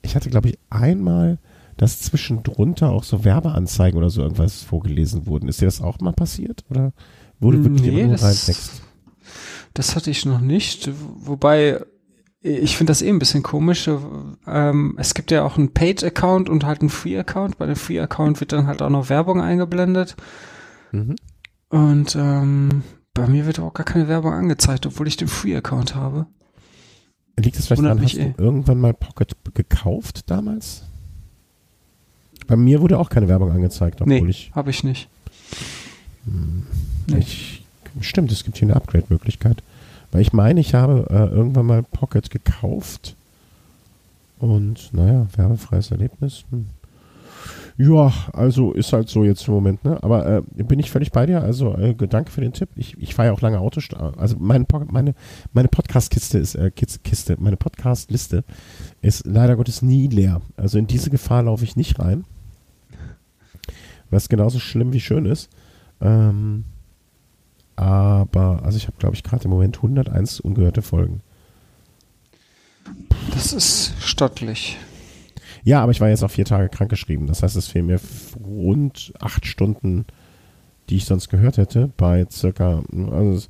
[0.03, 1.39] ich hatte, glaube ich, einmal,
[1.77, 5.49] dass zwischendrunter auch so Werbeanzeigen oder so irgendwas vorgelesen wurden.
[5.49, 6.65] Ist dir das auch mal passiert?
[6.71, 6.93] Oder
[7.41, 8.83] wurde wirklich nee, immer nur rein Text?
[9.75, 10.91] Das hatte ich noch nicht.
[11.19, 11.85] Wobei
[12.47, 13.91] ich finde das eh ein bisschen komisch.
[14.47, 17.59] Ähm, es gibt ja auch einen Paid-Account und halt einen Free-Account.
[17.59, 20.17] Bei dem Free-Account wird dann halt auch noch Werbung eingeblendet.
[20.93, 21.17] Mhm.
[21.69, 22.83] Und ähm,
[23.15, 26.27] bei mir wird auch gar keine Werbung angezeigt, obwohl ich den Free-Account habe.
[27.39, 28.35] Liegt das vielleicht daran, hast eh.
[28.37, 30.85] du irgendwann mal Pocket gekauft damals?
[32.47, 34.53] Bei mir wurde auch keine Werbung angezeigt, obwohl nee, ich.
[34.55, 35.09] habe ich nicht.
[36.25, 36.67] Hm,
[37.09, 37.19] nee.
[37.19, 37.65] Ich,
[38.01, 39.63] stimmt, es gibt hier eine Upgrade-Möglichkeit.
[40.17, 43.17] Weil ich meine, ich habe äh, irgendwann mal Pocket gekauft.
[44.39, 46.47] Und naja, werbefreies Erlebnis.
[46.51, 46.69] Hm.
[47.77, 50.03] Ja, also ist halt so jetzt im Moment, ne?
[50.03, 51.43] Aber äh, bin ich völlig bei dir.
[51.43, 52.71] Also äh, danke für den Tipp.
[52.77, 53.79] Ich, ich fahre ja auch lange Auto.
[54.17, 55.15] Also mein, meine,
[55.53, 58.43] meine Podcast-Kiste ist, äh, Kiste, meine Podcast-Liste
[59.03, 60.41] ist leider Gottes nie leer.
[60.57, 62.25] Also in diese Gefahr laufe ich nicht rein.
[64.09, 65.51] Was genauso schlimm wie schön ist.
[66.01, 66.65] Ähm,
[67.77, 71.21] aber, also ich habe, glaube ich, gerade im Moment 101 ungehörte Folgen.
[73.33, 74.79] Das ist stattlich.
[75.63, 77.27] Ja, aber ich war jetzt auch vier Tage krankgeschrieben.
[77.27, 78.01] Das heißt, es fehlen mir
[78.43, 80.07] rund acht Stunden,
[80.89, 83.47] die ich sonst gehört hätte, bei circa, also,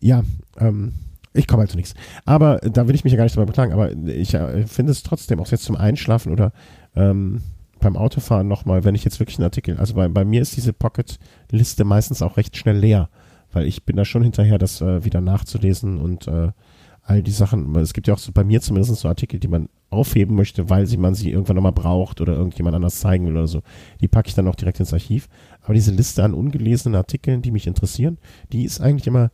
[0.00, 0.22] ja,
[0.58, 0.94] ähm,
[1.34, 1.94] ich komme halt zu nichts.
[2.24, 5.02] Aber da will ich mich ja gar nicht dabei beklagen, aber ich äh, finde es
[5.02, 6.52] trotzdem, auch jetzt zum Einschlafen oder
[6.96, 7.42] ähm,
[7.80, 10.72] beim Autofahren nochmal, wenn ich jetzt wirklich einen Artikel, also bei, bei mir ist diese
[10.72, 13.08] Pocket-Liste meistens auch recht schnell leer,
[13.52, 16.52] weil ich bin da schon hinterher, das äh, wieder nachzulesen und äh,
[17.02, 17.74] all die Sachen.
[17.76, 20.86] Es gibt ja auch so, bei mir zumindest so Artikel, die man aufheben möchte, weil
[20.86, 23.62] sie, man sie irgendwann nochmal braucht oder irgendjemand anders zeigen will oder so.
[24.00, 25.28] Die packe ich dann auch direkt ins Archiv.
[25.62, 28.18] Aber diese Liste an ungelesenen Artikeln, die mich interessieren,
[28.52, 29.30] die ist eigentlich immer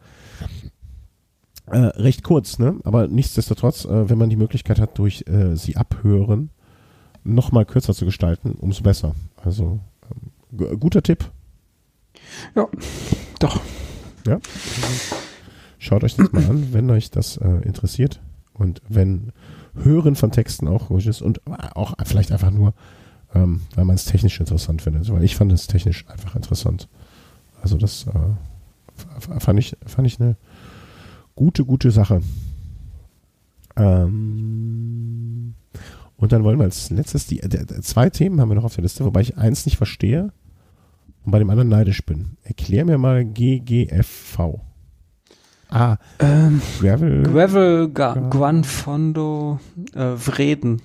[1.67, 2.79] äh, recht kurz, ne?
[2.85, 6.51] Aber nichtsdestotrotz, äh, wenn man die Möglichkeit hat, durch äh, sie abhören,
[7.25, 9.15] nochmal kürzer zu gestalten, umso besser.
[9.43, 9.81] Also
[10.57, 11.31] ähm, guter Tipp.
[12.55, 12.69] Ja,
[13.41, 13.61] doch.
[14.27, 14.41] Ja.
[15.79, 18.21] Schaut euch das mal an, wenn euch das äh, interessiert
[18.55, 19.33] und wenn
[19.75, 22.75] Hören von Texten auch ruhig ist und auch vielleicht einfach nur,
[23.35, 25.11] ähm, weil man es technisch interessant findet.
[25.13, 26.89] Weil ich fand es technisch einfach interessant.
[27.61, 30.37] Also das äh, fand ich fand ich eine
[31.35, 32.23] gute gute Sache.
[33.77, 35.55] Ähm,
[36.17, 38.77] und dann wollen wir als letztes die, die, die, zwei Themen haben wir noch auf
[38.77, 40.33] der Liste, wobei ich eins nicht verstehe
[41.25, 42.37] und bei dem anderen neidisch bin.
[42.43, 44.61] Erklär mir mal GGFV.
[45.71, 47.23] Ah, ähm, Gravel.
[47.25, 49.59] Gravel Ga Guanfondo
[49.95, 50.83] äh, Vreden.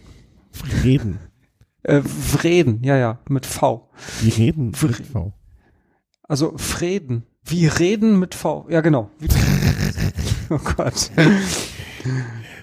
[0.52, 1.20] Vreden.
[1.84, 3.90] Äh, Vreden, ja, ja, mit V.
[4.22, 5.34] Wie reden Vre mit V.
[6.24, 7.24] Also Freden.
[7.46, 8.66] Wie reden mit V.
[8.70, 9.10] Ja, genau.
[10.50, 11.12] oh Gott.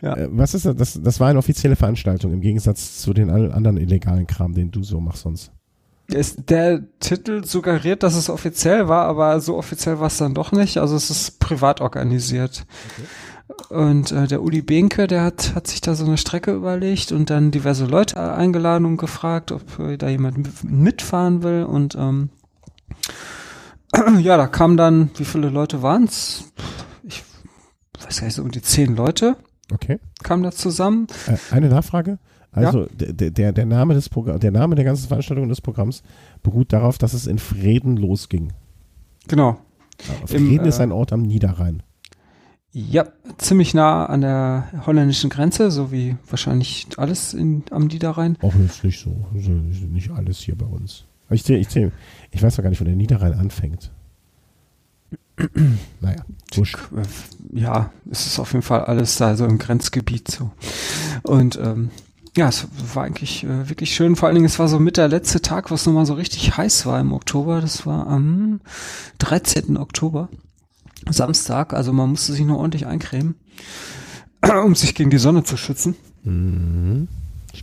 [0.03, 0.17] Ja.
[0.17, 0.77] Äh, was ist das?
[0.77, 1.01] das?
[1.03, 5.01] Das war eine offizielle Veranstaltung im Gegensatz zu den anderen illegalen Kram, den du so
[5.01, 5.53] machst sonst.
[6.09, 10.53] Ist, der Titel suggeriert, dass es offiziell war, aber so offiziell war es dann doch
[10.53, 10.79] nicht.
[10.79, 12.65] Also es ist privat organisiert.
[12.93, 13.07] Okay.
[13.69, 17.31] Und äh, der Uli Behnke, der hat, hat sich da so eine Strecke überlegt und
[17.31, 21.65] dann diverse Leute eingeladen und gefragt, ob äh, da jemand mitfahren will.
[21.65, 22.31] Und ähm,
[24.21, 26.53] ja, da kamen dann, wie viele Leute waren es?
[27.05, 27.23] Ich
[28.05, 29.37] weiß gar nicht, so um die zehn Leute.
[29.73, 29.99] Okay.
[30.23, 31.07] Kam da zusammen.
[31.27, 32.19] Äh, eine Nachfrage.
[32.53, 33.13] Also ja?
[33.13, 36.03] der, der, der Name des der Name der ganzen Veranstaltung des Programms
[36.43, 38.53] beruht darauf, dass es in Freden losging.
[39.29, 39.59] Genau.
[40.07, 41.83] Ja, Freden Im, ist ein Ort am Niederrhein.
[42.73, 43.07] Ja,
[43.39, 48.37] ziemlich nah an der holländischen Grenze, so wie wahrscheinlich alles in, am Niederrhein.
[48.43, 49.27] Auch ist nicht so.
[49.33, 51.05] Nicht alles hier bei uns.
[51.31, 51.69] Ich, ich,
[52.31, 53.91] ich weiß doch gar nicht, wo der Niederrhein anfängt.
[56.01, 56.79] naja, wurscht.
[57.53, 60.51] Ja, es ist auf jeden Fall alles da so im Grenzgebiet so.
[61.23, 61.91] Und ähm,
[62.37, 64.17] ja, es war eigentlich äh, wirklich schön.
[64.17, 66.87] Vor allen Dingen, es war so mit der letzte Tag, was nochmal so richtig heiß
[66.87, 67.61] war im Oktober.
[67.61, 68.61] Das war am
[69.19, 69.77] 13.
[69.77, 70.29] Oktober,
[71.09, 71.73] Samstag.
[71.73, 73.37] Also man musste sich nur ordentlich eincremen,
[74.65, 75.97] um sich gegen die Sonne zu schützen.
[76.25, 77.09] Mhm.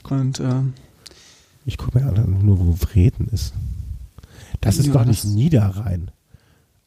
[0.09, 0.61] Und äh,
[1.65, 3.53] ich gucke mir an, nur wo Vreden ist.
[4.61, 6.11] Das ist ja, doch nicht Niederrhein.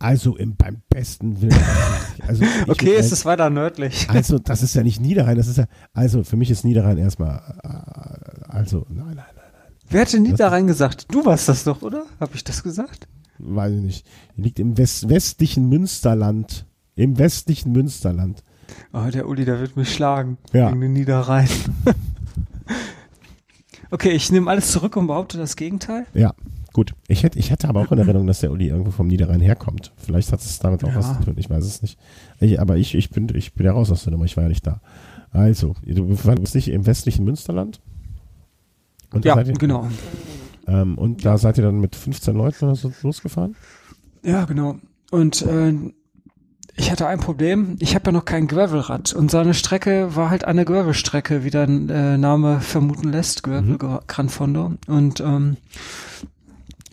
[0.06, 1.58] Also im, beim besten Willen.
[2.28, 4.06] Also okay, ist es weiter nördlich.
[4.08, 7.42] Also das ist ja nicht Niederrhein, das ist ja, also für mich ist Niederrhein erstmal,
[7.64, 9.72] äh, also nein, nein, nein, nein.
[9.90, 11.12] Wer hat denn Niederrhein gesagt?
[11.12, 12.04] Du warst das doch, oder?
[12.20, 13.08] Habe ich das gesagt?
[13.38, 14.06] Weiß ich nicht.
[14.36, 16.66] Liegt im West, westlichen Münsterland.
[16.94, 18.44] Im westlichen Münsterland.
[18.92, 20.38] Oh, der Uli, der wird mich schlagen.
[20.52, 20.68] Ja.
[20.68, 21.48] Gegen den Niederrhein.
[23.90, 26.06] okay, ich nehme alles zurück und behaupte das Gegenteil.
[26.14, 26.32] Ja.
[26.76, 29.40] Gut, ich hätte, ich hätte aber auch in Erinnerung, dass der Uli irgendwo vom Niederrhein
[29.40, 29.94] herkommt.
[29.96, 30.96] Vielleicht hat es damit auch ja.
[30.96, 31.98] was zu tun, ich weiß es nicht.
[32.38, 34.50] Ich, aber ich, ich, bin, ich bin ja raus aus der Nummer, ich war ja
[34.50, 34.82] nicht da.
[35.30, 37.80] Also, du bist nicht im westlichen Münsterland?
[39.10, 39.88] Und ja, ihr, genau.
[40.66, 43.56] Ähm, und da seid ihr dann mit 15 Leuten oder so losgefahren?
[44.22, 44.76] Ja, genau.
[45.10, 45.72] Und äh,
[46.76, 47.76] ich hatte ein Problem.
[47.78, 51.62] Ich habe ja noch kein Gravelrad und seine Strecke war halt eine Gravelstrecke, wie der
[51.68, 54.00] äh, Name vermuten lässt, Gravel mhm.
[54.06, 54.74] Gran Fondo.
[54.86, 55.56] Und ähm,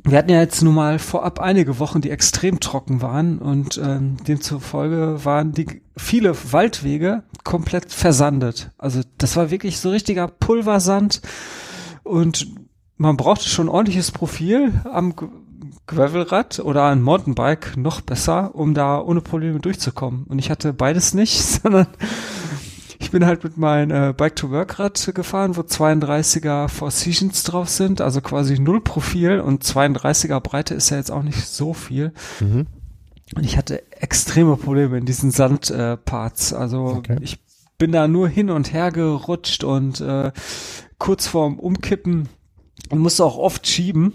[0.03, 4.17] wir hatten ja jetzt nun mal vorab einige Wochen, die extrem trocken waren und ähm,
[4.27, 8.71] demzufolge waren die viele Waldwege komplett versandet.
[8.77, 11.21] Also das war wirklich so richtiger Pulversand
[12.03, 12.47] und
[12.97, 15.13] man brauchte schon ordentliches Profil am
[15.87, 20.23] Gravelrad oder ein Mountainbike noch besser, um da ohne Probleme durchzukommen.
[20.23, 21.87] Und ich hatte beides nicht, sondern
[23.03, 28.21] ich bin halt mit meinem äh, Bike-to-Work-Rad gefahren, wo 32er Four Seasons drauf sind, also
[28.21, 32.13] quasi null Profil und 32er Breite ist ja jetzt auch nicht so viel.
[32.39, 32.65] Mhm.
[33.35, 36.53] Und ich hatte extreme Probleme in diesen Sandparts.
[36.53, 37.17] Äh, also okay.
[37.19, 37.39] ich
[37.77, 40.31] bin da nur hin und her gerutscht und äh,
[40.97, 42.29] kurz vorm Umkippen
[42.89, 44.13] und musste auch oft schieben.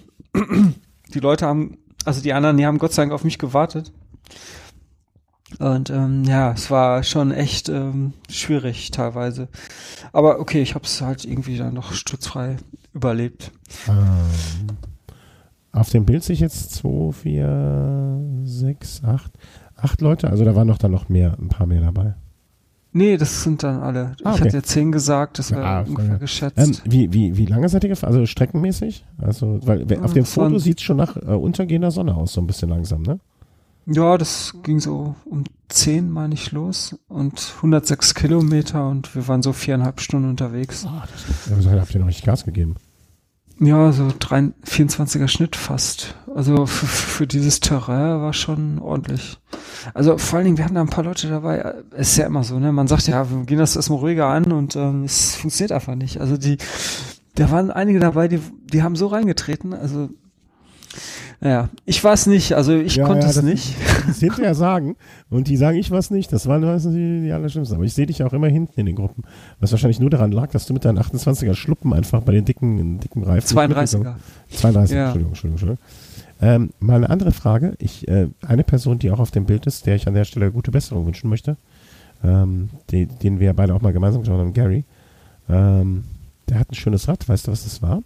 [1.14, 3.92] die Leute haben, also die anderen, die haben Gott sei Dank auf mich gewartet.
[5.58, 9.48] Und ähm, ja, es war schon echt ähm, schwierig teilweise.
[10.12, 12.56] Aber okay, ich habe es halt irgendwie dann noch sturzfrei
[12.92, 13.50] überlebt.
[13.88, 13.96] Ähm,
[15.72, 19.32] auf dem Bild sehe ich jetzt 2, 4, 6, 8,
[19.76, 20.28] 8 Leute.
[20.30, 22.14] Also da waren noch dann noch mehr, ein paar mehr dabei.
[22.92, 24.16] Nee, das sind dann alle.
[24.24, 24.44] Ah, Ich okay.
[24.46, 26.16] hatte ja zehn gesagt, das wäre Ja, ungefähr ja.
[26.18, 26.58] geschätzt.
[26.58, 28.12] Ähm, wie, wie, wie lange seid ihr gefahren?
[28.12, 29.04] Also streckenmäßig?
[29.18, 32.46] Also, weil auf dem Foto sieht es schon nach äh, untergehender Sonne aus, so ein
[32.46, 33.20] bisschen langsam, ne?
[33.90, 39.42] Ja, das ging so um zehn, meine ich, los und 106 Kilometer und wir waren
[39.42, 40.86] so viereinhalb Stunden unterwegs.
[41.50, 42.76] Also habt ihr noch richtig Gas gegeben.
[43.60, 46.14] Ja, so drei, 24er Schnitt fast.
[46.32, 49.38] Also für, für dieses Terrain war schon ordentlich.
[49.94, 51.74] Also vor allen Dingen, wir hatten da ein paar Leute dabei.
[51.92, 52.70] Es ist ja immer so, ne?
[52.72, 56.20] Man sagt ja, wir gehen das erstmal ruhiger an und ähm, es funktioniert einfach nicht.
[56.20, 56.58] Also die,
[57.34, 58.40] da waren einige dabei, die,
[58.72, 59.74] die haben so reingetreten.
[59.74, 60.10] Also
[61.40, 62.52] naja, ich es nicht.
[62.54, 63.74] Also ich Ja, konnte ja, es nicht.
[64.08, 64.96] Das hinterher sagen
[65.28, 66.32] und die sagen, ich was nicht.
[66.32, 67.76] Das waren das die, die Allerschlimmsten.
[67.76, 69.22] Aber ich sehe dich auch immer hinten in den Gruppen.
[69.60, 72.98] Was wahrscheinlich nur daran lag, dass du mit deinen 28er Schluppen einfach bei den dicken,
[73.00, 73.56] dicken Reifen.
[73.56, 74.16] nicht mitgegangen
[74.50, 74.56] 32er.
[74.56, 75.02] 32, Ja.
[75.04, 75.78] Entschuldigung, Entschuldigung, Entschuldigung.
[76.40, 77.74] Ähm, mal eine andere Frage.
[77.78, 80.50] Ich, äh, eine Person, die auch auf dem Bild ist, der ich an der Stelle
[80.52, 81.56] gute Besserung wünschen möchte,
[82.24, 84.84] ähm, die, den wir beide auch mal gemeinsam geschaut haben, Gary,
[85.48, 86.04] ähm,
[86.48, 87.28] der hat ein schönes Rad.
[87.28, 88.02] Weißt du, was das war?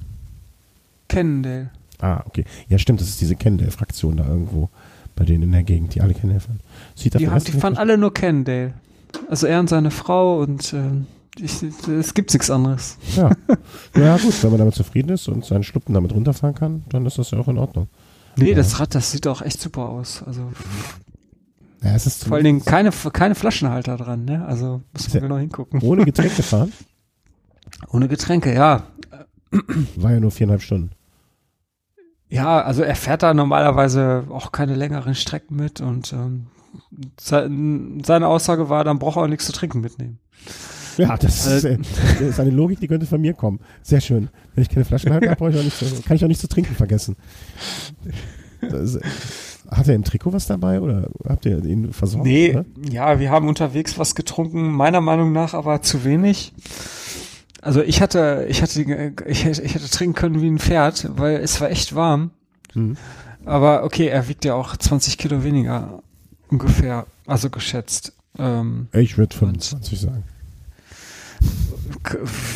[1.09, 1.71] Cannondale.
[2.03, 2.45] Ah, okay.
[2.69, 4.69] Ja, stimmt, das ist diese Kendall-Fraktion da irgendwo
[5.15, 6.61] bei denen in der Gegend, die alle Kendall fahren.
[6.95, 8.75] Sieht Die, haben, die fahren alle nur Cannondale.
[9.29, 11.07] Also er und seine Frau und ähm,
[11.39, 12.99] ich, es gibt nichts anderes.
[13.17, 13.31] Ja.
[13.97, 17.19] ja, gut, wenn man damit zufrieden ist und seinen Schluppen damit runterfahren kann, dann ist
[17.19, 17.89] das ja auch in Ordnung.
[18.37, 18.57] Nee, Ja.
[18.57, 20.23] das Rad, das sieht auch echt super aus.
[20.27, 20.51] Also
[21.83, 24.45] Ja, es ist vor allen Dingen keine, keine Flaschenhalter dran, ne?
[24.47, 25.81] Also muss man genau hingucken.
[25.83, 26.73] ohne Getränke fahren,
[27.93, 28.85] Ohne Getränke, ja.
[29.97, 30.91] war ja nur viereinhalb Stunden.
[32.33, 36.47] Ja, also er fährt da normalerweise auch keine längeren Strecken mit und ähm,
[37.21, 37.51] se
[38.05, 40.19] seine Aussage war, dann braucht er auch nichts zu trinken mitnehmen.
[40.97, 41.79] Ja, das ist, Äh, äh,
[42.19, 43.61] das ist eine Logik, die könnte von mir kommen.
[43.83, 44.31] Sehr schön.
[44.55, 46.49] Wenn ich keine Flaschenhalter habe, brauche ich auch nicht zu, kann ich auch nicht zu
[46.49, 47.17] trinken vergessen.
[48.61, 49.01] Das, äh,
[49.71, 52.27] hat er im Trikot was dabei oder habt ihr ihn versorgt?
[52.27, 52.65] Nee, Oder?
[52.91, 56.53] ja, wir haben unterwegs was getrunken, meiner Meinung nach aber zu wenig.
[57.63, 58.83] Also ich hatte, ich hatte,
[59.27, 62.31] ich hätte, ich hätte trinken können wie ein Pferd, weil es war echt warm.
[62.73, 62.97] Hm.
[63.45, 66.03] Aber okay, er wiegt ja auch 20 Kilo weniger
[66.49, 68.13] ungefähr, also geschätzt.
[68.39, 70.25] Ähm, Ich würde 25 sagen.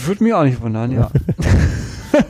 [0.05, 1.11] Würde mich auch nicht wundern, ja.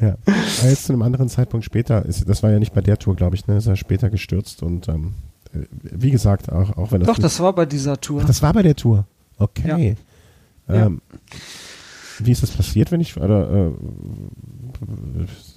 [0.01, 0.17] Ja.
[0.27, 3.15] Aber jetzt zu einem anderen Zeitpunkt später, ist, das war ja nicht bei der Tour,
[3.15, 5.15] glaube ich, ne, ist er später gestürzt und ähm,
[5.55, 8.23] äh, wie gesagt, auch, auch wenn das Doch, das war bei dieser Tour.
[8.23, 9.07] Ach, das war bei der Tour.
[9.39, 9.97] Okay.
[10.67, 10.87] Ja.
[10.87, 11.01] Ähm,
[12.19, 13.73] Wie ist das passiert, wenn ich, oder, äh,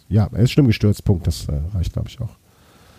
[0.09, 2.37] ja, er ist schlimm gestürzt, Punkt, das äh, reicht, glaube ich, auch.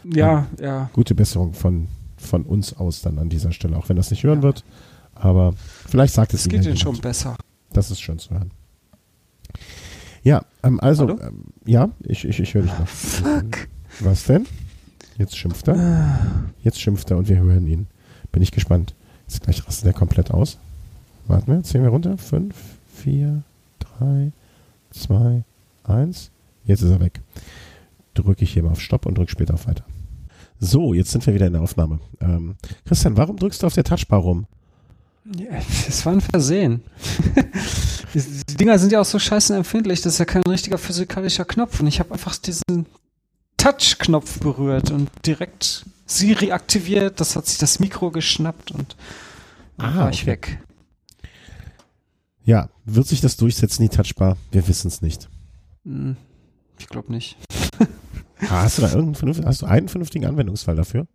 [0.05, 0.91] ja, ja.
[0.93, 4.43] Gute Besserung von, von uns aus dann an dieser Stelle, auch wenn das nicht hören
[4.43, 4.65] wird,
[5.15, 5.55] aber
[5.87, 7.37] vielleicht sagt es Es geht ja ihnen schon besser.
[7.73, 8.51] Das ist schön zu hören.
[10.23, 12.89] Ja, ähm, also, ähm, ja, ich, ich, ich höre dich noch.
[12.89, 13.69] Fuck.
[14.01, 14.47] Was denn?
[15.19, 16.19] Jetzt schimpft er.
[16.63, 17.87] Jetzt schimpft er und wir hören ihn.
[18.33, 18.95] Bin ich gespannt.
[19.29, 20.59] Jetzt gleich rastet er komplett aus.
[21.27, 22.17] Warten wir, zählen wir runter.
[22.19, 22.55] Fünf,
[22.95, 23.43] vier,
[24.01, 24.33] drei,
[24.91, 25.45] zwei,
[25.85, 26.31] eins.
[26.65, 27.21] Jetzt ist er weg.
[28.15, 29.85] Drücke ich hier mal auf Stopp und drücke später auf Weiter.
[30.59, 32.01] So, jetzt sind wir wieder in der Aufnahme.
[32.21, 34.47] Ähm, Christian, warum drückst du auf der Touchbar rum?
[35.37, 35.51] Ja,
[35.89, 36.83] Es war ein Versehen.
[38.15, 41.81] die, Dinger sind ja auch so scheiße empfindlich, das ist ja kein richtiger physikalischer Knopf.
[41.81, 42.87] Und ich habe einfach diesen
[43.57, 47.21] Touch-Knopf berührt und direkt Siri aktiviert.
[47.21, 48.97] Das hat sich das Mikro geschnappt und
[49.79, 50.31] Ah, war ich okay.
[50.33, 50.59] weg.
[52.51, 54.37] Ja, wird sich das durchsetzen, die Touchbar?
[54.51, 55.29] Wir wissen es nicht.
[55.85, 56.17] Hm,
[56.81, 57.37] Ich glaube nicht.
[58.41, 61.07] Ah, Hast du da irgendeinen vernünftigen, hast du einen vernünftigen Anwendungsfall dafür?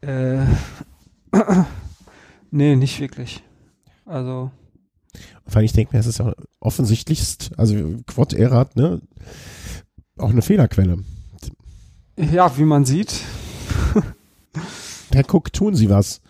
[0.00, 0.44] Äh,
[2.50, 3.44] nee, nicht wirklich.
[4.04, 4.50] Also,
[5.46, 7.76] Vor allem, ich denke mir, es ist ja offensichtlichst, also
[8.08, 9.00] Quad Air ne,
[10.18, 11.04] auch eine Fehlerquelle.
[12.16, 13.20] ja, wie man sieht.
[15.12, 16.20] Herr Cook, tun Sie was.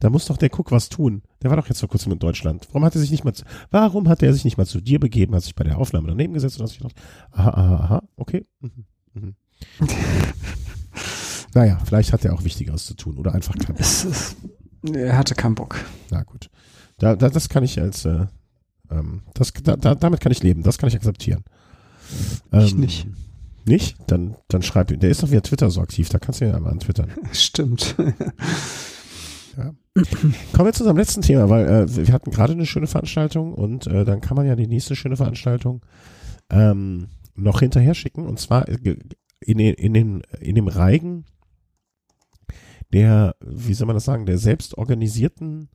[0.00, 1.22] Da muss doch der Cook was tun.
[1.42, 2.68] Der war doch jetzt vor kurzem in Deutschland.
[2.72, 5.00] Warum hat er sich nicht mal zu, warum hat er sich nicht mal zu dir
[5.00, 6.96] begeben, hat sich bei der Aufnahme daneben gesetzt und hat sich gedacht,
[7.32, 8.46] aha, aha, aha, okay.
[8.60, 8.84] Mhm,
[9.14, 9.34] mhm.
[11.54, 13.80] naja, vielleicht hat er auch Wichtigeres zu tun oder einfach keinen Bock.
[13.80, 14.36] Es,
[14.92, 15.76] er hatte keinen Bock.
[16.10, 16.50] Na gut.
[16.98, 18.26] Da, da, das kann ich als, äh,
[18.90, 21.44] ähm, das, da, da, damit kann ich leben, das kann ich akzeptieren.
[22.52, 23.06] Ich nicht.
[23.64, 23.96] Nicht?
[24.06, 25.00] Dann, dann schreib ihm.
[25.00, 27.10] Der ist doch via Twitter so aktiv, da kannst du ihn einmal antwittern.
[27.32, 27.94] Stimmt.
[30.52, 33.86] Kommen wir zu unserem letzten Thema, weil äh, wir hatten gerade eine schöne Veranstaltung und
[33.86, 35.82] äh, dann kann man ja die nächste schöne Veranstaltung
[36.50, 38.96] ähm, noch hinterher schicken und zwar äh,
[39.40, 41.24] in den, in den, in dem Reigen
[42.92, 45.68] der, wie soll man das sagen, der selbst organisierten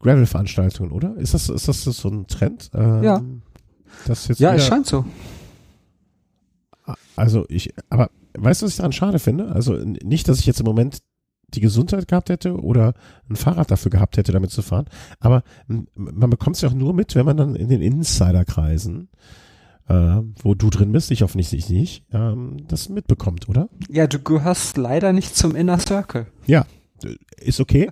[0.00, 1.16] Gravel-Veranstaltungen, oder?
[1.16, 2.70] Ist das, ist das so ein Trend?
[2.74, 3.22] Ähm, Ja.
[4.06, 5.04] Das jetzt Ja, es scheint so.
[7.16, 9.52] also ich, aber weißt du, was ich daran schade finde?
[9.52, 10.98] Also nicht, dass ich jetzt im Moment
[11.54, 12.94] die Gesundheit gehabt hätte oder
[13.28, 14.86] ein Fahrrad dafür gehabt hätte, damit zu fahren.
[15.20, 15.42] Aber
[15.94, 19.08] man bekommt es ja auch nur mit, wenn man dann in den Insiderkreisen,
[19.88, 23.68] äh, wo du drin bist, ich offensichtlich nicht, ähm, das mitbekommt, oder?
[23.88, 26.26] Ja, du gehörst leider nicht zum Inner Circle.
[26.46, 26.66] Ja,
[27.38, 27.90] ist okay.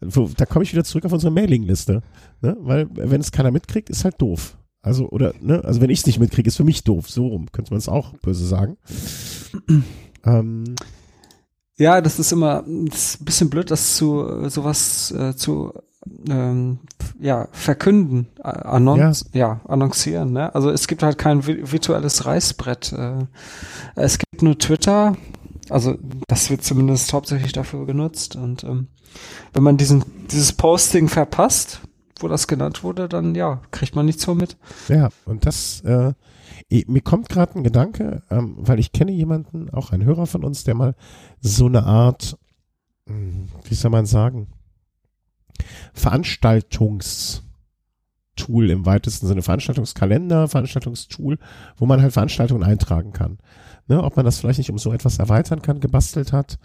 [0.00, 2.02] da komme ich wieder zurück auf unsere Mailingliste.
[2.40, 2.56] Ne?
[2.60, 4.56] Weil wenn es keiner mitkriegt, ist halt doof.
[4.82, 7.10] Also, oder, ne, also wenn ich es nicht mitkriege, ist für mich doof.
[7.10, 8.78] So rum könnte man es auch böse sagen.
[10.24, 10.64] ähm,
[11.80, 15.72] ja, das ist immer das ist ein bisschen blöd, das zu sowas äh, zu
[16.28, 16.78] ähm,
[17.18, 19.40] ja verkünden, äh, annonz ja.
[19.40, 19.60] ja.
[19.66, 20.32] annoncieren.
[20.32, 20.54] Ne?
[20.54, 22.92] Also es gibt halt kein virtuelles Reißbrett.
[22.92, 23.26] Äh,
[23.96, 25.16] es gibt nur Twitter.
[25.70, 25.96] Also
[26.28, 28.36] das wird zumindest hauptsächlich dafür genutzt.
[28.36, 28.88] Und ähm,
[29.54, 31.80] wenn man diesen dieses Posting verpasst,
[32.18, 34.58] wo das genannt wurde, dann ja kriegt man nichts von mit.
[34.88, 36.12] Ja, und das äh,
[36.86, 40.64] mir kommt gerade ein Gedanke, ähm, weil ich kenne jemanden, auch ein Hörer von uns,
[40.64, 40.94] der mal
[41.40, 42.38] so eine Art,
[43.06, 44.48] hm, wie soll man sagen,
[45.92, 51.38] Veranstaltungstool im weitesten Sinne, Veranstaltungskalender, Veranstaltungstool,
[51.76, 53.38] wo man halt Veranstaltungen eintragen kann.
[53.88, 56.60] Ne, ob man das vielleicht nicht um so etwas erweitern kann, gebastelt hat.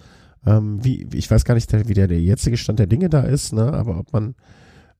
[0.46, 3.54] Ähm, wie, ich weiß gar nicht, wie der, der jetzige Stand der Dinge da ist,
[3.54, 4.36] ne, aber ob man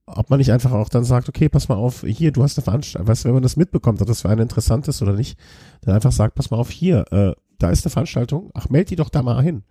[0.08, 2.64] ob man nicht einfach auch dann sagt, okay, pass mal auf, hier, du hast eine
[2.64, 5.38] Veranstaltung, weißt du, wenn man das mitbekommt, ob das für einen interessant ist oder nicht,
[5.82, 8.96] dann einfach sagt, pass mal auf, hier, äh, da ist eine Veranstaltung, ach, meld die
[8.96, 9.64] doch da mal hin.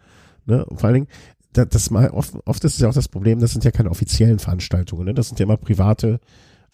[0.47, 0.65] Ne?
[0.65, 1.09] Und vor allen Dingen,
[1.53, 3.91] das, das mal oft, oft ist es ja auch das Problem, das sind ja keine
[3.91, 5.15] offiziellen Veranstaltungen, ne?
[5.15, 6.21] das sind ja immer private,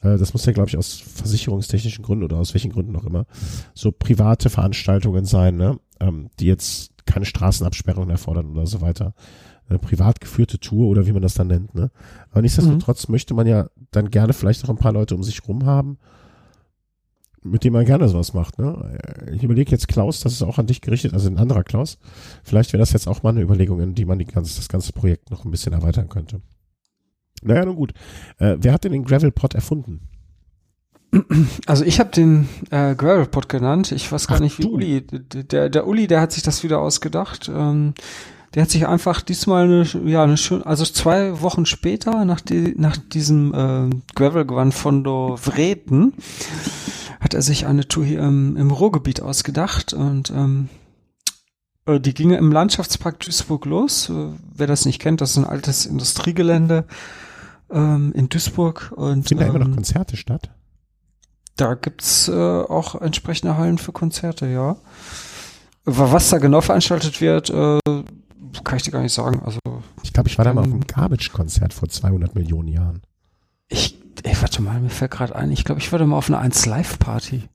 [0.00, 3.26] äh, das muss ja, glaube ich, aus versicherungstechnischen Gründen oder aus welchen Gründen auch immer,
[3.74, 5.78] so private Veranstaltungen sein, ne?
[6.00, 9.12] ähm, die jetzt keine Straßenabsperrungen erfordern oder so weiter
[9.70, 11.74] eine privat geführte Tour oder wie man das dann nennt.
[11.74, 11.90] Ne?
[12.30, 13.12] Aber nichtsdestotrotz mhm.
[13.12, 15.98] möchte man ja dann gerne vielleicht auch ein paar Leute um sich rum haben,
[17.42, 18.58] mit denen man gerne sowas macht.
[18.58, 18.98] Ne?
[19.32, 21.98] Ich überlege jetzt Klaus, das ist auch an dich gerichtet, also ein anderer Klaus.
[22.42, 24.92] Vielleicht wäre das jetzt auch mal eine Überlegung, in die man die ganze, das ganze
[24.92, 26.42] Projekt noch ein bisschen erweitern könnte.
[27.42, 27.92] Naja, nun gut.
[28.38, 30.00] Äh, wer hat denn den Gravel-Pod erfunden?
[31.66, 33.92] Also ich habe den äh, Gravel-Pod genannt.
[33.92, 34.74] Ich weiß gar Ach, nicht, wie du.
[34.74, 35.06] Uli.
[35.06, 37.50] Der, der Uli, der hat sich das wieder ausgedacht.
[37.52, 37.94] Ähm,
[38.54, 42.74] der hat sich einfach diesmal eine, ja, eine schön, also zwei Wochen später nach, die,
[42.76, 46.14] nach diesem äh, Gravel-Gewand von Do Vreten
[47.20, 50.68] hat er sich eine Tour hier im, im Ruhrgebiet ausgedacht und ähm,
[51.86, 54.10] äh, die ginge im Landschaftspark Duisburg los.
[54.10, 56.86] Äh, wer das nicht kennt, das ist ein altes Industriegelände
[57.70, 58.92] ähm, in Duisburg.
[58.96, 60.50] Und, Finden da immer noch ähm, Konzerte statt?
[61.56, 64.76] Da gibt's äh, auch entsprechende Hallen für Konzerte, ja.
[65.84, 67.78] Was da genau veranstaltet wird, äh,
[68.64, 69.40] kann ich dir gar nicht sagen.
[69.44, 69.58] Also,
[70.02, 73.02] ich glaube, ich war da mal auf einem Garbage-Konzert vor 200 Millionen Jahren.
[73.68, 76.28] Ich, ey, warte mal, mir fällt gerade ein, ich glaube, ich war da mal auf
[76.28, 77.48] einer 1 Live-Party.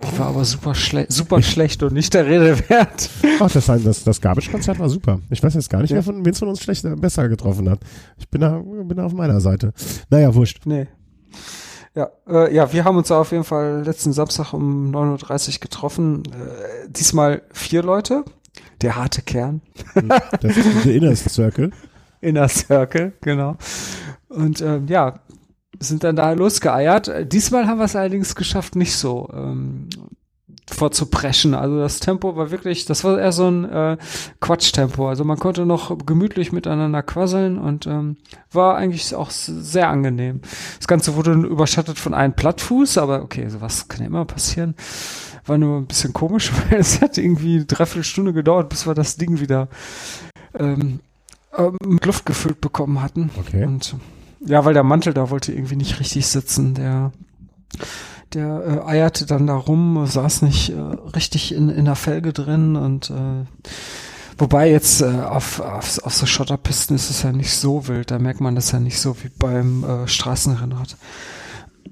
[0.00, 3.10] Die war aber super, schle super schlecht und nicht der Rede wert.
[3.40, 5.20] Ach, das, das, das Garbage-Konzert war super.
[5.30, 5.96] Ich weiß jetzt gar nicht, ja.
[5.96, 7.80] wer von, wen von uns schlechter, besser getroffen hat.
[8.16, 9.72] Ich bin da, bin da auf meiner Seite.
[10.08, 10.66] Naja, wurscht.
[10.66, 10.86] Nee.
[11.94, 16.22] Ja, äh, ja, wir haben uns auf jeden Fall letzten Samstag um 9.30 Uhr getroffen.
[16.26, 18.24] Äh, diesmal vier Leute.
[18.82, 19.60] Der harte Kern.
[20.40, 21.70] Das ist der Inner Circle.
[22.20, 23.56] Inner Circle, genau.
[24.28, 25.20] Und ähm, ja,
[25.80, 27.10] sind dann da losgeeiert.
[27.32, 29.88] Diesmal haben wir es allerdings geschafft, nicht so ähm,
[30.70, 31.54] vorzupreschen.
[31.54, 33.96] Also das Tempo war wirklich, das war eher so ein äh,
[34.40, 35.08] Quatschtempo.
[35.08, 38.16] Also man konnte noch gemütlich miteinander quasseln und ähm,
[38.50, 40.40] war eigentlich auch sehr angenehm.
[40.78, 44.74] Das Ganze wurde überschattet von einem Plattfuß, aber okay, sowas kann ja immer passieren
[45.48, 49.16] war nur ein bisschen komisch, weil es hat irgendwie eine Dreiviertelstunde gedauert, bis wir das
[49.16, 49.68] Ding wieder
[50.58, 51.00] ähm,
[51.56, 53.30] äh, mit Luft gefüllt bekommen hatten.
[53.38, 53.64] Okay.
[53.64, 53.96] Und
[54.44, 56.74] ja, weil der Mantel da wollte irgendwie nicht richtig sitzen.
[56.74, 57.12] Der,
[58.32, 60.80] der äh, eierte dann da rum, saß nicht äh,
[61.14, 63.44] richtig in, in der Felge drin und äh,
[64.40, 68.20] Wobei jetzt äh, auf, auf, auf so Schotterpisten ist es ja nicht so wild, da
[68.20, 70.96] merkt man das ja nicht so wie beim äh, Straßenrennrad.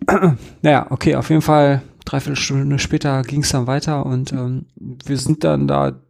[0.63, 5.19] naja, okay, auf jeden Fall dreiviertel Stunde später ging es dann weiter und ähm, wir
[5.19, 6.01] sind dann da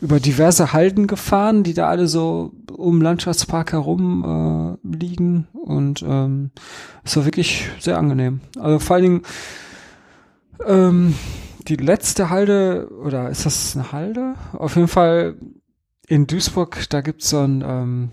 [0.00, 6.50] über diverse Halden gefahren, die da alle so um Landschaftspark herum äh, liegen und ähm,
[7.04, 8.40] es war wirklich sehr angenehm.
[8.58, 9.22] Also vor allen Dingen
[10.66, 11.14] ähm,
[11.68, 14.34] die letzte Halde, oder ist das eine Halde?
[14.54, 15.36] Auf jeden Fall
[16.08, 18.10] in Duisburg, da gibt's so ein ähm,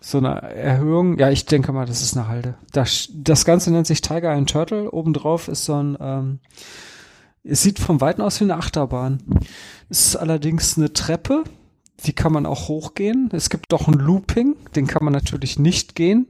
[0.00, 1.18] so eine Erhöhung.
[1.18, 2.54] Ja, ich denke mal, das ist eine Halde.
[2.72, 4.90] Das, das Ganze nennt sich Tiger and Turtle.
[4.90, 6.38] Obendrauf ist so ein, ähm,
[7.44, 9.22] es sieht vom Weiten aus wie eine Achterbahn.
[9.88, 11.44] Es ist allerdings eine Treppe.
[12.04, 13.28] Die kann man auch hochgehen.
[13.32, 14.56] Es gibt doch ein Looping.
[14.74, 16.26] Den kann man natürlich nicht gehen.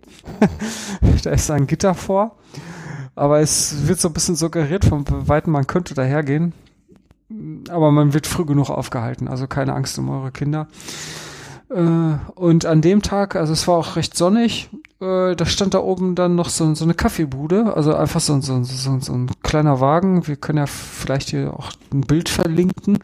[1.23, 2.37] da ist ein Gitter vor.
[3.15, 6.55] Aber es wird so ein bisschen suggeriert vom Weiten, man könnte dahergehen.
[7.69, 10.69] aber man wird früh genug aufgehalten, also keine Angst um eure Kinder.
[11.71, 14.69] Äh, und an dem Tag, also es war auch recht sonnig,
[15.01, 18.63] äh, da stand da oben dann noch so, so eine Kaffeebude, also einfach so, so,
[18.65, 20.27] so, so ein kleiner Wagen.
[20.27, 22.99] Wir können ja vielleicht hier auch ein Bild verlinken.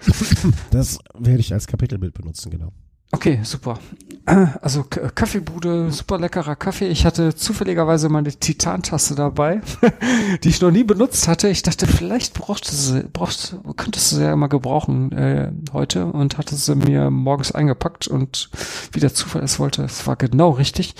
[0.71, 2.73] Das werde ich als Kapitelbild benutzen, genau.
[3.13, 3.79] Okay, super.
[4.27, 6.89] Also Kaffeebude, super leckerer Kaffee.
[6.89, 9.61] Ich hatte zufälligerweise meine Titantasse dabei,
[10.43, 11.49] die ich noch nie benutzt hatte.
[11.49, 16.07] Ich dachte, vielleicht brauchst du sie, brauchst, könntest du sie ja mal gebrauchen äh, heute
[16.07, 18.51] und hatte sie mir morgens eingepackt und
[18.91, 20.97] wie der Zufall es wollte, es war genau richtig.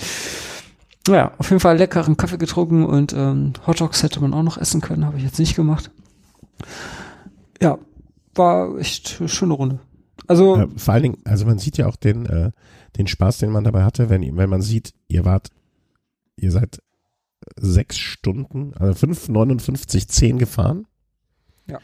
[1.09, 4.79] Naja, auf jeden Fall leckeren Kaffee getrunken und ähm, Hotdogs hätte man auch noch essen
[4.79, 5.91] können, habe ich jetzt nicht gemacht.
[7.61, 7.77] Ja,
[8.35, 9.79] war echt schöne Runde.
[10.27, 12.51] Also äh, vor allen Dingen, also man sieht ja auch den, äh,
[12.97, 15.49] den Spaß, den man dabei hatte, wenn, wenn man sieht, ihr wart,
[16.37, 16.81] ihr seid
[17.55, 20.87] sechs Stunden, also 5,59, 10 gefahren.
[21.69, 21.79] Ja.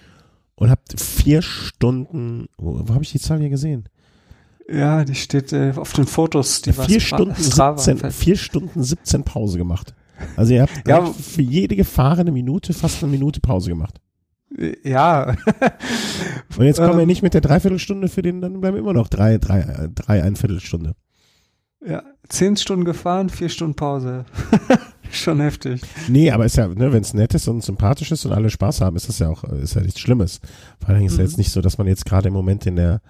[0.56, 3.90] Und habt vier Stunden, wo, wo habe ich die Zahl hier gesehen?
[4.70, 6.62] Ja, die steht äh, auf den Fotos.
[6.62, 9.94] Die vier, Stunden 17, vier Stunden 17 Pause gemacht.
[10.38, 14.00] Also ihr habt ja, für jede gefahrene Minute fast eine Minute Pause gemacht.
[14.84, 15.36] Ja.
[16.58, 19.38] Und jetzt kommen wir nicht mit der Dreiviertelstunde für den, dann bleiben immer noch drei,
[19.38, 20.96] drei, drei, ein Viertelstunde.
[21.86, 24.26] Ja, zehn Stunden gefahren, vier Stunden Pause.
[25.12, 25.82] Schon heftig.
[26.08, 28.82] Nee, aber ist ja, ne, wenn es nett ist und sympathisch ist und alle Spaß
[28.82, 30.40] haben, ist das ja auch, ist ja nichts Schlimmes.
[30.80, 31.20] Vor allen Dingen ist mhm.
[31.20, 33.02] ja jetzt nicht so, dass man jetzt gerade im Moment in der,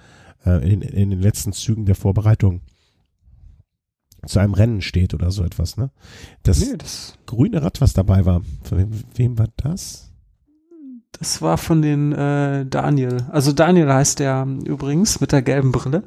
[0.46, 2.62] äh, in, in den letzten Zügen der Vorbereitung
[4.26, 5.92] zu einem Rennen steht oder so etwas, ne?
[6.44, 10.13] Das, nee, das grüne Rad, was dabei war, von wem, wem war das?
[11.20, 13.26] Das war von den äh, Daniel.
[13.32, 16.04] Also Daniel heißt der übrigens mit der gelben Brille.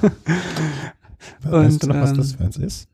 [1.42, 2.88] weißt Und, du noch, was das ähm, für eins ist?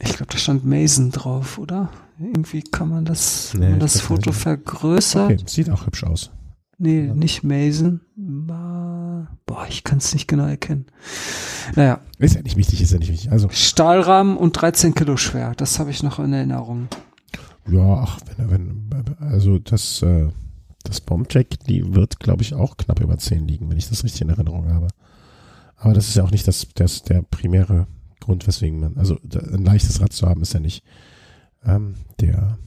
[0.00, 1.90] Ich glaube, da stand Mason drauf, oder?
[2.18, 5.32] Irgendwie kann man das, nee, wenn man das Foto vergrößert.
[5.32, 6.30] Okay, sieht auch hübsch aus.
[6.78, 7.14] Nee, ja.
[7.14, 8.00] nicht Mason.
[8.16, 10.86] Boah, ich kann es nicht genau erkennen.
[11.76, 12.00] Naja.
[12.18, 13.30] Ist ja nicht wichtig, ist ja nicht wichtig.
[13.30, 13.48] Also.
[13.50, 15.54] Stahlrahmen und 13 Kilo schwer.
[15.56, 16.88] Das habe ich noch in Erinnerung.
[17.68, 20.28] Ja, ach, wenn, wenn, also das, äh,
[20.82, 24.22] das Bombjack, die wird, glaube ich, auch knapp über 10 liegen, wenn ich das richtig
[24.22, 24.88] in Erinnerung habe.
[25.76, 27.86] Aber das ist ja auch nicht das, das der primäre
[28.20, 29.18] Grund, weswegen man, also
[29.52, 30.82] ein leichtes Rad zu haben, ist ja nicht
[31.64, 32.58] ähm, der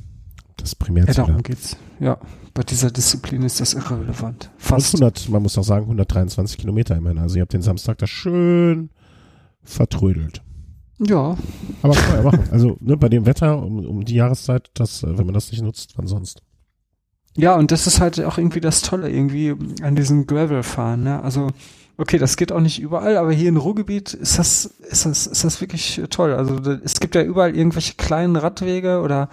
[0.57, 1.15] das Primärziel.
[1.15, 1.77] Ja, darum geht's.
[1.99, 2.17] Ja,
[2.53, 4.49] bei dieser Disziplin ist das irrelevant.
[4.57, 4.95] Fast.
[4.95, 7.19] 100, man muss auch sagen, 123 Kilometer immerhin.
[7.19, 8.89] Also ihr habt den Samstag da schön
[9.63, 10.41] vertrödelt.
[10.99, 11.37] Ja.
[11.81, 12.49] Aber kann man ja machen.
[12.51, 15.61] Also ne, bei dem Wetter um, um die Jahreszeit, das, äh, wenn man das nicht
[15.61, 16.41] nutzt, wann sonst?
[17.35, 19.53] Ja, und das ist halt auch irgendwie das Tolle irgendwie
[19.83, 21.03] an diesem Gravel-Fahren.
[21.03, 21.21] Ne?
[21.21, 21.49] Also
[21.97, 25.43] okay, das geht auch nicht überall, aber hier im Ruhrgebiet ist das, ist das, ist
[25.43, 26.33] das wirklich toll.
[26.33, 29.29] Also es gibt ja überall irgendwelche kleinen Radwege oder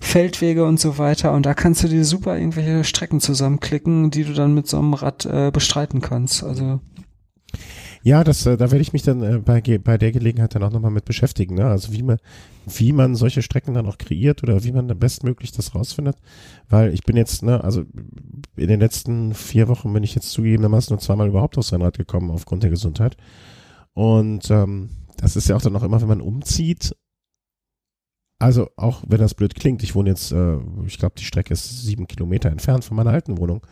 [0.00, 4.32] Feldwege und so weiter und da kannst du dir super irgendwelche Strecken zusammenklicken, die du
[4.34, 6.42] dann mit so einem Rad äh, bestreiten kannst.
[6.42, 6.80] Also
[8.02, 10.72] ja, das, äh, da werde ich mich dann äh, bei, bei der Gelegenheit dann auch
[10.72, 11.54] nochmal mit beschäftigen.
[11.54, 11.66] Ne?
[11.66, 12.18] Also wie man,
[12.66, 16.16] wie man solche Strecken dann auch kreiert oder wie man dann bestmöglich das rausfindet.
[16.68, 17.84] Weil ich bin jetzt, ne, also
[18.56, 22.30] in den letzten vier Wochen bin ich jetzt zugegebenermaßen nur zweimal überhaupt aus Rennrad gekommen
[22.30, 23.16] aufgrund der Gesundheit.
[23.94, 26.96] Und ähm, das ist ja auch dann auch immer, wenn man umzieht.
[28.42, 31.84] Also auch wenn das blöd klingt, ich wohne jetzt, äh, ich glaube, die Strecke ist
[31.84, 33.64] sieben Kilometer entfernt von meiner alten Wohnung.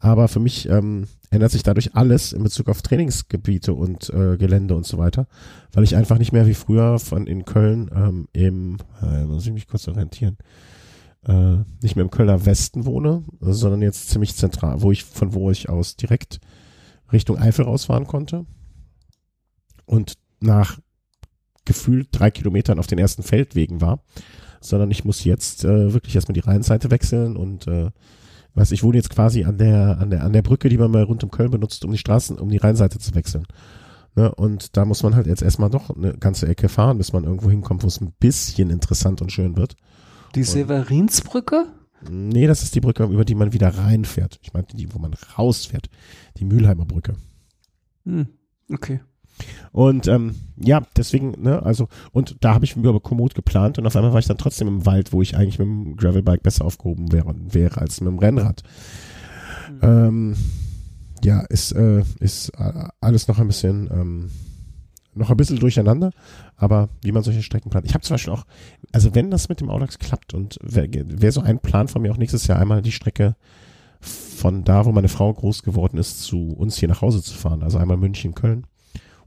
[0.00, 4.74] Aber für mich ähm, ändert sich dadurch alles in Bezug auf Trainingsgebiete und äh, Gelände
[4.74, 5.28] und so weiter,
[5.72, 9.52] weil ich einfach nicht mehr wie früher von in Köln ähm, im, äh, muss ich
[9.52, 10.36] mich kurz orientieren,
[11.24, 15.48] äh, nicht mehr im Kölner Westen wohne, sondern jetzt ziemlich zentral, wo ich von wo
[15.52, 16.40] ich aus direkt
[17.12, 18.46] Richtung Eifel rausfahren konnte
[19.86, 20.80] und nach
[21.68, 24.02] gefühlt drei Kilometern auf den ersten Feldwegen war,
[24.60, 27.90] sondern ich muss jetzt äh, wirklich erstmal die Rheinseite wechseln und äh,
[28.58, 31.04] Weißt, ich wohne jetzt quasi an der, an der, an der Brücke, die man mal
[31.04, 33.46] rund um Köln benutzt, um die Straßen, um die Rheinseite zu wechseln.
[34.16, 34.34] Ne?
[34.34, 37.50] Und da muss man halt jetzt erstmal doch eine ganze Ecke fahren, bis man irgendwo
[37.50, 39.76] hinkommt, wo es ein bisschen interessant und schön wird.
[40.34, 41.66] Die Severinsbrücke?
[42.10, 44.40] Nee, das ist die Brücke, über die man wieder reinfährt.
[44.42, 45.88] Ich meine, die, wo man rausfährt.
[46.38, 47.14] Die Mülheimer Brücke.
[48.04, 48.26] Hm,
[48.72, 49.00] okay.
[49.72, 53.96] Und ähm, ja, deswegen, ne, also, und da habe ich über Komoot geplant und auf
[53.96, 57.12] einmal war ich dann trotzdem im Wald, wo ich eigentlich mit dem Gravelbike besser aufgehoben
[57.12, 58.62] wäre, wäre als mit dem Rennrad.
[59.70, 59.78] Mhm.
[59.82, 60.36] Ähm,
[61.24, 62.52] ja, ist, äh, ist
[63.00, 64.30] alles noch ein bisschen, ähm,
[65.14, 66.12] noch ein bisschen durcheinander,
[66.56, 67.86] aber wie man solche Strecken plant.
[67.86, 68.44] Ich habe zum Beispiel auch,
[68.92, 72.12] also wenn das mit dem Audax klappt und wäre wär so ein Plan von mir
[72.12, 73.36] auch nächstes Jahr einmal die Strecke
[74.00, 77.64] von da, wo meine Frau groß geworden ist, zu uns hier nach Hause zu fahren.
[77.64, 78.64] Also einmal München, Köln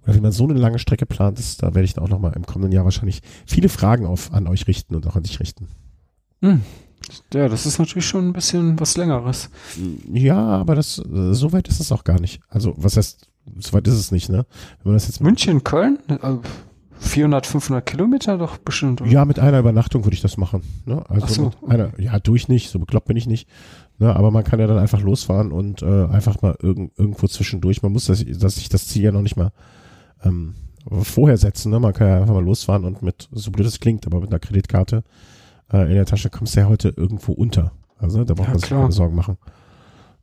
[0.04, 2.34] oder wie man so eine lange Strecke plant, ist, da werde ich dann auch nochmal
[2.36, 5.68] im kommenden Jahr wahrscheinlich viele Fragen auf, an euch richten und auch an dich richten.
[6.42, 6.62] Hm,
[7.34, 9.50] Ja, das ist natürlich schon ein bisschen was Längeres.
[10.12, 12.42] Ja, aber das, äh, so weit ist es auch gar nicht.
[12.50, 13.28] Also, was heißt,
[13.60, 14.46] so weit ist es nicht, ne?
[14.84, 16.00] Wenn man das jetzt München, Köln?
[17.00, 19.10] 400, 500 Kilometer doch bestimmt, oder?
[19.10, 20.62] Ja, mit einer Übernachtung würde ich das machen.
[20.86, 21.04] Ne?
[21.10, 23.50] Also Ach so, einer, ja, durch nicht, so bekloppt bin ich nicht.
[23.98, 24.16] Ne?
[24.16, 27.82] Aber man kann ja dann einfach losfahren und äh, einfach mal irg irgendwo zwischendurch.
[27.82, 29.52] Man muss das, dass sich das Ziel ja noch nicht mal
[30.24, 30.56] ähm,
[31.04, 31.72] vorher setzen.
[31.72, 31.80] Ne?
[31.80, 34.40] Man kann ja einfach mal losfahren und mit, so blöd es klingt, aber mit einer
[34.40, 35.04] Kreditkarte
[35.72, 37.72] äh, in der Tasche kommst du ja heute irgendwo unter.
[37.98, 39.38] Also da braucht ja, man sich keine Sorgen machen.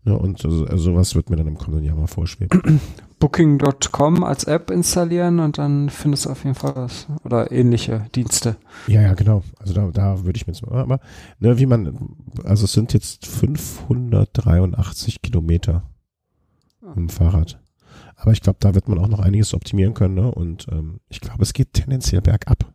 [0.05, 2.81] Ja, und also, sowas wird mir dann im kommenden Jahr mal vorschweben.
[3.19, 7.09] Booking.com als App installieren und dann findest du auf jeden Fall was.
[7.25, 8.57] Oder ähnliche Dienste.
[8.87, 9.43] Ja, ja, genau.
[9.59, 11.01] Also da, da würde ich mir jetzt mal, aber,
[11.41, 15.83] ne, wie man, also es sind jetzt 583 Kilometer
[16.83, 16.93] ah.
[16.97, 17.59] im Fahrrad.
[18.19, 20.31] Aber ich glaube, da wird man auch noch einiges optimieren können, ne?
[20.31, 22.73] Und ähm, ich glaube, es geht tendenziell bergab.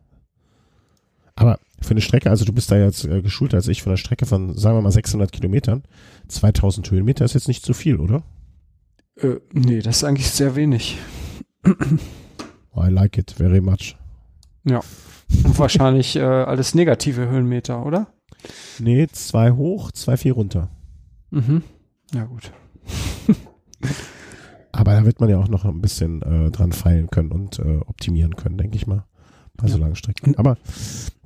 [1.36, 3.98] Aber für eine Strecke, also du bist da jetzt äh, geschult als ich, von einer
[3.98, 5.82] Strecke von, sagen wir mal, 600 Kilometern,
[6.28, 8.22] 2000 Höhenmeter ist jetzt nicht zu viel, oder?
[9.16, 10.96] Äh, nee, das ist eigentlich sehr wenig.
[11.66, 13.96] I like it very much.
[14.64, 14.80] Ja.
[15.44, 18.08] Und wahrscheinlich äh, alles negative Höhenmeter, oder?
[18.78, 20.70] Nee, zwei hoch, zwei vier runter.
[21.30, 21.62] Mhm.
[22.14, 22.50] Ja, gut.
[24.74, 27.78] Aber da wird man ja auch noch ein bisschen äh, dran feilen können und äh,
[27.86, 29.04] optimieren können, denke ich mal.
[29.56, 29.72] Bei ja.
[29.72, 30.36] so langen Strecken.
[30.36, 30.56] Aber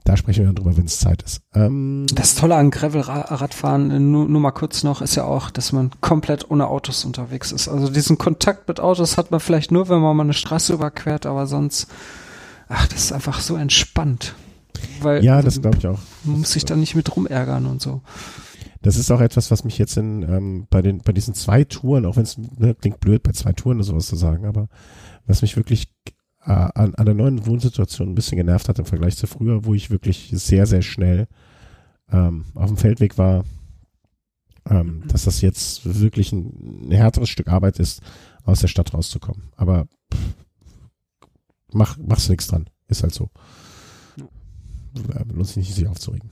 [0.05, 1.43] da sprechen wir dann drüber, wenn es Zeit ist.
[1.55, 5.91] Ähm, das Tolle an Gravel-Radfahren, nur, nur mal kurz noch, ist ja auch, dass man
[6.01, 7.69] komplett ohne Autos unterwegs ist.
[7.69, 11.27] Also diesen Kontakt mit Autos hat man vielleicht nur, wenn man mal eine Straße überquert,
[11.27, 11.89] aber sonst,
[12.69, 14.35] ach, das ist einfach so entspannt.
[15.03, 15.99] Weil, ja, das glaube ich auch.
[16.25, 18.01] Man muss sich da nicht mit rumärgern und so.
[18.83, 22.07] Das ist auch etwas, was mich jetzt in, ähm, bei den, bei diesen zwei Touren,
[22.07, 24.69] auch wenn es ne, klingt blöd, bei zwei Touren oder sowas zu sagen, aber
[25.27, 25.89] was mich wirklich
[26.45, 29.75] äh, an, an der neuen Wohnsituation ein bisschen genervt hat im Vergleich zu früher, wo
[29.75, 31.27] ich wirklich sehr, sehr schnell
[32.11, 33.45] ähm, auf dem Feldweg war,
[34.69, 38.01] ähm, dass das jetzt wirklich ein, ein härteres Stück Arbeit ist,
[38.45, 39.51] aus der Stadt rauszukommen.
[39.57, 40.35] Aber pff,
[41.73, 42.71] mach, machst du nichts dran.
[42.87, 43.31] Ist halt so.
[45.33, 46.31] Lohnt sich nicht, sich aufzuregen.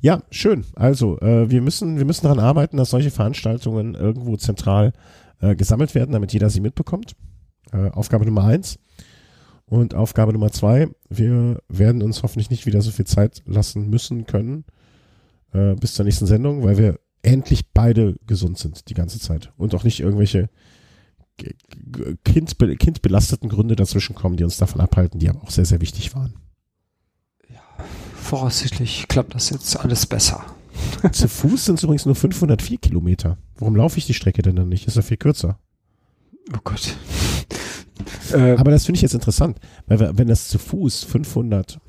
[0.00, 0.64] Ja, schön.
[0.74, 4.92] Also, äh, wir müssen, wir müssen daran arbeiten, dass solche Veranstaltungen irgendwo zentral
[5.40, 7.14] äh, gesammelt werden, damit jeder sie mitbekommt.
[7.72, 8.78] Äh, Aufgabe Nummer eins.
[9.66, 14.26] Und Aufgabe Nummer zwei, wir werden uns hoffentlich nicht wieder so viel Zeit lassen müssen
[14.26, 14.64] können
[15.52, 19.74] äh, bis zur nächsten Sendung, weil wir endlich beide gesund sind die ganze Zeit und
[19.74, 20.48] auch nicht irgendwelche
[22.24, 26.14] kindbe kindbelasteten Gründe dazwischen kommen, die uns davon abhalten, die aber auch sehr, sehr wichtig
[26.14, 26.34] waren.
[28.28, 30.44] Voraussichtlich klappt das jetzt alles besser.
[31.12, 33.38] Zu Fuß sind es übrigens nur 504 Kilometer.
[33.58, 34.86] Warum laufe ich die Strecke denn dann nicht?
[34.86, 35.58] Ist ja viel kürzer.
[36.52, 36.94] Oh Gott.
[38.32, 41.80] Äh, Aber das finde ich jetzt interessant, weil wenn das zu Fuß 500,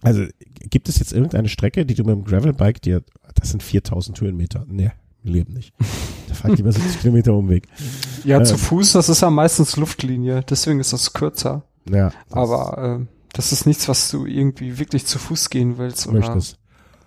[0.00, 0.24] also
[0.70, 3.02] gibt es jetzt irgendeine Strecke, die du mit dem Gravelbike dir,
[3.34, 4.92] das sind 4000 Höhenmeter, ne,
[5.22, 5.74] im Leben nicht.
[6.28, 7.66] Da fahre ich lieber 70 Kilometer Umweg.
[8.24, 11.64] Ja, äh, zu Fuß, das ist ja meistens Luftlinie, deswegen ist das kürzer.
[11.90, 12.10] Ja.
[12.30, 16.58] Aber äh, das ist nichts, was du irgendwie wirklich zu Fuß gehen willst oder, möchtest.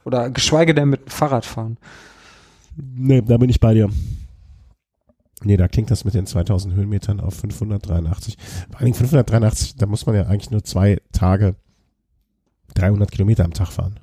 [0.03, 1.77] oder geschweige denn mit dem Fahrrad fahren.
[2.75, 3.89] Nee, da bin ich bei dir.
[5.43, 8.37] Nee, da klingt das mit den 2000 Höhenmetern auf 583.
[8.71, 11.55] Vor allem 583, da muss man ja eigentlich nur zwei Tage
[12.73, 13.99] 300 Kilometer am Tag fahren.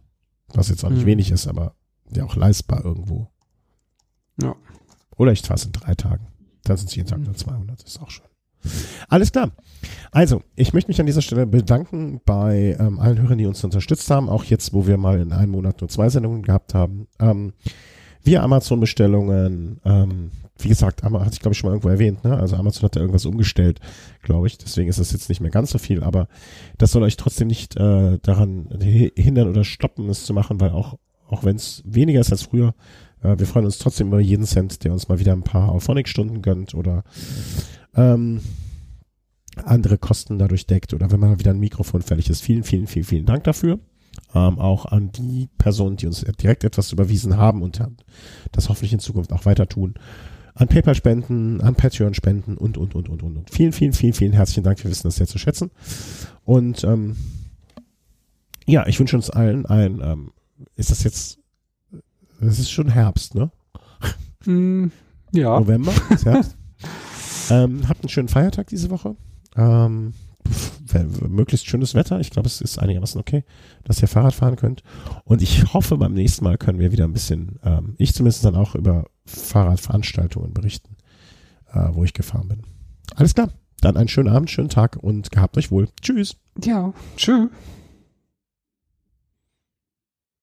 [0.55, 1.07] Was jetzt auch nicht mhm.
[1.07, 1.75] wenig ist, aber
[2.11, 3.29] ja auch leistbar irgendwo.
[4.41, 4.55] Ja.
[5.17, 6.29] Oder ich fahre es in drei Tagen.
[6.65, 7.83] Dann sind es jeden Tag nur 200.
[7.83, 8.27] Das ist auch schön.
[9.09, 9.51] Alles klar.
[10.11, 14.11] Also, ich möchte mich an dieser Stelle bedanken bei ähm, allen Hörern, die uns unterstützt
[14.11, 14.29] haben.
[14.29, 17.09] Auch jetzt, wo wir mal in einem Monat nur zwei Sendungen gehabt haben.
[17.19, 17.53] Ähm,
[18.25, 22.37] via Amazon-Bestellungen, ähm, wie gesagt, hatte ich glaube ich schon mal irgendwo erwähnt, ne?
[22.39, 23.81] Also Amazon hat da irgendwas umgestellt,
[24.23, 24.59] glaube ich.
[24.59, 26.29] Deswegen ist das jetzt nicht mehr ganz so viel, aber
[26.79, 28.69] das soll euch trotzdem nicht äh, daran
[29.17, 30.99] hindern oder stoppen, es zu machen, weil auch,
[31.29, 32.75] auch wenn es weniger ist als früher,
[33.23, 36.43] äh, wir freuen uns trotzdem über jeden Cent, der uns mal wieder ein paar Auphonic-Stunden
[36.43, 37.03] gönnt oder
[37.95, 38.41] ähm,
[39.65, 42.43] andere Kosten dadurch deckt oder wenn mal wieder ein Mikrofon fällig ist.
[42.43, 43.79] Vielen, vielen, vielen, vielen Dank dafür.
[44.35, 47.83] Ähm, auch an die Personen, die uns direkt etwas überwiesen haben und
[48.53, 49.95] das hoffentlich in Zukunft auch weiter tun
[50.55, 53.51] an PayPal-Spenden, an Patreon-Spenden und, und, und, und, und, und.
[53.51, 54.83] Vielen, vielen, vielen, vielen herzlichen Dank.
[54.85, 55.71] Wir wissen das sehr zu schätzen.
[56.45, 57.17] Und ähm,
[58.67, 60.33] ja, ich wünsche uns allen ein, ähm,
[60.77, 61.39] ist das jetzt,
[62.41, 63.51] es ist schon Herbst, ne?
[64.45, 64.89] Mm,
[65.33, 65.59] ja.
[65.59, 66.57] November, ist Herbst.
[67.53, 69.17] Ähm, habt einen schönen Feiertag diese Woche.
[69.57, 70.15] Ähm,
[71.29, 72.21] möglichst schönes Wetter.
[72.21, 73.45] Ich glaube, es ist einigermaßen okay,
[73.85, 74.83] dass ihr Fahrrad fahren könnt.
[75.25, 78.57] Und ich hoffe, beim nächsten Mal können wir wieder ein bisschen, ähm, ich zumindest dann
[78.57, 80.97] auch über Fahrradveranstaltungen berichten,
[81.73, 82.63] äh, wo ich gefahren bin.
[83.15, 83.51] Alles klar.
[83.81, 85.89] Dann einen schönen Abend, schönen Tag und gehabt euch wohl.
[86.01, 86.37] Tschüss.
[86.63, 87.49] Ja, tschüss.